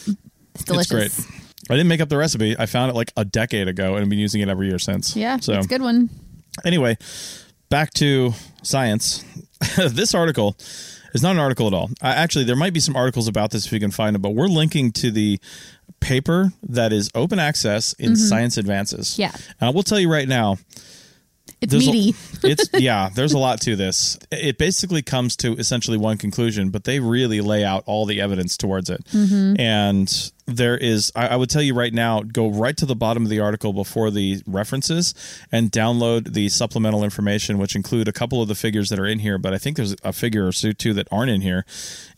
It's 0.55 0.64
delicious. 0.64 0.92
It's 1.18 1.27
great. 1.27 1.42
I 1.68 1.75
didn't 1.75 1.88
make 1.88 2.01
up 2.01 2.09
the 2.09 2.16
recipe. 2.16 2.57
I 2.59 2.66
found 2.66 2.90
it 2.90 2.94
like 2.94 3.12
a 3.16 3.25
decade 3.25 3.68
ago 3.68 3.94
and 3.94 4.03
I've 4.03 4.09
been 4.09 4.18
using 4.18 4.40
it 4.40 4.49
every 4.49 4.68
year 4.68 4.79
since. 4.79 5.16
Yeah, 5.16 5.38
So 5.40 5.55
it's 5.55 5.66
a 5.66 5.68
good 5.68 5.83
one. 5.83 6.11
anyway, 6.64 6.96
back 7.68 7.92
to 7.94 8.33
science. 8.62 9.25
this 9.77 10.14
article 10.14 10.57
is 11.12 11.22
not 11.22 11.33
an 11.33 11.38
article 11.38 11.66
at 11.66 11.75
all. 11.75 11.90
Uh, 12.03 12.07
actually, 12.07 12.44
there 12.44 12.57
might 12.57 12.72
be 12.72 12.81
some 12.81 12.94
articles 12.94 13.27
about 13.27 13.51
this 13.51 13.66
if 13.66 13.72
you 13.72 13.81
can 13.81 13.90
find 13.90 14.14
them, 14.14 14.22
but 14.22 14.31
we're 14.31 14.46
linking 14.49 14.92
to 14.92 15.11
the 15.11 15.40
paper 16.00 16.52
that 16.68 16.92
is 16.92 17.11
open 17.14 17.38
access 17.38 17.92
in 17.94 18.16
Science 18.16 18.56
Advances. 18.56 19.11
Mm-hmm. 19.12 19.22
Yeah. 19.22 19.32
And 19.61 19.68
I 19.68 19.70
will 19.70 19.82
tell 19.82 19.98
you 19.98 20.11
right 20.11 20.28
now, 20.28 20.56
It's 21.61 21.72
there's 21.72 21.88
a- 21.88 21.92
meaty. 21.92 22.16
it's 22.44 22.68
yeah, 22.74 23.09
there's 23.14 23.32
a 23.32 23.38
lot 23.38 23.61
to 23.62 23.76
this. 23.76 24.18
It 24.30 24.59
basically 24.59 25.02
comes 25.02 25.37
to 25.37 25.52
essentially 25.54 25.96
one 25.98 26.18
conclusion, 26.18 26.70
but 26.70 26.85
they 26.85 27.00
really 27.00 27.40
lay 27.40 27.64
out 27.64 27.82
all 27.87 28.06
the 28.06 28.20
evidence 28.20 28.56
towards 28.56 28.90
it. 28.90 29.04
Mm-hmm. 29.06 29.61
And 29.61 30.32
there 30.46 30.76
is, 30.76 31.11
I, 31.16 31.28
I 31.28 31.37
would 31.37 31.50
tell 31.50 31.62
you 31.62 31.74
right 31.74 31.92
now, 31.92 32.20
go 32.22 32.48
right 32.48 32.76
to 32.76 32.87
the 32.87 32.94
bottom 32.94 33.24
of 33.24 33.28
the 33.30 33.40
article 33.40 33.72
before 33.72 34.11
the 34.11 34.42
references 34.46 35.12
and 35.50 35.72
download 35.72 36.32
the 36.35 36.48
supplemental 36.48 37.02
information, 37.02 37.59
which 37.59 37.74
include 37.74 38.06
a 38.09 38.12
couple 38.12 38.40
of 38.40 38.48
the 38.48 38.54
figures 38.54 38.88
that 38.90 38.98
are 38.98 39.06
in 39.06 39.18
here. 39.18 39.38
But 39.38 39.54
I 39.54 39.59
think 39.59 39.76
there's 39.76 39.96
a 40.04 40.12
figure 40.12 40.46
or 40.46 40.52
two 40.52 40.92
that 40.94 41.09
aren't 41.11 41.30
in 41.30 41.40
here, 41.40 41.64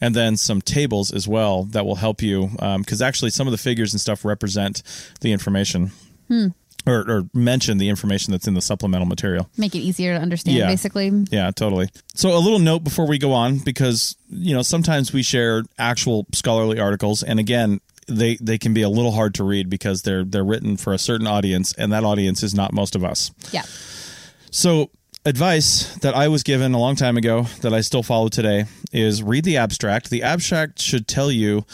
and 0.00 0.14
then 0.14 0.36
some 0.36 0.60
tables 0.60 1.10
as 1.10 1.26
well 1.26 1.64
that 1.64 1.86
will 1.86 1.96
help 1.96 2.20
you 2.22 2.50
um, 2.58 2.82
because 2.82 3.00
actually 3.00 3.30
some 3.30 3.46
of 3.46 3.52
the 3.52 3.58
figures 3.58 3.94
and 3.94 4.00
stuff 4.00 4.24
represent 4.24 4.82
the 5.20 5.32
information. 5.32 5.92
Hmm. 6.28 6.48
or, 6.86 7.10
or 7.10 7.22
mention 7.32 7.78
the 7.78 7.88
information 7.88 8.32
that's 8.32 8.46
in 8.46 8.52
the 8.52 8.60
supplemental 8.60 9.06
material. 9.06 9.48
Make 9.56 9.74
it 9.74 9.78
easier 9.78 10.14
to 10.14 10.20
understand, 10.20 10.58
Yeah. 10.58 10.66
basically. 10.66 11.10
Yeah, 11.30 11.50
totally. 11.50 11.88
So 12.14 12.36
a 12.36 12.38
little 12.38 12.58
note 12.58 12.84
before 12.84 13.06
we 13.08 13.16
go 13.18 13.32
on, 13.32 13.58
because 13.58 14.14
you 14.30 14.54
know 14.54 14.60
sometimes 14.62 15.12
we 15.12 15.22
share 15.22 15.64
actual 15.78 16.26
scholarly 16.34 16.78
articles, 16.78 17.22
and 17.22 17.38
again, 17.40 17.80
they 18.08 18.36
they 18.36 18.58
can 18.58 18.74
be 18.74 18.82
a 18.82 18.88
little 18.88 19.12
hard 19.12 19.34
to 19.34 19.44
read 19.44 19.68
because 19.70 20.02
they're 20.02 20.24
they're 20.24 20.44
written 20.44 20.76
for 20.76 20.92
a 20.92 20.98
certain 20.98 21.26
audience, 21.26 21.72
and 21.74 21.92
that 21.92 22.04
audience 22.04 22.42
is 22.42 22.54
not 22.54 22.72
most 22.72 22.96
of 22.96 23.04
us. 23.04 23.30
Yeah. 23.52 23.62
So 24.50 24.90
advice 25.24 25.94
that 25.96 26.14
I 26.14 26.28
was 26.28 26.42
given 26.42 26.72
a 26.74 26.78
long 26.78 26.96
time 26.96 27.16
ago 27.16 27.42
that 27.60 27.74
I 27.74 27.82
still 27.82 28.02
follow 28.02 28.28
today 28.28 28.64
is 28.92 29.22
read 29.22 29.44
the 29.44 29.56
abstract. 29.58 30.10
The 30.10 30.22
abstract 30.22 30.80
should 30.80 31.06
tell 31.06 31.30
you 31.30 31.64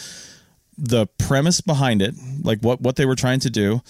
the 0.76 1.06
premise 1.18 1.60
behind 1.60 2.02
it, 2.02 2.14
like 2.42 2.60
what 2.60 2.80
what 2.80 2.96
they 2.96 3.06
were 3.06 3.14
trying 3.16 3.40
to 3.40 3.50
do, 3.50 3.80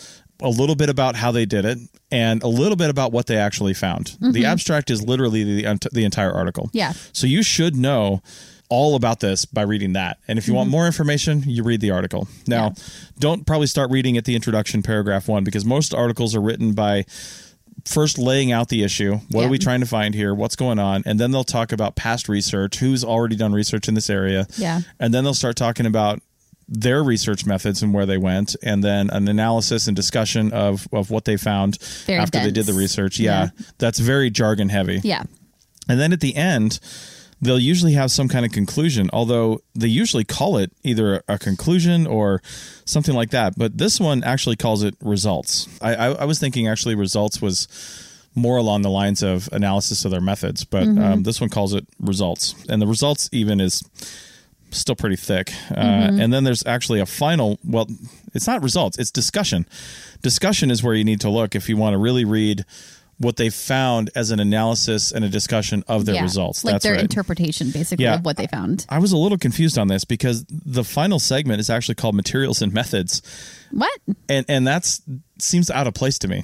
a 0.43 0.51
little 0.51 0.77
bit 0.77 0.91
about 0.91 1.17
how 1.17 1.33
they 1.33 1.47
did 1.47 1.65
it, 1.65 1.79
and 2.11 2.43
a 2.43 2.49
little 2.49 2.77
bit 2.77 2.91
about 2.91 3.13
what 3.13 3.27
they 3.27 3.37
actually 3.37 3.75
found. 3.75 4.17
The 4.21 4.27
mm-hmm. 4.27 4.45
abstract 4.45 4.91
is 4.91 5.03
literally 5.03 5.63
the 5.63 5.89
the 5.93 6.05
entire 6.05 6.33
article. 6.33 6.71
Yeah. 6.73 6.93
So 7.13 7.27
you 7.27 7.43
should 7.43 7.75
know 7.75 8.23
all 8.69 8.97
about 8.97 9.21
this 9.21 9.45
by 9.45 9.63
reading 9.63 9.93
that. 9.93 10.19
And 10.27 10.39
if 10.39 10.49
you 10.49 10.55
want 10.55 10.67
mm-hmm. 10.67 10.73
more 10.73 10.87
information, 10.87 11.43
you 11.47 11.63
read 11.63 11.81
the 11.81 11.91
article. 11.91 12.29
Now, 12.47 12.75
don't 13.19 13.47
probably 13.47 13.67
start 13.67 13.91
reading 13.91 14.17
at 14.17 14.25
the 14.25 14.35
introduction 14.35 14.83
paragraph 14.83 15.29
1 15.29 15.45
because 15.45 15.65
most 15.65 15.95
articles 15.95 16.35
are 16.35 16.41
written 16.41 16.73
by 16.73 17.05
first 17.85 18.19
laying 18.19 18.53
out 18.53 18.69
the 18.69 18.83
issue. 18.83 19.21
What 19.31 19.43
Yeah. 19.43 19.47
are 19.47 19.51
we 19.51 19.59
trying 19.59 19.81
to 19.81 19.87
find 19.87 20.15
here? 20.15 20.35
What's 20.35 20.57
going 20.57 20.79
on? 20.79 21.03
And 21.05 21.21
then 21.21 21.31
they'll 21.31 21.45
talk 21.45 21.73
about 21.73 21.97
past 21.97 22.29
research, 22.29 22.79
who's 22.79 23.05
already 23.05 23.37
done 23.37 23.53
research 23.53 23.89
in 23.89 23.95
this 23.95 24.09
area. 24.09 24.47
Yeah. 24.57 24.81
And 24.99 25.13
then 25.13 25.25
they'll 25.25 25.35
start 25.35 25.57
talking 25.57 25.85
about 25.85 26.21
their 26.67 27.05
research 27.05 27.45
methods 27.45 27.83
and 27.83 27.93
where 27.93 28.07
they 28.07 28.17
went, 28.17 28.57
and 28.63 28.83
then 28.83 29.11
an 29.11 29.29
analysis 29.29 29.87
and 29.87 29.95
discussion 29.95 30.51
of, 30.53 30.89
of 30.93 31.11
what 31.11 31.27
they 31.27 31.37
found 31.37 31.79
Very 32.07 32.19
after 32.19 32.41
they 32.41 32.51
did 32.51 32.65
the 32.65 32.73
research. 32.73 33.19
Yeah, 33.19 33.49
that's 33.77 33.99
very 33.99 34.31
jargon 34.31 34.71
heavy. 34.71 35.01
Yeah. 35.05 35.25
And 35.89 36.01
then 36.01 36.15
at 36.15 36.21
the 36.21 36.35
end, 36.35 36.81
they'll 37.41 37.59
usually 37.59 37.93
have 37.93 38.11
some 38.11 38.29
kind 38.29 38.45
of 38.45 38.53
conclusion, 38.53 39.11
although 39.13 39.61
they 39.75 39.89
usually 39.89 40.25
call 40.25 40.57
it 40.57 40.73
either 40.83 41.23
a 41.29 41.39
conclusion 41.39 42.07
or 42.07 42.43
something 42.85 43.15
like 43.15 43.31
that. 43.31 43.55
But 43.57 43.79
this 43.79 44.01
one 44.01 44.25
actually 44.25 44.57
calls 44.57 44.83
it 44.83 44.97
results. 45.01 45.69
I, 45.81 45.95
I, 45.95 46.07
I 46.13 46.25
was 46.25 46.39
thinking 46.39 46.69
actually 46.69 46.95
results 46.95 47.43
was 47.43 47.69
more 48.35 48.57
along 48.57 48.83
the 48.83 48.91
lines 48.91 49.23
of 49.23 49.49
analysis 49.53 50.05
of 50.05 50.11
their 50.11 50.21
methods, 50.21 50.65
but 50.65 50.83
um, 50.83 51.23
this 51.23 51.41
one 51.41 51.51
calls 51.51 51.73
it 51.73 51.87
results. 52.01 52.55
And 52.69 52.83
the 52.83 52.87
results 52.87 53.29
even 53.31 53.61
is 53.61 53.83
still 54.73 54.97
pretty 54.97 55.17
thick. 55.17 55.53
Uh, 55.71 56.11
and 56.19 56.33
then 56.33 56.43
there's 56.43 56.67
actually 56.67 56.99
a 56.99 57.07
final, 57.07 57.59
well, 57.65 57.87
it's 58.35 58.49
not 58.49 58.61
results, 58.63 58.99
it's 58.99 59.13
discussion. 59.13 59.67
Discussion 60.23 60.71
is 60.71 60.83
where 60.83 60.95
you 60.95 61.05
need 61.05 61.21
to 61.21 61.31
look 61.31 61.55
if 61.55 61.69
you 61.69 61.77
want 61.77 61.95
to 61.95 61.99
really 61.99 62.25
read 62.25 62.65
what 63.19 63.37
they 63.37 63.51
found 63.51 64.11
as 64.15 64.31
an 64.31 64.41
analysis 64.41 65.13
and 65.13 65.25
a 65.25 65.29
discussion 65.29 65.85
of 65.89 66.05
their 66.07 66.17
yeah. 66.17 66.23
results. 66.23 66.65
Like 66.65 66.75
That's 66.75 66.85
their 66.85 66.95
right. 66.95 67.03
interpretation, 67.03 67.71
basically, 67.71 68.05
Yeah. 68.05 68.15
of 68.17 68.25
what 68.25 68.37
they 68.37 68.47
found. 68.47 68.87
I 68.89 68.99
was 68.99 69.13
a 69.13 69.17
little 69.17 69.39
confused 69.39 69.79
on 69.79 69.89
this 69.89 70.05
because 70.05 70.45
the 70.49 70.85
final 70.85 71.19
segment 71.19 71.61
is 71.61 71.71
actually 71.71 71.95
called 71.95 72.15
materials 72.15 72.61
and 72.63 72.73
methods, 72.73 73.23
What? 73.71 73.93
and 74.29 74.45
and 74.49 74.67
that's 74.67 75.01
seems 75.39 75.71
out 75.71 75.87
of 75.87 75.95
place 75.95 76.19
to 76.21 76.29
me. 76.29 76.43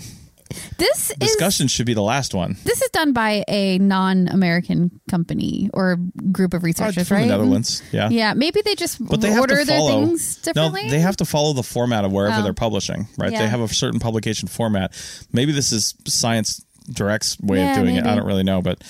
This 0.79 1.11
is 1.11 1.17
Discussion 1.19 1.69
should 1.69 1.87
be 1.87 1.95
the 1.95 2.03
last 2.03 2.35
one. 2.35 2.57
this 2.65 2.83
is 2.83 2.91
done 2.91 3.13
by 3.13 3.45
a 3.49 3.79
non-American 3.79 5.01
company 5.09 5.71
or 5.73 5.97
group 6.33 6.55
of 6.55 6.63
researchers, 6.65 7.09
from 7.09 7.17
right? 7.19 7.23
the 7.25 7.29
Netherlands, 7.29 7.83
yeah. 7.93 8.09
Yeah, 8.11 8.35
maybe 8.35 8.61
they 8.63 8.75
just 8.75 9.05
But 9.05 9.21
they 9.21 9.39
order 9.39 9.65
their 9.65 9.81
things 9.81 10.37
differently. 10.37 10.85
No, 10.85 10.91
they 10.91 11.01
have 11.01 11.17
to 11.19 11.25
follow 11.25 11.53
the 11.53 11.63
format 11.63 12.05
of 12.05 12.13
wherever 12.13 12.41
Oh. 12.41 12.43
they're 12.43 12.53
publishing, 12.53 13.09
right? 13.19 13.33
Yeah. 13.33 13.43
They 13.43 13.49
have 13.49 13.61
a 13.61 13.69
certain 13.69 14.01
publication 14.01 14.49
format. 14.49 14.93
Maybe 15.33 15.53
this 15.53 15.73
is 15.73 15.95
Science 16.07 16.65
Direct's 16.93 17.39
way 17.41 17.59
Yeah, 17.59 17.77
of 17.77 17.83
doing 17.85 17.97
it. 17.97 18.07
I 18.07 18.15
don't 18.17 18.27
really 18.27 18.43
know, 18.43 18.61
but 18.63 18.83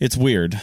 it's 0.00 0.16
weird. 0.16 0.58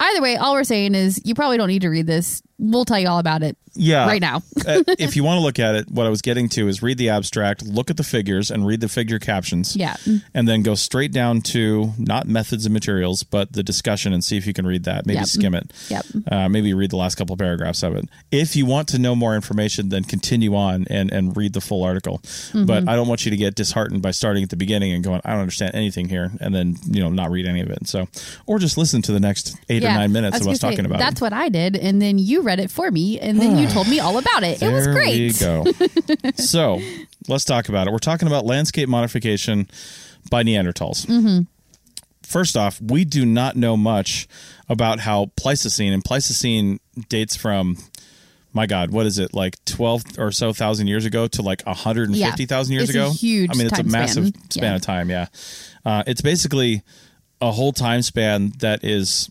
Either 0.00 0.20
way, 0.20 0.36
all 0.36 0.54
we're 0.54 0.64
saying 0.64 0.94
is 0.96 1.20
you 1.24 1.34
probably 1.34 1.56
don't 1.56 1.68
need 1.68 1.82
to 1.82 1.88
read 1.88 2.06
this. 2.06 2.42
We'll 2.70 2.84
tell 2.84 2.98
you 2.98 3.08
all 3.08 3.18
about 3.18 3.42
it 3.42 3.56
Yeah. 3.74 4.06
right 4.06 4.20
now. 4.20 4.42
Uh, 4.66 4.82
if 4.98 5.14
you 5.14 5.22
want 5.22 5.36
to 5.36 5.42
look 5.42 5.58
at 5.58 5.74
it, 5.74 5.90
what 5.90 6.06
I 6.06 6.08
was 6.08 6.22
getting 6.22 6.48
to 6.50 6.68
is 6.68 6.82
read 6.82 6.96
the 6.96 7.10
abstract, 7.10 7.62
look 7.66 7.90
at 7.90 7.98
the 7.98 8.02
figures, 8.02 8.50
and 8.50 8.66
read 8.66 8.80
the 8.80 8.88
figure 8.88 9.18
captions. 9.18 9.76
Yeah. 9.76 9.96
And 10.32 10.48
then 10.48 10.62
go 10.62 10.74
straight 10.74 11.12
down 11.12 11.42
to 11.52 11.92
not 11.98 12.26
methods 12.26 12.64
and 12.64 12.72
materials, 12.72 13.24
but 13.24 13.52
the 13.52 13.62
discussion 13.62 14.14
and 14.14 14.24
see 14.24 14.38
if 14.38 14.46
you 14.46 14.54
can 14.54 14.66
read 14.66 14.84
that. 14.84 15.04
Maybe 15.04 15.18
Yep. 15.18 15.26
skim 15.26 15.54
it. 15.54 15.70
Yep. 15.90 16.06
Uh, 16.32 16.48
maybe 16.48 16.72
read 16.72 16.90
the 16.92 16.96
last 16.96 17.16
couple 17.16 17.34
of 17.34 17.38
paragraphs 17.40 17.82
of 17.82 17.94
it. 17.94 18.08
If 18.30 18.56
you 18.56 18.64
want 18.64 18.88
to 18.88 18.98
know 18.98 19.14
more 19.14 19.34
information, 19.34 19.90
then 19.90 20.04
continue 20.04 20.54
on 20.56 20.86
and, 20.88 21.12
and 21.12 21.36
read 21.36 21.52
the 21.52 21.60
full 21.60 21.82
article. 21.84 22.20
Mm-hmm. 22.24 22.64
But 22.64 22.88
I 22.88 22.96
don't 22.96 23.06
want 23.08 23.26
you 23.26 23.30
to 23.32 23.36
get 23.36 23.54
disheartened 23.54 24.00
by 24.00 24.12
starting 24.12 24.42
at 24.42 24.48
the 24.48 24.56
beginning 24.56 24.92
and 24.94 25.04
going, 25.04 25.20
I 25.26 25.32
don't 25.32 25.40
understand 25.40 25.74
anything 25.74 26.08
here, 26.08 26.32
and 26.40 26.54
then 26.54 26.76
you 26.90 27.02
know 27.02 27.10
not 27.10 27.30
read 27.30 27.44
any 27.44 27.60
of 27.60 27.68
it. 27.68 27.86
So, 27.86 28.08
or 28.46 28.58
just 28.58 28.78
listen 28.78 29.02
to 29.02 29.12
the 29.12 29.20
next 29.20 29.54
eight 29.68 29.84
or 29.84 29.88
nine 29.88 30.10
minutes 30.12 30.40
of 30.40 30.46
us 30.48 30.58
say, 30.60 30.70
talking 30.70 30.86
about 30.86 31.00
That's 31.00 31.20
it. 31.20 31.24
what 31.24 31.34
I 31.34 31.50
did, 31.50 31.76
and 31.76 32.00
then 32.00 32.16
you 32.18 32.40
read 32.40 32.53
it 32.60 32.70
for 32.70 32.90
me, 32.90 33.18
and 33.20 33.40
then 33.40 33.58
you 33.58 33.68
told 33.68 33.88
me 33.88 34.00
all 34.00 34.18
about 34.18 34.42
it. 34.42 34.62
It 34.62 34.72
was 34.72 34.86
great. 34.88 35.18
we 35.18 35.32
go. 35.32 35.64
so 36.36 36.80
let's 37.28 37.44
talk 37.44 37.68
about 37.68 37.86
it. 37.86 37.90
We're 37.92 37.98
talking 37.98 38.28
about 38.28 38.44
landscape 38.46 38.88
modification 38.88 39.68
by 40.30 40.42
Neanderthals. 40.42 41.06
Mm-hmm. 41.06 41.42
First 42.22 42.56
off, 42.56 42.80
we 42.80 43.04
do 43.04 43.26
not 43.26 43.54
know 43.56 43.76
much 43.76 44.26
about 44.68 45.00
how 45.00 45.30
Pleistocene, 45.36 45.92
and 45.92 46.02
Pleistocene 46.04 46.80
dates 47.10 47.36
from, 47.36 47.76
my 48.54 48.66
God, 48.66 48.90
what 48.92 49.04
is 49.04 49.18
it, 49.18 49.34
like 49.34 49.62
12 49.66 50.18
or 50.18 50.32
so 50.32 50.52
thousand 50.54 50.86
years 50.86 51.04
ago 51.04 51.26
to 51.28 51.42
like 51.42 51.62
150,000 51.66 52.72
years 52.72 52.88
It's 52.88 52.96
a 52.96 52.98
ago? 53.02 53.10
huge 53.12 53.50
I 53.52 53.54
mean, 53.58 53.66
it's 53.66 53.78
a 53.78 53.82
massive 53.84 54.28
span. 54.28 54.50
span 54.50 54.70
Yeah. 54.70 54.76
of 54.76 54.80
time, 54.82 55.10
yeah. 55.10 55.26
Uh, 55.84 56.02
it's 56.06 56.22
basically 56.22 56.82
a 57.42 57.50
whole 57.52 57.72
time 57.72 58.00
span 58.00 58.52
that 58.60 58.82
is 58.84 59.30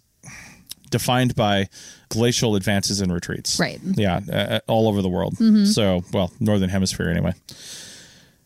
defined 0.92 1.34
by 1.36 1.68
glacial 2.14 2.56
advances 2.56 3.02
and 3.02 3.12
retreats. 3.12 3.60
Right. 3.60 3.80
Yeah, 3.84 4.20
uh, 4.32 4.60
all 4.68 4.88
over 4.88 5.02
the 5.02 5.10
world. 5.10 5.34
Mm-hmm. 5.36 5.66
So, 5.66 6.04
well, 6.14 6.32
northern 6.40 6.70
hemisphere 6.70 7.10
anyway. 7.10 7.34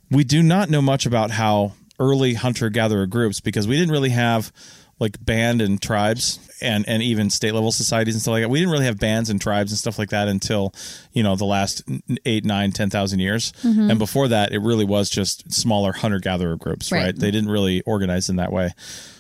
We 0.10 0.24
do 0.24 0.42
not 0.42 0.70
know 0.70 0.82
much 0.82 1.06
about 1.06 1.32
how 1.32 1.74
early 2.00 2.34
hunter 2.34 2.70
gatherer 2.70 3.08
groups 3.08 3.42
because 3.42 3.68
we 3.68 3.76
didn't 3.78 3.92
really 3.92 4.12
have 4.12 4.54
like 5.00 5.24
band 5.24 5.62
and 5.62 5.82
tribes 5.82 6.40
and 6.62 6.88
and 6.88 7.04
even 7.04 7.30
state 7.30 7.54
level 7.54 7.72
societies 7.72 8.16
and 8.16 8.22
stuff 8.22 8.32
like 8.32 8.44
that. 8.44 8.50
We 8.50 8.60
didn't 8.60 8.72
really 8.72 8.86
have 8.86 9.00
bands 9.00 9.30
and 9.30 9.40
tribes 9.42 9.72
and 9.72 9.78
stuff 9.78 10.00
like 10.00 10.10
that 10.10 10.28
until 10.28 10.74
you 11.12 11.24
know 11.24 11.36
the 11.36 11.46
last 11.46 11.84
eight, 12.26 12.46
nine, 12.46 12.72
ten 12.72 12.90
thousand 12.90 13.20
years. 13.20 13.52
And 13.90 14.00
before 14.00 14.30
that, 14.30 14.54
it 14.54 14.60
really 14.60 14.86
was 14.86 15.10
just 15.10 15.52
smaller 15.52 15.92
hunter 15.92 16.20
gatherer 16.20 16.56
groups. 16.56 16.92
Right. 16.92 17.06
right? 17.06 17.16
They 17.16 17.32
didn't 17.32 17.50
really 17.50 17.82
organize 17.82 18.30
in 18.30 18.38
that 18.38 18.52
way. 18.52 18.72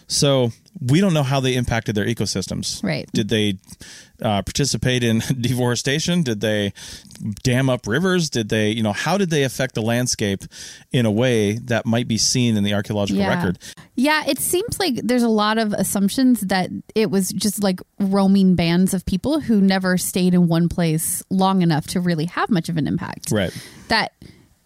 So 0.07 0.51
we 0.79 1.01
don't 1.01 1.13
know 1.13 1.23
how 1.23 1.39
they 1.39 1.55
impacted 1.55 1.95
their 1.95 2.05
ecosystems. 2.05 2.83
Right. 2.83 3.09
Did 3.13 3.29
they 3.29 3.57
uh, 4.21 4.41
participate 4.43 5.03
in 5.03 5.19
deforestation? 5.41 6.23
Did 6.23 6.39
they 6.39 6.71
dam 7.43 7.69
up 7.69 7.87
rivers? 7.87 8.29
Did 8.29 8.49
they, 8.49 8.69
you 8.69 8.83
know, 8.83 8.93
how 8.93 9.17
did 9.17 9.29
they 9.29 9.43
affect 9.43 9.75
the 9.75 9.81
landscape 9.81 10.43
in 10.91 11.05
a 11.05 11.11
way 11.11 11.53
that 11.57 11.85
might 11.85 12.07
be 12.07 12.17
seen 12.17 12.55
in 12.57 12.63
the 12.63 12.73
archaeological 12.73 13.19
Yeah. 13.21 13.35
record? 13.35 13.59
Yeah, 13.95 14.23
it 14.27 14.39
seems 14.39 14.79
like 14.79 14.95
there's 15.03 15.23
a 15.23 15.29
lot 15.29 15.57
of 15.57 15.73
assumptions 15.73 16.41
that 16.41 16.69
it 16.95 17.09
was 17.11 17.29
just 17.31 17.63
like 17.63 17.79
roaming 17.99 18.55
bands 18.55 18.93
of 18.93 19.05
people 19.05 19.39
who 19.39 19.59
never 19.59 19.97
stayed 19.97 20.33
in 20.35 20.47
one 20.47 20.69
place 20.69 21.23
long 21.29 21.61
enough 21.63 21.87
to 21.87 21.99
really 21.99 22.25
have 22.25 22.49
much 22.49 22.69
of 22.69 22.77
an 22.77 22.87
impact. 22.87 23.31
Right. 23.31 23.51
That 23.87 24.13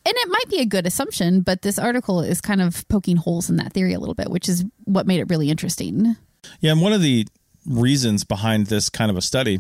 and 0.06 0.16
it 0.18 0.30
might 0.30 0.50
be 0.50 0.60
a 0.60 0.66
good 0.66 0.88
assumption, 0.88 1.42
but 1.42 1.62
this 1.62 1.78
article 1.78 2.22
is 2.22 2.42
kind 2.42 2.62
of 2.62 2.88
poking 2.88 3.18
holes 3.18 3.50
in 3.50 3.58
that 3.58 3.74
theory 3.74 3.94
a 3.94 4.00
little 4.00 4.16
bit, 4.16 4.30
which 4.30 4.50
is 4.50 4.66
what 4.86 5.06
made 5.06 5.20
it 5.20 5.30
really 5.30 5.50
interesting. 5.50 6.16
Yeah, 6.60 6.72
and 6.72 6.82
one 6.82 6.94
of 6.94 7.02
the 7.02 7.28
reasons 7.68 8.24
behind 8.24 8.68
this 8.68 8.90
kind 8.90 9.12
of 9.12 9.18
a 9.18 9.22
study 9.22 9.60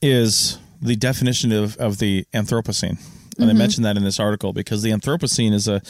is 0.00 0.58
the 0.80 0.94
definition 0.94 1.50
of, 1.52 1.76
of 1.78 1.98
the 1.98 2.26
Anthropocene. 2.32 2.98
And 3.38 3.46
I 3.46 3.48
mm-hmm. 3.48 3.58
mentioned 3.58 3.84
that 3.84 3.96
in 3.96 4.04
this 4.04 4.20
article 4.20 4.52
because 4.52 4.82
the 4.82 4.90
Anthropocene 4.90 5.52
is 5.52 5.68
a 5.68 5.82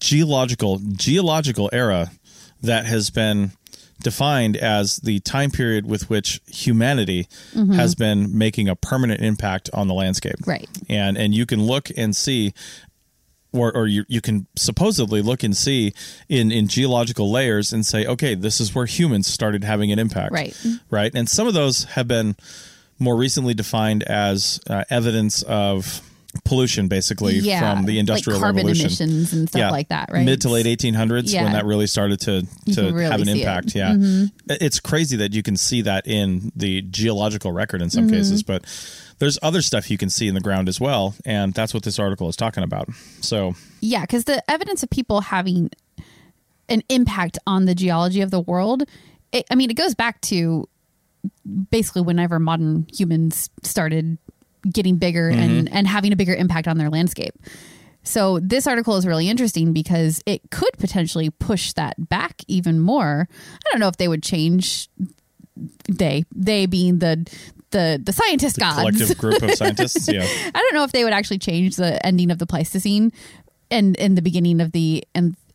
geological 0.00 0.78
geological 0.78 1.70
era 1.72 2.10
that 2.62 2.86
has 2.86 3.10
been 3.10 3.52
defined 4.00 4.56
as 4.56 4.96
the 4.98 5.20
time 5.20 5.50
period 5.50 5.86
with 5.86 6.08
which 6.08 6.40
humanity 6.46 7.28
has 7.74 7.94
been 7.94 8.36
making 8.36 8.68
a 8.68 8.76
permanent 8.76 9.20
impact 9.20 9.70
on 9.72 9.88
the 9.88 9.94
landscape. 9.94 10.36
Right. 10.46 10.68
And 10.88 11.16
and 11.16 11.34
you 11.34 11.46
can 11.46 11.62
look 11.62 11.90
and 11.96 12.14
see 12.14 12.54
or, 13.52 13.74
or 13.74 13.86
you, 13.86 14.04
you 14.08 14.20
can 14.20 14.46
supposedly 14.56 15.22
look 15.22 15.42
and 15.42 15.56
see 15.56 15.94
in, 16.28 16.52
in 16.52 16.68
geological 16.68 17.30
layers 17.30 17.72
and 17.72 17.84
say, 17.84 18.04
okay, 18.04 18.34
this 18.34 18.60
is 18.60 18.74
where 18.74 18.86
humans 18.86 19.26
started 19.26 19.64
having 19.64 19.90
an 19.90 19.98
impact. 19.98 20.32
Right. 20.32 20.54
Right. 20.90 21.12
And 21.14 21.28
some 21.28 21.48
of 21.48 21.54
those 21.54 21.84
have 21.84 22.06
been 22.06 22.36
more 22.98 23.16
recently 23.16 23.54
defined 23.54 24.02
as 24.02 24.60
uh, 24.68 24.84
evidence 24.90 25.42
of 25.42 26.02
pollution 26.44 26.88
basically 26.88 27.38
Yeah, 27.38 27.74
from 27.76 27.84
the 27.86 27.98
industrial 27.98 28.38
like 28.38 28.44
carbon 28.44 28.56
revolution. 28.66 28.86
emissions 28.86 29.32
and 29.32 29.48
stuff 29.48 29.70
like 29.72 29.88
that, 29.88 30.10
right? 30.12 30.24
Mid 30.24 30.40
to 30.42 30.48
late 30.48 30.66
1800s 30.66 31.32
Yeah. 31.32 31.44
when 31.44 31.52
that 31.52 31.64
really 31.64 31.86
started 31.86 32.20
to 32.20 32.46
to 32.74 32.82
really 32.92 33.04
have 33.04 33.20
an 33.20 33.26
see 33.26 33.32
it. 33.32 33.38
impact. 33.38 33.74
Yeah, 33.74 33.92
Mm-hmm. 33.92 34.26
it's 34.60 34.80
crazy 34.80 35.16
that 35.16 35.32
you 35.34 35.42
can 35.42 35.56
see 35.56 35.82
that 35.82 36.06
in 36.06 36.52
the 36.56 36.82
geological 36.82 37.52
record 37.52 37.82
in 37.82 37.90
some 37.90 38.06
Mm-hmm. 38.06 38.16
cases, 38.16 38.42
but 38.42 38.64
there's 39.18 39.38
other 39.42 39.62
stuff 39.62 39.90
you 39.90 39.98
can 39.98 40.10
see 40.10 40.28
in 40.28 40.34
the 40.34 40.40
ground 40.40 40.68
as 40.68 40.80
well, 40.80 41.14
and 41.24 41.52
that's 41.54 41.74
what 41.74 41.82
this 41.82 41.98
article 41.98 42.28
is 42.28 42.36
talking 42.36 42.62
about. 42.62 42.88
So 43.20 43.54
Yeah, 43.80 44.02
because 44.02 44.24
the 44.24 44.42
evidence 44.50 44.82
of 44.82 44.90
people 44.90 45.22
having 45.22 45.70
an 46.68 46.82
impact 46.88 47.38
on 47.46 47.64
the 47.64 47.74
geology 47.74 48.20
of 48.20 48.30
the 48.30 48.40
world, 48.40 48.84
it, 49.32 49.44
I 49.50 49.54
mean, 49.54 49.70
it 49.70 49.74
goes 49.74 49.94
back 49.94 50.20
to 50.22 50.68
basically 51.70 52.02
whenever 52.02 52.38
modern 52.38 52.86
humans 52.92 53.50
started 53.62 54.18
getting 54.70 54.96
bigger 54.96 55.28
and, 55.28 55.66
mm-hmm. 55.66 55.76
and 55.76 55.86
having 55.86 56.12
a 56.12 56.16
bigger 56.16 56.34
impact 56.34 56.68
on 56.68 56.78
their 56.78 56.90
landscape. 56.90 57.34
So 58.02 58.38
this 58.40 58.66
article 58.66 58.96
is 58.96 59.06
really 59.06 59.28
interesting 59.28 59.72
because 59.72 60.22
it 60.24 60.50
could 60.50 60.72
potentially 60.78 61.30
push 61.30 61.72
that 61.74 62.08
back 62.08 62.42
even 62.48 62.80
more. 62.80 63.28
I 63.30 63.70
don't 63.70 63.80
know 63.80 63.88
if 63.88 63.96
they 63.96 64.08
would 64.08 64.22
change 64.22 64.88
they 65.88 66.24
they 66.34 66.66
being 66.66 67.00
the 67.00 67.28
the 67.70 68.00
the 68.02 68.12
scientist 68.12 68.58
gods 68.58 68.78
collective 68.78 69.18
group 69.18 69.42
of 69.42 69.50
scientists, 69.54 70.08
yeah. 70.10 70.22
I 70.24 70.58
don't 70.58 70.74
know 70.74 70.84
if 70.84 70.92
they 70.92 71.04
would 71.04 71.12
actually 71.12 71.38
change 71.38 71.76
the 71.76 72.04
ending 72.04 72.30
of 72.30 72.38
the 72.38 72.46
Pleistocene 72.46 73.12
and 73.70 73.96
in 73.96 74.14
the 74.14 74.22
beginning 74.22 74.60
of 74.60 74.72
the 74.72 75.04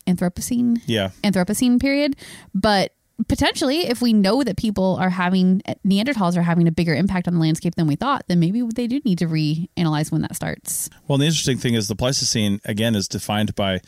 Anthropocene. 0.07 0.81
Yeah. 0.85 1.09
Anthropocene 1.23 1.79
period, 1.79 2.15
but 2.53 2.93
potentially, 3.28 3.82
if 3.88 4.01
we 4.01 4.14
know 4.14 4.43
that 4.43 4.57
people 4.57 4.95
are 4.99 5.09
having 5.09 5.61
Neanderthals 5.86 6.36
are 6.38 6.41
having 6.41 6.68
a 6.68 6.72
bigger 6.72 6.93
impact 6.95 7.28
on 7.28 7.34
the 7.34 7.39
landscape 7.39 7.76
than 7.76 7.88
we 7.88 7.95
thought, 7.95 8.24
then 8.28 8.39
maybe 8.39 8.61
they 8.76 8.88
do 8.88 8.99
need 9.05 9.20
to 9.20 9.28
reanalyze 9.28 10.11
when 10.11 10.22
that 10.22 10.36
starts. 10.36 10.89
Well, 11.07 11.18
the 11.18 11.26
interesting 11.26 11.57
thing 11.57 11.74
is 11.76 11.88
the 11.88 11.95
Pleistocene 11.95 12.59
again 12.66 12.95
is 12.95 13.07
defined 13.07 13.55
by 13.55 13.82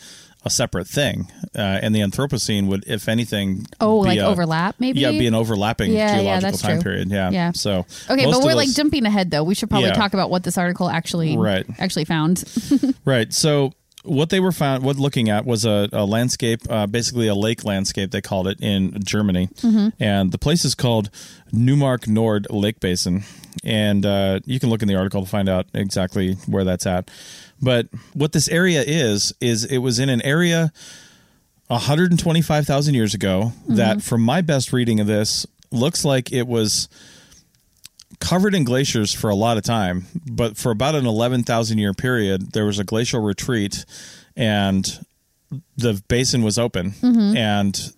a 0.44 0.50
separate 0.52 0.88
thing, 0.88 1.32
uh, 1.58 1.60
and 1.82 1.96
the 1.96 2.02
Anthropocene 2.02 2.68
would, 2.68 2.84
if 2.86 3.10
anything, 3.10 3.66
Oh, 3.82 3.98
like 3.98 4.20
a- 4.20 4.26
overlap, 4.28 4.76
maybe. 4.78 5.00
Yeah, 5.00 5.10
be 5.10 5.26
an 5.26 5.34
overlapping 5.34 5.92
Yeah, 5.92 5.98
yeah, 5.98 6.22
geological 6.22 6.52
that's 6.52 6.62
time 6.62 6.76
true. 6.82 6.84
period. 6.92 7.10
Yeah, 7.10 7.32
Yeah. 7.32 7.52
So 7.54 7.88
Okay, 8.10 8.26
but 8.26 8.44
we're 8.44 8.54
like 8.54 8.68
those- 8.68 8.76
jumping 8.76 9.08
ahead 9.08 9.32
though. 9.32 9.44
We 9.44 9.56
should 9.56 9.72
probably 9.72 9.88
Yeah. 9.90 9.96
talk 9.96 10.14
about 10.14 10.30
what 10.30 10.44
this 10.44 10.56
article 10.56 10.88
actually 10.88 11.36
Right. 11.36 11.66
actually 11.80 12.06
found. 12.06 12.44
Right. 13.06 13.34
So 13.34 13.74
what 14.06 14.30
they 14.30 14.40
were 14.40 14.52
found, 14.52 14.84
what 14.84 14.98
looking 14.98 15.30
at 15.30 15.46
was 15.46 15.66
a, 15.66 15.90
a 15.92 16.06
landscape, 16.06 16.62
uh, 16.70 16.88
basically 16.88 17.28
a 17.28 17.36
lake 17.36 17.64
landscape. 17.64 18.12
They 18.12 18.22
called 18.22 18.48
it 18.48 18.60
in 18.62 19.04
Germany, 19.04 19.50
and 20.00 20.32
the 20.32 20.38
place 20.38 20.64
is 20.66 20.76
called 20.76 21.10
Neumark 21.54 22.08
Nord 22.08 22.48
Lake 22.50 22.80
Basin. 22.80 23.24
And 23.64 24.06
uh, 24.06 24.40
you 24.46 24.60
can 24.60 24.70
look 24.70 24.82
in 24.82 24.88
the 24.88 24.96
article 24.96 25.24
to 25.24 25.30
find 25.30 25.50
out 25.50 25.66
exactly 25.74 26.34
where 26.46 26.64
that's 26.64 26.86
at. 26.86 27.10
But 27.62 27.88
what 28.14 28.32
this 28.32 28.48
area 28.50 28.84
is 28.86 29.34
is 29.42 29.64
it 29.66 29.80
was 29.80 29.98
in 29.98 30.10
an 30.10 30.22
area 30.22 30.72
125,000 31.68 32.94
years 32.94 33.14
ago 33.14 33.54
that, 33.70 34.02
from 34.04 34.22
my 34.22 34.42
best 34.42 34.72
reading 34.72 35.00
of 35.00 35.08
this, 35.08 35.48
looks 35.72 36.06
like 36.06 36.32
it 36.32 36.48
was 36.48 36.88
covered 38.20 38.56
in 38.56 38.64
glaciers 38.64 39.14
for 39.14 39.30
a 39.30 39.36
lot 39.36 39.58
of 39.58 39.64
time, 39.64 40.06
but 40.30 40.58
for 40.58 40.72
about 40.72 40.96
an 40.96 41.06
11,000 41.06 41.78
year 41.78 41.94
period, 41.94 42.52
there 42.54 42.66
was 42.66 42.80
a 42.80 42.84
glacial 42.84 43.22
retreat 43.22 43.86
and 44.36 45.06
the 45.78 46.02
basin 46.08 46.42
was 46.44 46.58
open 46.60 46.92
mm-hmm. 46.92 47.38
and 47.38 47.94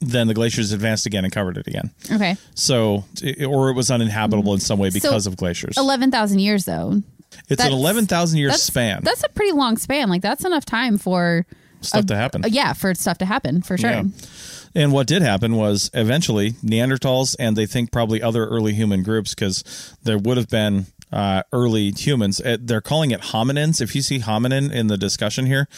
then 0.00 0.26
the 0.28 0.34
glaciers 0.34 0.72
advanced 0.72 1.06
again 1.06 1.24
and 1.24 1.32
covered 1.32 1.56
it 1.56 1.66
again. 1.66 1.90
okay, 2.12 2.36
So, 2.54 3.04
or 3.46 3.70
it 3.70 3.74
was 3.74 3.90
uninhabitable 3.90 4.52
mm-hmm. 4.52 4.54
in 4.54 4.60
some 4.60 4.78
way 4.78 4.90
because 4.90 5.24
So, 5.24 5.30
of 5.30 5.36
glaciers. 5.36 5.76
eleven 5.78 6.10
thousand 6.10 6.38
years 6.40 6.64
though. 6.64 7.02
it's 7.48 7.62
an 7.64 7.72
11,000 7.72 8.38
year 8.38 8.48
That's 8.50 8.62
span. 8.62 9.00
That's 9.02 9.24
a 9.24 9.28
pretty 9.28 9.52
long 9.52 9.76
span. 9.76 10.08
Like 10.08 10.22
that's 10.22 10.44
enough 10.44 10.64
time 10.64 10.98
for 10.98 11.46
Stuff 11.80 12.04
a- 12.04 12.06
to 12.08 12.16
happen. 12.16 12.44
yeah, 12.48 12.72
for 12.74 12.94
stuff 12.94 13.18
to 13.18 13.24
happen 13.26 13.60
for 13.62 13.76
sure. 13.76 13.90
Yeah. 13.90 14.02
And 14.74 14.92
what 14.92 15.06
did 15.06 15.22
happen 15.22 15.54
was 15.56 15.90
eventually 15.94 16.52
Neanderthals, 16.52 17.36
and 17.38 17.56
they 17.56 17.66
think 17.66 17.92
probably 17.92 18.20
other 18.20 18.46
early 18.46 18.74
human 18.74 19.02
groups, 19.02 19.34
because 19.34 19.94
there 20.02 20.18
would 20.18 20.36
have 20.36 20.48
been 20.48 20.86
uh, 21.12 21.44
early 21.52 21.92
humans. 21.92 22.40
Uh, 22.40 22.56
They're 22.60 22.80
calling 22.80 23.12
it 23.12 23.20
hominins. 23.20 23.80
If 23.80 23.94
you 23.94 24.02
see 24.02 24.18
hominin 24.18 24.72
in 24.72 24.88
the 24.88 24.98
discussion 24.98 25.46
here 25.46 25.68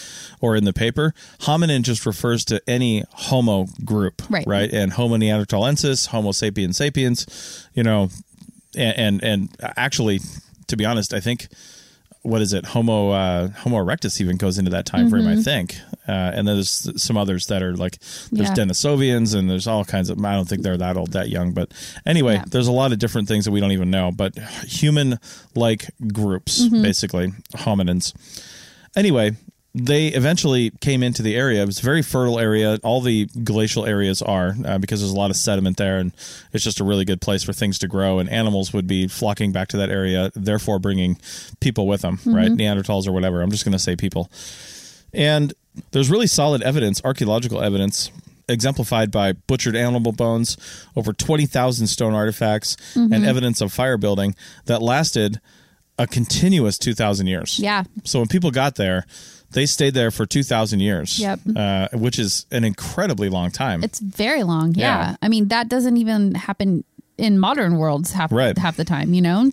or 0.40 0.56
in 0.56 0.64
the 0.64 0.72
paper, 0.72 1.12
hominin 1.40 1.82
just 1.82 2.06
refers 2.06 2.42
to 2.46 2.62
any 2.66 3.04
Homo 3.12 3.66
group, 3.84 4.22
Right. 4.30 4.46
Right, 4.46 4.72
and 4.72 4.94
Homo 4.94 5.16
neanderthalensis, 5.16 6.06
Homo 6.06 6.32
sapiens 6.32 6.78
sapiens, 6.78 7.68
you 7.74 7.82
know, 7.82 8.08
and 8.74 8.96
and, 8.98 9.24
and 9.24 9.56
actually, 9.76 10.20
to 10.68 10.76
be 10.76 10.86
honest, 10.86 11.12
I 11.12 11.20
think 11.20 11.48
what 12.26 12.42
is 12.42 12.52
it? 12.52 12.66
Homo 12.66 13.10
uh, 13.10 13.48
homo 13.48 13.76
erectus 13.78 14.20
even 14.20 14.36
goes 14.36 14.58
into 14.58 14.70
that 14.72 14.84
time 14.86 15.08
frame 15.10 15.26
i 15.28 15.36
think. 15.36 15.78
Uh, 16.08 16.12
and 16.34 16.46
there's 16.46 16.90
some 17.02 17.16
others 17.16 17.46
that 17.46 17.62
are 17.62 17.74
like 17.76 17.98
there's 18.30 18.48
Yeah. 18.50 18.54
denisovians 18.54 19.34
and 19.34 19.48
there's 19.50 19.66
all 19.66 19.84
kinds 19.84 20.08
of 20.10 20.22
i 20.24 20.32
don't 20.34 20.48
think 20.48 20.62
they're 20.62 20.76
that 20.76 20.96
old 20.96 21.12
that 21.12 21.28
young 21.30 21.52
but 21.52 21.72
anyway 22.04 22.34
Yeah. 22.34 22.44
there's 22.48 22.68
a 22.68 22.72
lot 22.72 22.92
of 22.92 22.98
different 22.98 23.26
things 23.28 23.44
that 23.44 23.50
we 23.50 23.60
don't 23.60 23.72
even 23.72 23.90
know 23.90 24.12
but 24.12 24.36
human 24.66 25.18
like 25.54 25.90
groups 26.12 26.66
basically 26.68 27.32
hominins. 27.54 28.12
Anyway 28.96 29.32
they 29.78 30.08
eventually 30.08 30.70
came 30.80 31.02
into 31.02 31.22
the 31.22 31.36
area. 31.36 31.62
It 31.62 31.66
was 31.66 31.80
a 31.80 31.82
very 31.82 32.00
fertile 32.00 32.38
area. 32.38 32.78
All 32.82 33.02
the 33.02 33.26
glacial 33.44 33.84
areas 33.84 34.22
are 34.22 34.54
uh, 34.64 34.78
because 34.78 35.00
there's 35.00 35.12
a 35.12 35.16
lot 35.16 35.30
of 35.30 35.36
sediment 35.36 35.76
there, 35.76 35.98
and 35.98 36.12
it's 36.54 36.64
just 36.64 36.80
a 36.80 36.84
really 36.84 37.04
good 37.04 37.20
place 37.20 37.42
for 37.42 37.52
things 37.52 37.78
to 37.80 37.88
grow. 37.88 38.18
And 38.18 38.26
animals 38.30 38.72
would 38.72 38.86
be 38.86 39.06
flocking 39.06 39.52
back 39.52 39.68
to 39.68 39.76
that 39.76 39.90
area, 39.90 40.32
therefore 40.34 40.78
bringing 40.78 41.18
people 41.60 41.86
with 41.86 42.00
them, 42.00 42.18
right? 42.24 42.50
Neanderthals 42.50 43.06
or 43.06 43.12
whatever. 43.12 43.42
I'm 43.42 43.50
just 43.50 43.66
going 43.66 43.74
to 43.74 43.78
say 43.78 43.96
people. 43.96 44.30
And 45.12 45.52
there's 45.90 46.10
really 46.10 46.26
solid 46.26 46.62
evidence, 46.62 47.02
archaeological 47.04 47.60
evidence, 47.60 48.10
exemplified 48.48 49.10
by 49.10 49.32
butchered 49.32 49.76
animal 49.76 50.12
bones, 50.12 50.56
over 50.96 51.12
20,000 51.12 51.86
stone 51.86 52.14
artifacts, 52.14 52.78
and 53.12 53.26
evidence 53.26 53.60
of 53.60 53.74
fire 53.74 53.98
building 53.98 54.34
that 54.64 54.80
lasted 54.80 55.38
a 55.98 56.06
continuous 56.06 56.78
2,000 56.78 57.26
years. 57.26 57.58
Yeah. 57.58 57.84
So 58.04 58.20
when 58.20 58.28
people 58.28 58.50
got 58.50 58.76
there, 58.76 59.06
they 59.52 59.66
stayed 59.66 59.94
there 59.94 60.10
for 60.10 60.26
2,000 60.26 60.80
years, 60.80 61.18
Yep. 61.18 61.40
uh, 61.56 61.88
which 61.94 62.18
is 62.18 62.46
an 62.50 62.64
incredibly 62.64 63.28
long 63.28 63.50
time. 63.50 63.82
It's 63.84 64.00
very 64.00 64.42
long. 64.42 64.74
Yeah. 64.74 65.10
Yeah. 65.10 65.16
I 65.22 65.28
mean, 65.28 65.48
that 65.48 65.68
doesn't 65.68 65.96
even 65.96 66.34
happen 66.34 66.84
in 67.16 67.38
modern 67.38 67.76
worlds 67.78 68.12
half 68.12 68.30
Right. 68.32 68.56
half 68.58 68.76
the 68.76 68.84
time. 68.84 69.14
You 69.14 69.22
know. 69.22 69.50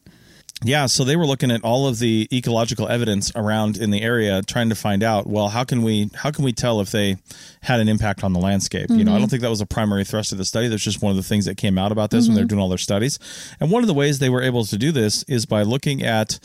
Yeah, 0.65 0.85
so 0.85 1.03
they 1.03 1.17
were 1.17 1.25
looking 1.25 1.51
at 1.51 1.61
all 1.65 1.87
of 1.87 1.99
the 1.99 2.25
ecological 2.31 2.87
evidence 2.87 3.33
around 3.35 3.75
in 3.75 3.89
the 3.91 4.01
area, 4.01 4.41
trying 4.43 4.69
to 4.69 4.75
find 4.75 5.03
out, 5.03 5.27
well, 5.27 5.49
how 5.49 5.65
can 5.65 5.81
we 5.81 6.09
how 6.15 6.31
can 6.31 6.45
we 6.45 6.53
tell 6.53 6.79
if 6.79 6.89
they 6.91 7.17
had 7.61 7.81
an 7.81 7.89
impact 7.89 8.23
on 8.23 8.31
the 8.31 8.39
landscape? 8.39 8.89
You 8.89 9.03
know, 9.03 9.13
I 9.13 9.19
don't 9.19 9.27
think 9.27 9.41
that 9.41 9.49
was 9.49 9.59
a 9.59 9.65
primary 9.65 10.05
thrust 10.05 10.31
of 10.31 10.37
the 10.37 10.45
study. 10.45 10.69
That's 10.69 10.83
just 10.83 11.01
one 11.01 11.09
of 11.09 11.17
the 11.17 11.23
things 11.23 11.45
that 11.45 11.57
came 11.57 11.77
out 11.77 11.91
about 11.91 12.11
this 12.11 12.27
when 12.27 12.35
they're 12.35 12.45
doing 12.45 12.61
all 12.61 12.69
their 12.69 12.77
studies. 12.77 13.19
And 13.59 13.71
one 13.71 13.83
of 13.83 13.87
the 13.87 13.93
ways 13.93 14.19
they 14.19 14.29
were 14.29 14.41
able 14.41 14.63
to 14.65 14.77
do 14.77 14.93
this 14.93 15.23
is 15.23 15.45
by 15.45 15.63
looking 15.63 16.01
at 16.01 16.39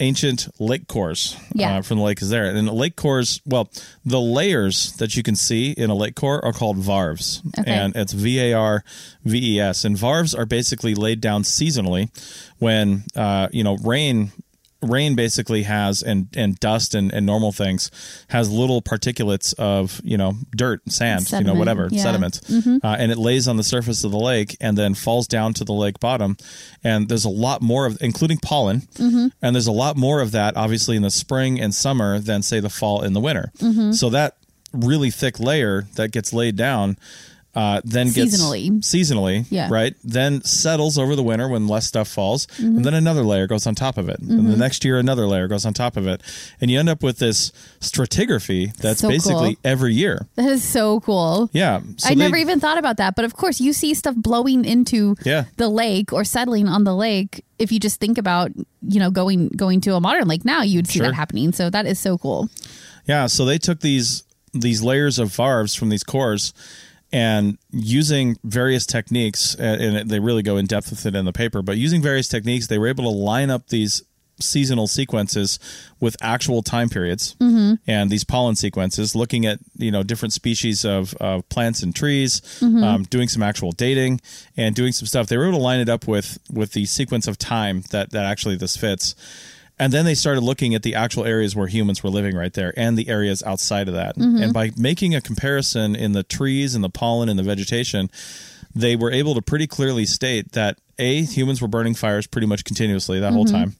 ancient 0.00 0.48
lake 0.58 0.88
cores 0.88 1.36
Yeah. 1.54 1.78
uh, 1.78 1.82
from 1.82 1.98
the 1.98 2.04
lake 2.04 2.20
is 2.22 2.28
there. 2.28 2.44
And 2.46 2.68
the 2.68 2.72
lake 2.72 2.96
cores, 2.96 3.40
well, 3.46 3.70
the 4.04 4.20
layers 4.20 4.92
that 4.94 5.16
you 5.16 5.22
can 5.22 5.36
see 5.36 5.70
in 5.72 5.88
a 5.90 5.94
lake 5.94 6.14
core 6.16 6.44
are 6.44 6.52
called 6.52 6.76
varves. 6.76 7.40
Okay. 7.58 7.70
And 7.70 7.96
it's 7.96 8.12
V 8.12 8.38
A 8.40 8.52
R 8.52 8.84
V 9.24 9.56
E 9.56 9.60
S. 9.60 9.84
And 9.84 9.96
varves 9.96 10.36
are 10.38 10.46
basically 10.46 10.94
laid 10.94 11.20
down 11.20 11.42
seasonally 11.44 12.10
when, 12.58 13.04
uh, 13.14 13.48
you 13.52 13.64
know, 13.64 13.76
rain. 13.78 14.32
Rain 14.82 15.14
basically 15.14 15.62
has 15.62 16.02
and 16.02 16.28
and 16.36 16.58
dust 16.60 16.94
and, 16.94 17.12
and 17.12 17.24
normal 17.24 17.52
things 17.52 17.90
has 18.28 18.50
little 18.50 18.82
particulates 18.82 19.54
of 19.54 20.00
you 20.04 20.16
know 20.16 20.34
dirt, 20.54 20.80
sand, 20.90 21.30
you 21.30 21.44
know 21.44 21.54
whatever 21.54 21.88
yeah. 21.90 22.02
sediment, 22.02 22.40
mm-hmm. 22.42 22.78
uh, 22.84 22.96
and 22.98 23.10
it 23.10 23.18
lays 23.18 23.48
on 23.48 23.56
the 23.56 23.64
surface 23.64 24.04
of 24.04 24.10
the 24.10 24.18
lake 24.18 24.56
and 24.60 24.76
then 24.76 24.94
falls 24.94 25.26
down 25.26 25.54
to 25.54 25.64
the 25.64 25.72
lake 25.72 25.98
bottom. 25.98 26.36
And 26.84 27.08
there's 27.08 27.24
a 27.24 27.30
lot 27.30 27.62
more 27.62 27.86
of, 27.86 27.96
including 28.00 28.38
pollen, 28.38 28.82
mm-hmm. 28.94 29.28
and 29.40 29.56
there's 29.56 29.66
a 29.66 29.72
lot 29.72 29.96
more 29.96 30.20
of 30.20 30.32
that 30.32 30.56
obviously 30.56 30.96
in 30.96 31.02
the 31.02 31.10
spring 31.10 31.60
and 31.60 31.74
summer 31.74 32.18
than 32.18 32.42
say 32.42 32.60
the 32.60 32.70
fall 32.70 33.00
and 33.02 33.16
the 33.16 33.20
winter. 33.20 33.52
Mm-hmm. 33.58 33.92
So 33.92 34.10
that 34.10 34.36
really 34.72 35.10
thick 35.10 35.40
layer 35.40 35.82
that 35.94 36.12
gets 36.12 36.32
laid 36.32 36.56
down. 36.56 36.98
Uh, 37.56 37.80
then 37.84 38.12
gets 38.12 38.36
Seasonally. 38.36 38.70
seasonally, 38.82 39.46
Yeah. 39.48 39.68
right? 39.70 39.94
Then 40.04 40.44
settles 40.44 40.98
over 40.98 41.16
the 41.16 41.22
winter 41.22 41.48
when 41.48 41.66
less 41.66 41.86
stuff 41.86 42.06
falls, 42.06 42.46
Mm-hmm. 42.58 42.76
and 42.76 42.84
then 42.84 42.92
another 42.92 43.22
layer 43.22 43.46
goes 43.46 43.66
on 43.66 43.74
top 43.74 43.96
of 43.96 44.10
it, 44.10 44.20
and 44.20 44.46
the 44.52 44.58
next 44.58 44.84
year 44.84 44.98
another 44.98 45.26
layer 45.26 45.48
goes 45.48 45.64
on 45.64 45.72
top 45.72 45.96
of 45.96 46.06
it, 46.06 46.20
and 46.60 46.70
you 46.70 46.78
end 46.78 46.90
up 46.90 47.02
with 47.02 47.18
this 47.18 47.52
stratigraphy 47.80 48.76
that's 48.76 49.00
So 49.00 49.08
basically 49.08 49.54
cool. 49.54 49.60
every 49.64 49.94
year. 49.94 50.26
That 50.36 50.50
is 50.50 50.62
so 50.62 51.00
cool. 51.00 51.48
Yeah, 51.52 51.80
so 51.96 52.08
I 52.08 52.10
they- 52.10 52.16
never 52.16 52.36
even 52.36 52.60
thought 52.60 52.76
about 52.78 52.98
that. 52.98 53.16
But 53.16 53.24
of 53.24 53.34
course, 53.34 53.60
you 53.60 53.72
see 53.72 53.94
stuff 53.94 54.14
blowing 54.16 54.64
into 54.64 55.16
Yeah. 55.24 55.44
the 55.56 55.68
lake 55.68 56.12
or 56.12 56.24
settling 56.24 56.68
on 56.68 56.84
the 56.84 56.94
lake. 56.94 57.42
If 57.58 57.72
you 57.72 57.80
just 57.80 57.98
think 58.00 58.18
about, 58.18 58.52
you 58.86 59.00
know, 59.00 59.10
going 59.10 59.48
going 59.48 59.80
to 59.82 59.94
a 59.94 60.00
modern 60.00 60.28
lake 60.28 60.44
now, 60.44 60.60
you'd 60.62 60.86
see 60.88 60.98
Sure. 60.98 61.06
that 61.06 61.14
happening. 61.14 61.52
So 61.52 61.70
that 61.70 61.86
is 61.86 61.98
so 61.98 62.18
cool. 62.18 62.50
Yeah, 63.08 63.26
so 63.28 63.44
they 63.46 63.56
took 63.58 63.80
these 63.80 64.24
these 64.52 64.82
layers 64.82 65.18
of 65.18 65.30
varves 65.30 65.76
from 65.76 65.88
these 65.90 66.02
cores 66.04 66.52
and 67.16 67.56
using 67.70 68.36
various 68.44 68.84
techniques 68.84 69.54
and 69.54 69.82
and 69.82 70.10
they 70.10 70.20
really 70.20 70.42
go 70.42 70.58
in 70.58 70.66
depth 70.66 70.90
with 70.90 71.06
it 71.06 71.14
in 71.14 71.24
the 71.24 71.32
paper, 71.32 71.62
but 71.62 71.78
using 71.78 72.02
various 72.02 72.28
techniques 72.28 72.66
they 72.66 72.76
were 72.76 72.88
able 72.88 73.04
to 73.04 73.10
line 73.10 73.48
up 73.48 73.68
these 73.68 74.02
seasonal 74.38 74.86
sequences 74.86 75.58
with 75.98 76.14
actual 76.20 76.62
time 76.62 76.90
periods 76.90 77.34
mm-hmm. 77.40 77.76
and 77.86 78.10
these 78.10 78.22
pollen 78.22 78.54
sequences, 78.54 79.16
looking 79.16 79.46
at 79.46 79.58
you 79.78 79.90
know 79.90 80.02
different 80.02 80.34
species 80.34 80.84
of, 80.84 81.14
of 81.14 81.48
plants 81.48 81.82
and 81.82 81.96
trees, 81.96 82.42
mm-hmm. 82.60 82.84
um, 82.84 83.02
doing 83.04 83.28
some 83.28 83.42
actual 83.42 83.72
dating 83.72 84.20
and 84.54 84.74
doing 84.74 84.92
some 84.92 85.06
stuff. 85.06 85.26
They 85.26 85.38
were 85.38 85.48
able 85.48 85.56
to 85.56 85.64
line 85.64 85.80
it 85.80 85.88
up 85.88 86.06
with 86.06 86.38
with 86.52 86.72
the 86.72 86.84
sequence 86.84 87.26
of 87.26 87.38
time 87.38 87.84
that 87.92 88.10
that 88.10 88.26
actually 88.26 88.56
this 88.56 88.76
fits. 88.76 89.14
And 89.78 89.92
then 89.92 90.04
they 90.06 90.14
started 90.14 90.40
looking 90.40 90.74
at 90.74 90.82
the 90.82 90.94
actual 90.94 91.24
areas 91.24 91.54
where 91.54 91.66
humans 91.66 92.02
were 92.02 92.08
living 92.08 92.34
right 92.34 92.52
there 92.52 92.72
and 92.76 92.96
the 92.96 93.08
areas 93.08 93.42
outside 93.42 93.88
of 93.88 93.94
that. 93.94 94.16
Mm-hmm. 94.16 94.42
And 94.42 94.52
by 94.54 94.70
making 94.76 95.14
a 95.14 95.20
comparison 95.20 95.94
in 95.94 96.12
the 96.12 96.22
trees 96.22 96.74
and 96.74 96.82
the 96.82 96.88
pollen 96.88 97.28
and 97.28 97.38
the 97.38 97.42
vegetation, 97.42 98.10
they 98.74 98.96
were 98.96 99.10
able 99.10 99.34
to 99.34 99.42
pretty 99.42 99.66
clearly 99.66 100.06
state 100.06 100.52
that 100.52 100.78
A, 100.98 101.22
humans 101.22 101.60
were 101.60 101.68
burning 101.68 101.94
fires 101.94 102.26
pretty 102.26 102.46
much 102.46 102.64
continuously 102.64 103.20
that 103.20 103.32
whole 103.32 103.44
mm-hmm. 103.44 103.54
time. 103.54 103.76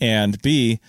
And 0.00 0.40
B, 0.42 0.80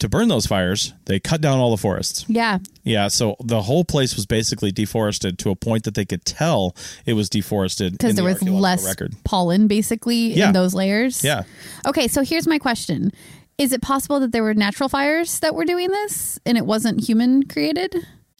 to 0.00 0.08
burn 0.08 0.26
those 0.26 0.46
fires, 0.46 0.92
they 1.04 1.20
cut 1.20 1.40
down 1.40 1.58
all 1.58 1.70
the 1.70 1.76
forests. 1.76 2.24
Yeah. 2.28 2.58
Yeah, 2.82 3.06
so 3.06 3.36
the 3.38 3.62
whole 3.62 3.84
place 3.84 4.16
was 4.16 4.26
basically 4.26 4.72
deforested 4.72 5.38
to 5.40 5.50
a 5.50 5.56
point 5.56 5.84
that 5.84 5.94
they 5.94 6.04
could 6.04 6.24
tell 6.24 6.74
it 7.06 7.12
was 7.12 7.28
deforested 7.28 7.92
Because 7.92 8.16
there 8.16 8.24
the 8.34 8.50
was 8.50 8.60
less 8.60 8.84
record. 8.84 9.14
pollen 9.24 9.68
basically 9.68 10.34
Yeah. 10.34 10.48
in 10.48 10.52
those 10.54 10.74
layers. 10.74 11.22
Yeah. 11.22 11.42
Okay, 11.86 12.08
so 12.08 12.22
here's 12.22 12.48
my 12.48 12.58
question. 12.58 13.12
Is 13.58 13.72
it 13.72 13.82
possible 13.82 14.18
that 14.20 14.32
there 14.32 14.42
were 14.42 14.54
natural 14.54 14.88
fires 14.88 15.38
that 15.40 15.54
were 15.54 15.64
doing 15.64 15.88
this 15.90 16.38
and 16.46 16.56
it 16.58 16.66
wasn't 16.66 17.00
human 17.04 17.44
created? 17.44 17.94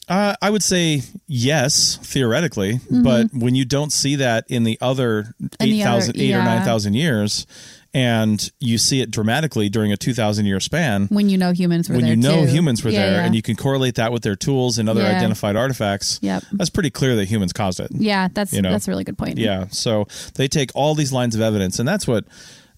Uh, 0.09 0.35
I 0.41 0.49
would 0.49 0.63
say 0.63 1.01
yes, 1.27 1.95
theoretically, 2.03 2.79
but 2.91 3.27
when 3.33 3.55
you 3.55 3.63
don't 3.63 3.91
see 3.91 4.17
that 4.17 4.43
in 4.49 4.63
the 4.65 4.77
other 4.81 5.33
Mm-hmm. 5.41 5.63
In 5.63 5.69
the 5.69 5.81
8,000, 5.81 6.15
other- 6.15 6.23
8 6.23 6.33
or 6.33 6.43
9,000 6.43 6.93
years, 6.93 7.47
and 7.93 8.51
you 8.59 8.77
see 8.79 8.99
it 9.01 9.11
dramatically 9.11 9.69
during 9.69 9.93
a 9.93 9.97
2,000 9.97 10.45
year 10.45 10.59
span, 10.59 11.07
When 11.07 11.29
you 11.29 11.37
know 11.37 11.51
humans 11.53 11.87
were 11.87 11.95
when 11.95 12.01
there 12.05 12.11
you 12.15 12.17
know 12.17 12.41
too. 12.45 12.51
humans 12.51 12.83
were 12.83 12.89
Yeah, 12.89 13.05
there 13.05 13.11
yeah. 13.19 13.25
and 13.25 13.33
you 13.35 13.41
can 13.41 13.55
correlate 13.55 13.95
that 13.95 14.11
with 14.11 14.23
their 14.23 14.35
tools 14.35 14.77
and 14.77 14.89
other 14.89 15.03
Yeah. 15.03 15.15
identified 15.15 15.55
artifacts, 15.55 16.19
Yep. 16.21 16.43
that's 16.53 16.69
pretty 16.71 16.89
clear 16.89 17.15
that 17.15 17.25
humans 17.29 17.53
caused 17.53 17.79
it. 17.79 17.87
Yeah, 17.91 18.27
that's 18.33 18.51
you 18.51 18.61
know. 18.61 18.71
that's 18.71 18.87
a 18.89 18.91
really 18.91 19.03
good 19.05 19.17
point. 19.17 19.37
Yeah. 19.37 19.67
So 19.71 20.07
they 20.35 20.47
take 20.49 20.71
all 20.75 20.95
these 20.95 21.13
lines 21.13 21.33
of 21.33 21.39
evidence, 21.41 21.79
and 21.79 21.87
that's 21.87 22.07
what 22.07 22.25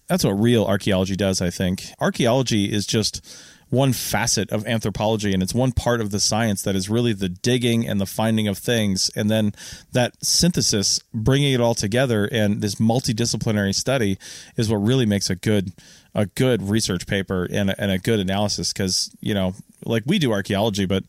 that's 0.08 0.24
what 0.24 0.32
real 0.32 0.64
archaeology 0.64 1.16
does. 1.16 1.40
I 1.40 1.50
think 1.50 1.84
archaeology 2.00 2.72
is 2.72 2.86
just 2.86 3.24
one 3.68 3.92
facet 3.92 4.50
of 4.52 4.66
anthropology, 4.66 5.32
and 5.32 5.42
it's 5.42 5.54
one 5.54 5.72
part 5.72 6.00
of 6.00 6.10
the 6.10 6.20
science 6.20 6.62
that 6.62 6.76
is 6.76 6.88
really 6.88 7.12
the 7.12 7.28
digging 7.28 7.86
and 7.86 8.00
the 8.00 8.06
finding 8.06 8.46
of 8.46 8.56
things, 8.58 9.10
and 9.16 9.28
then 9.30 9.52
that 9.92 10.14
synthesis, 10.24 11.00
bringing 11.12 11.52
it 11.52 11.60
all 11.60 11.74
together, 11.74 12.26
and 12.30 12.62
this 12.62 12.76
multidisciplinary 12.76 13.74
study 13.74 14.18
is 14.56 14.70
what 14.70 14.76
really 14.76 15.06
makes 15.06 15.30
a 15.30 15.34
good 15.36 15.72
a 16.14 16.26
good 16.26 16.62
research 16.62 17.06
paper 17.06 17.46
and 17.50 17.70
a, 17.70 17.80
and 17.80 17.90
a 17.90 17.98
good 17.98 18.20
analysis. 18.20 18.72
Because 18.72 19.10
you 19.20 19.34
know, 19.34 19.54
like 19.84 20.04
we 20.06 20.18
do 20.18 20.32
archaeology, 20.32 20.86
but 20.86 21.02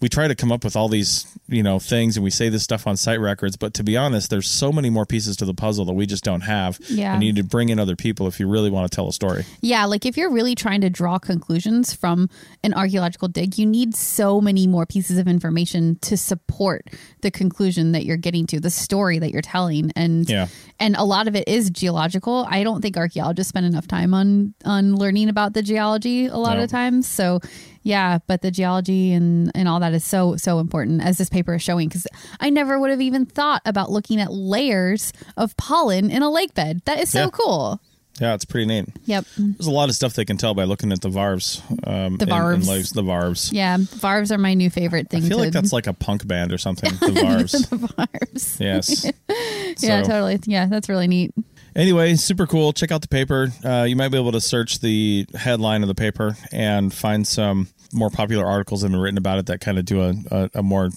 we 0.00 0.08
try 0.08 0.28
to 0.28 0.34
come 0.34 0.52
up 0.52 0.62
with 0.64 0.76
all 0.76 0.88
these 0.88 1.26
you 1.48 1.62
know 1.62 1.78
things 1.78 2.16
and 2.16 2.24
we 2.24 2.30
say 2.30 2.48
this 2.48 2.62
stuff 2.62 2.86
on 2.86 2.96
site 2.96 3.20
records 3.20 3.56
but 3.56 3.72
to 3.74 3.82
be 3.84 3.96
honest 3.96 4.30
there's 4.30 4.48
so 4.48 4.70
many 4.72 4.90
more 4.90 5.06
pieces 5.06 5.36
to 5.36 5.44
the 5.44 5.54
puzzle 5.54 5.84
that 5.84 5.92
we 5.94 6.04
just 6.06 6.24
don't 6.24 6.42
have 6.42 6.78
Yeah. 6.88 7.14
and 7.14 7.22
you 7.22 7.32
need 7.32 7.40
to 7.40 7.44
bring 7.48 7.68
in 7.70 7.78
other 7.78 7.96
people 7.96 8.26
if 8.26 8.38
you 8.40 8.48
really 8.48 8.68
want 8.70 8.90
to 8.90 8.94
tell 8.94 9.08
a 9.08 9.12
story 9.12 9.44
Yeah, 9.60 9.84
like 9.86 10.04
if 10.04 10.16
you're 10.16 10.30
really 10.30 10.54
trying 10.54 10.80
to 10.82 10.90
draw 10.90 11.18
conclusions 11.18 11.94
from 11.94 12.28
an 12.62 12.74
archaeological 12.74 13.28
dig, 13.28 13.58
you 13.58 13.64
need 13.66 13.94
so 13.94 14.40
many 14.40 14.66
more 14.66 14.86
pieces 14.86 15.18
of 15.18 15.26
information 15.28 15.96
to 16.02 16.16
support 16.16 16.86
the 17.22 17.30
conclusion 17.30 17.92
that 17.92 18.04
you're 18.04 18.16
getting 18.16 18.46
to, 18.48 18.60
the 18.60 18.70
story 18.70 19.18
that 19.18 19.30
you're 19.32 19.42
telling. 19.42 19.92
And 19.96 20.28
Yeah. 20.28 20.48
and 20.78 20.94
a 20.96 21.04
lot 21.04 21.28
of 21.28 21.34
it 21.36 21.48
is 21.48 21.70
geological. 21.70 22.46
I 22.50 22.62
don't 22.64 22.82
think 22.82 22.96
archaeologists 22.96 23.48
spend 23.50 23.66
enough 23.66 23.86
time 23.86 24.12
on 24.14 24.54
on 24.64 24.96
learning 24.96 25.28
about 25.28 25.54
the 25.54 25.62
geology 25.62 26.26
a 26.26 26.36
lot 26.36 26.56
No. 26.58 26.64
of 26.64 26.70
times. 26.70 27.06
So 27.06 27.40
yeah, 27.86 28.18
but 28.26 28.42
the 28.42 28.50
geology 28.50 29.12
and 29.12 29.50
and 29.54 29.68
all 29.68 29.80
that 29.80 29.94
is 29.94 30.04
so 30.04 30.36
so 30.36 30.58
important 30.58 31.02
as 31.02 31.18
this 31.18 31.28
paper 31.28 31.54
is 31.54 31.62
showing 31.62 31.88
because 31.88 32.06
I 32.40 32.50
never 32.50 32.78
would 32.80 32.90
have 32.90 33.00
even 33.00 33.26
thought 33.26 33.62
about 33.64 33.90
looking 33.90 34.20
at 34.20 34.32
layers 34.32 35.12
of 35.36 35.56
pollen 35.56 36.10
in 36.10 36.22
a 36.22 36.30
lake 36.30 36.52
bed. 36.54 36.82
That 36.84 36.98
is 36.98 37.10
so 37.10 37.20
Yeah. 37.24 37.30
cool. 37.32 37.80
yeah 38.18 38.32
it's 38.34 38.46
pretty 38.46 38.64
neat 38.66 38.86
Yep. 39.04 39.26
there's 39.36 39.66
a 39.66 39.70
lot 39.70 39.90
of 39.90 39.94
stuff 39.94 40.14
they 40.14 40.24
can 40.24 40.38
tell 40.38 40.54
by 40.54 40.64
looking 40.64 40.90
at 40.90 41.02
the 41.02 41.10
varves 41.10 41.60
um 41.86 42.16
The 42.16 42.24
varves. 42.24 42.66
lakes- 42.66 42.92
the 42.92 43.02
varves 43.02 43.52
Yeah, 43.52 43.76
Varves 43.76 44.30
are 44.30 44.38
my 44.38 44.54
new 44.54 44.70
favorite 44.70 45.10
thing. 45.10 45.22
i 45.24 45.28
feel 45.28 45.36
to, 45.36 45.44
like 45.44 45.52
that's 45.52 45.70
like 45.72 45.86
a 45.86 45.92
punk 45.92 46.26
band 46.26 46.50
or 46.50 46.56
something 46.56 46.90
the 47.00 47.12
varves 47.20 47.68
the 47.68 47.76
Varves. 47.76 48.58
yes 48.58 49.04
Yeah, 49.82 50.02
So- 50.02 50.08
totally. 50.08 50.38
Yeah, 50.46 50.64
that's 50.66 50.88
really 50.88 51.06
neat. 51.08 51.34
Anyway, 51.74 52.14
super 52.14 52.46
cool. 52.46 52.72
Check 52.72 52.90
out 52.90 53.02
the 53.02 53.08
paper. 53.08 53.48
Uh, 53.62 53.82
you 53.86 53.94
might 53.96 54.08
be 54.08 54.16
able 54.16 54.32
to 54.32 54.40
search 54.40 54.80
the 54.80 55.26
headline 55.34 55.82
of 55.82 55.88
the 55.88 55.94
paper 55.94 56.34
and 56.50 56.90
find 56.94 57.26
some 57.28 57.68
more 57.92 58.10
popular 58.10 58.44
articles 58.46 58.82
have 58.82 58.90
been 58.90 59.00
written 59.00 59.18
about 59.18 59.38
it 59.38 59.46
that 59.46 59.60
kind 59.60 59.78
of 59.78 59.84
do 59.84 60.00
a, 60.02 60.14
a, 60.30 60.50
a 60.54 60.62
more 60.62 60.90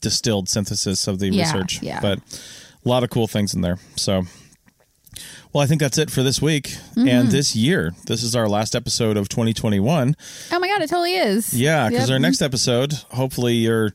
distilled 0.00 0.48
synthesis 0.48 1.06
of 1.06 1.18
the 1.18 1.28
Yeah, 1.28 1.42
research. 1.42 1.82
yeah. 1.82 2.00
But 2.00 2.18
a 2.84 2.88
lot 2.88 3.02
of 3.04 3.10
cool 3.10 3.26
things 3.26 3.54
in 3.54 3.60
there. 3.60 3.78
So, 3.96 4.22
well, 5.52 5.62
I 5.64 5.66
think 5.66 5.80
that's 5.80 5.98
it 5.98 6.10
for 6.10 6.22
this 6.22 6.40
week 6.42 6.64
Mm-hmm. 6.94 7.08
and 7.08 7.28
this 7.30 7.54
year. 7.56 7.92
This 8.06 8.22
is 8.22 8.34
our 8.36 8.48
last 8.48 8.74
episode 8.74 9.16
of 9.16 9.28
2021. 9.28 10.16
Oh 10.52 10.58
my 10.58 10.68
god, 10.68 10.82
it 10.82 10.88
totally 10.88 11.14
is. 11.14 11.54
Yeah, 11.54 11.88
because 11.88 12.08
Yep. 12.08 12.14
our 12.14 12.18
next 12.18 12.42
episode, 12.42 12.92
hopefully 13.10 13.54
you're 13.54 13.92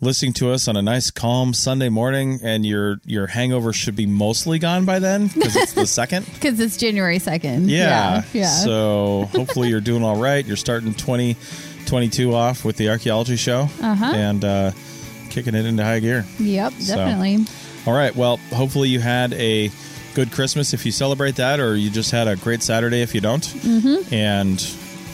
listening 0.00 0.32
to 0.34 0.50
us 0.50 0.68
on 0.68 0.76
a 0.76 0.82
nice 0.82 1.10
calm 1.10 1.54
Sunday 1.54 1.88
morning 1.88 2.38
and 2.42 2.66
your 2.66 2.98
your 3.06 3.26
hangover 3.28 3.72
should 3.72 3.96
be 3.96 4.04
mostly 4.06 4.58
gone 4.58 4.84
by 4.84 4.98
then 4.98 5.28
because 5.28 5.56
it's 5.56 5.72
the 5.72 5.86
second. 6.00 6.26
because 6.34 6.60
it's 6.60 6.76
January 6.76 7.18
second. 7.18 7.70
Yeah. 7.70 7.88
yeah, 7.88 8.22
yeah. 8.32 8.48
So 8.48 9.28
hopefully 9.32 9.68
you're 9.68 9.80
doing 9.80 10.02
all 10.02 10.20
right. 10.20 10.44
You're 10.44 10.56
starting 10.56 10.92
2022 10.94 12.34
off 12.34 12.64
with 12.64 12.76
the 12.76 12.88
archaeology 12.90 13.36
show 13.36 13.68
Uh-huh. 13.80 14.04
and 14.14 14.44
uh, 14.44 14.72
kicking 15.30 15.54
it 15.54 15.64
into 15.66 15.82
high 15.84 16.00
gear. 16.00 16.24
yep, 16.38 16.72
So- 16.78 16.96
definitely. 16.96 17.46
All 17.86 17.94
right. 17.94 18.14
Well, 18.16 18.38
hopefully 18.52 18.88
you 18.88 18.98
had 19.00 19.32
a 19.34 19.70
good 20.16 20.32
Christmas 20.32 20.72
if 20.72 20.86
you 20.86 20.92
celebrate 20.92 21.36
that, 21.36 21.60
or 21.60 21.76
you 21.76 21.90
just 21.90 22.10
had 22.10 22.26
a 22.26 22.36
great 22.36 22.62
Saturday 22.62 23.02
if 23.02 23.14
you 23.14 23.20
don't. 23.20 23.42
Mm-hmm. 23.42 24.14
And 24.14 24.56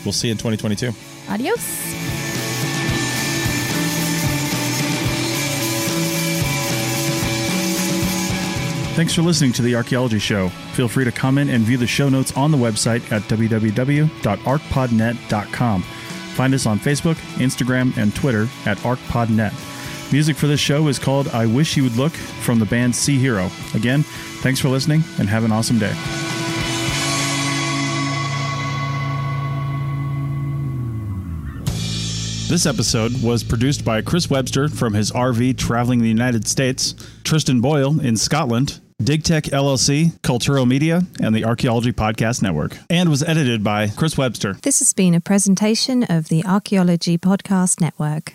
we'll 0.05 0.13
see 0.13 0.29
you 0.29 0.33
in 0.33 0.39
2022. 0.39 0.93
Adios. 1.29 1.59
Thanks 8.95 9.15
for 9.15 9.23
listening 9.23 9.53
to 9.55 9.63
the 9.63 9.75
Archaeology 9.75 10.21
Show. 10.21 10.51
Feel 10.75 10.87
free 10.87 11.05
to 11.05 11.11
comment 11.11 11.51
and 11.51 11.65
view 11.65 11.79
the 11.79 11.87
show 11.87 12.09
notes 12.09 12.37
on 12.37 12.53
the 12.53 12.59
website 12.59 13.11
at 13.11 13.23
www.archpodnet.com. 13.23 15.83
Find 15.83 16.55
us 16.55 16.67
on 16.67 16.79
Facebook, 16.79 17.17
Instagram, 17.39 17.97
and 17.97 18.15
Twitter 18.15 18.47
at 18.67 18.77
ArchPodNet. 18.79 19.72
Music 20.13 20.37
for 20.37 20.47
this 20.47 20.61
show 20.61 20.89
is 20.89 20.99
called 20.99 21.29
I 21.29 21.47
Wish 21.47 21.75
You 21.75 21.85
Would 21.85 21.97
Look 21.97 22.13
from 22.13 22.59
the 22.59 22.67
band 22.67 22.95
Sea 22.95 23.19
Hero. 23.19 23.51
Again, 23.75 24.03
thanks 24.43 24.61
for 24.61 24.69
listening 24.69 25.03
and 25.19 25.27
have 25.27 25.43
an 25.43 25.53
awesome 25.53 25.79
day. 25.79 25.93
This 32.47 32.67
episode 32.67 33.23
was 33.23 33.43
produced 33.43 33.87
by 33.87 34.03
Chris 34.03 34.29
Webster 34.29 34.69
from 34.69 34.93
his 34.93 35.11
RV 35.13 35.57
traveling 35.57 36.01
the 36.01 36.09
United 36.09 36.47
States, 36.47 36.95
Tristan 37.25 37.63
Boyle 37.63 37.99
in 37.99 38.19
Scotland, 38.19 38.81
DigTech 39.03 39.49
LLC, 39.49 40.21
Cultural 40.21 40.67
Media, 40.67 41.01
and 41.23 41.35
the 41.35 41.47
Archaeology 41.47 41.93
Podcast 41.93 42.43
Network, 42.43 42.77
and 42.91 43.09
was 43.09 43.23
edited 43.23 43.65
by 43.65 43.89
Chris 43.89 44.19
Webster. 44.19 44.59
This 44.61 44.81
has 44.81 44.93
been 44.93 45.15
a 45.15 45.21
presentation 45.21 46.03
of 46.05 46.29
the 46.29 46.45
Archaeology 46.45 47.17
Podcast 47.17 47.81
Network. 47.81 48.35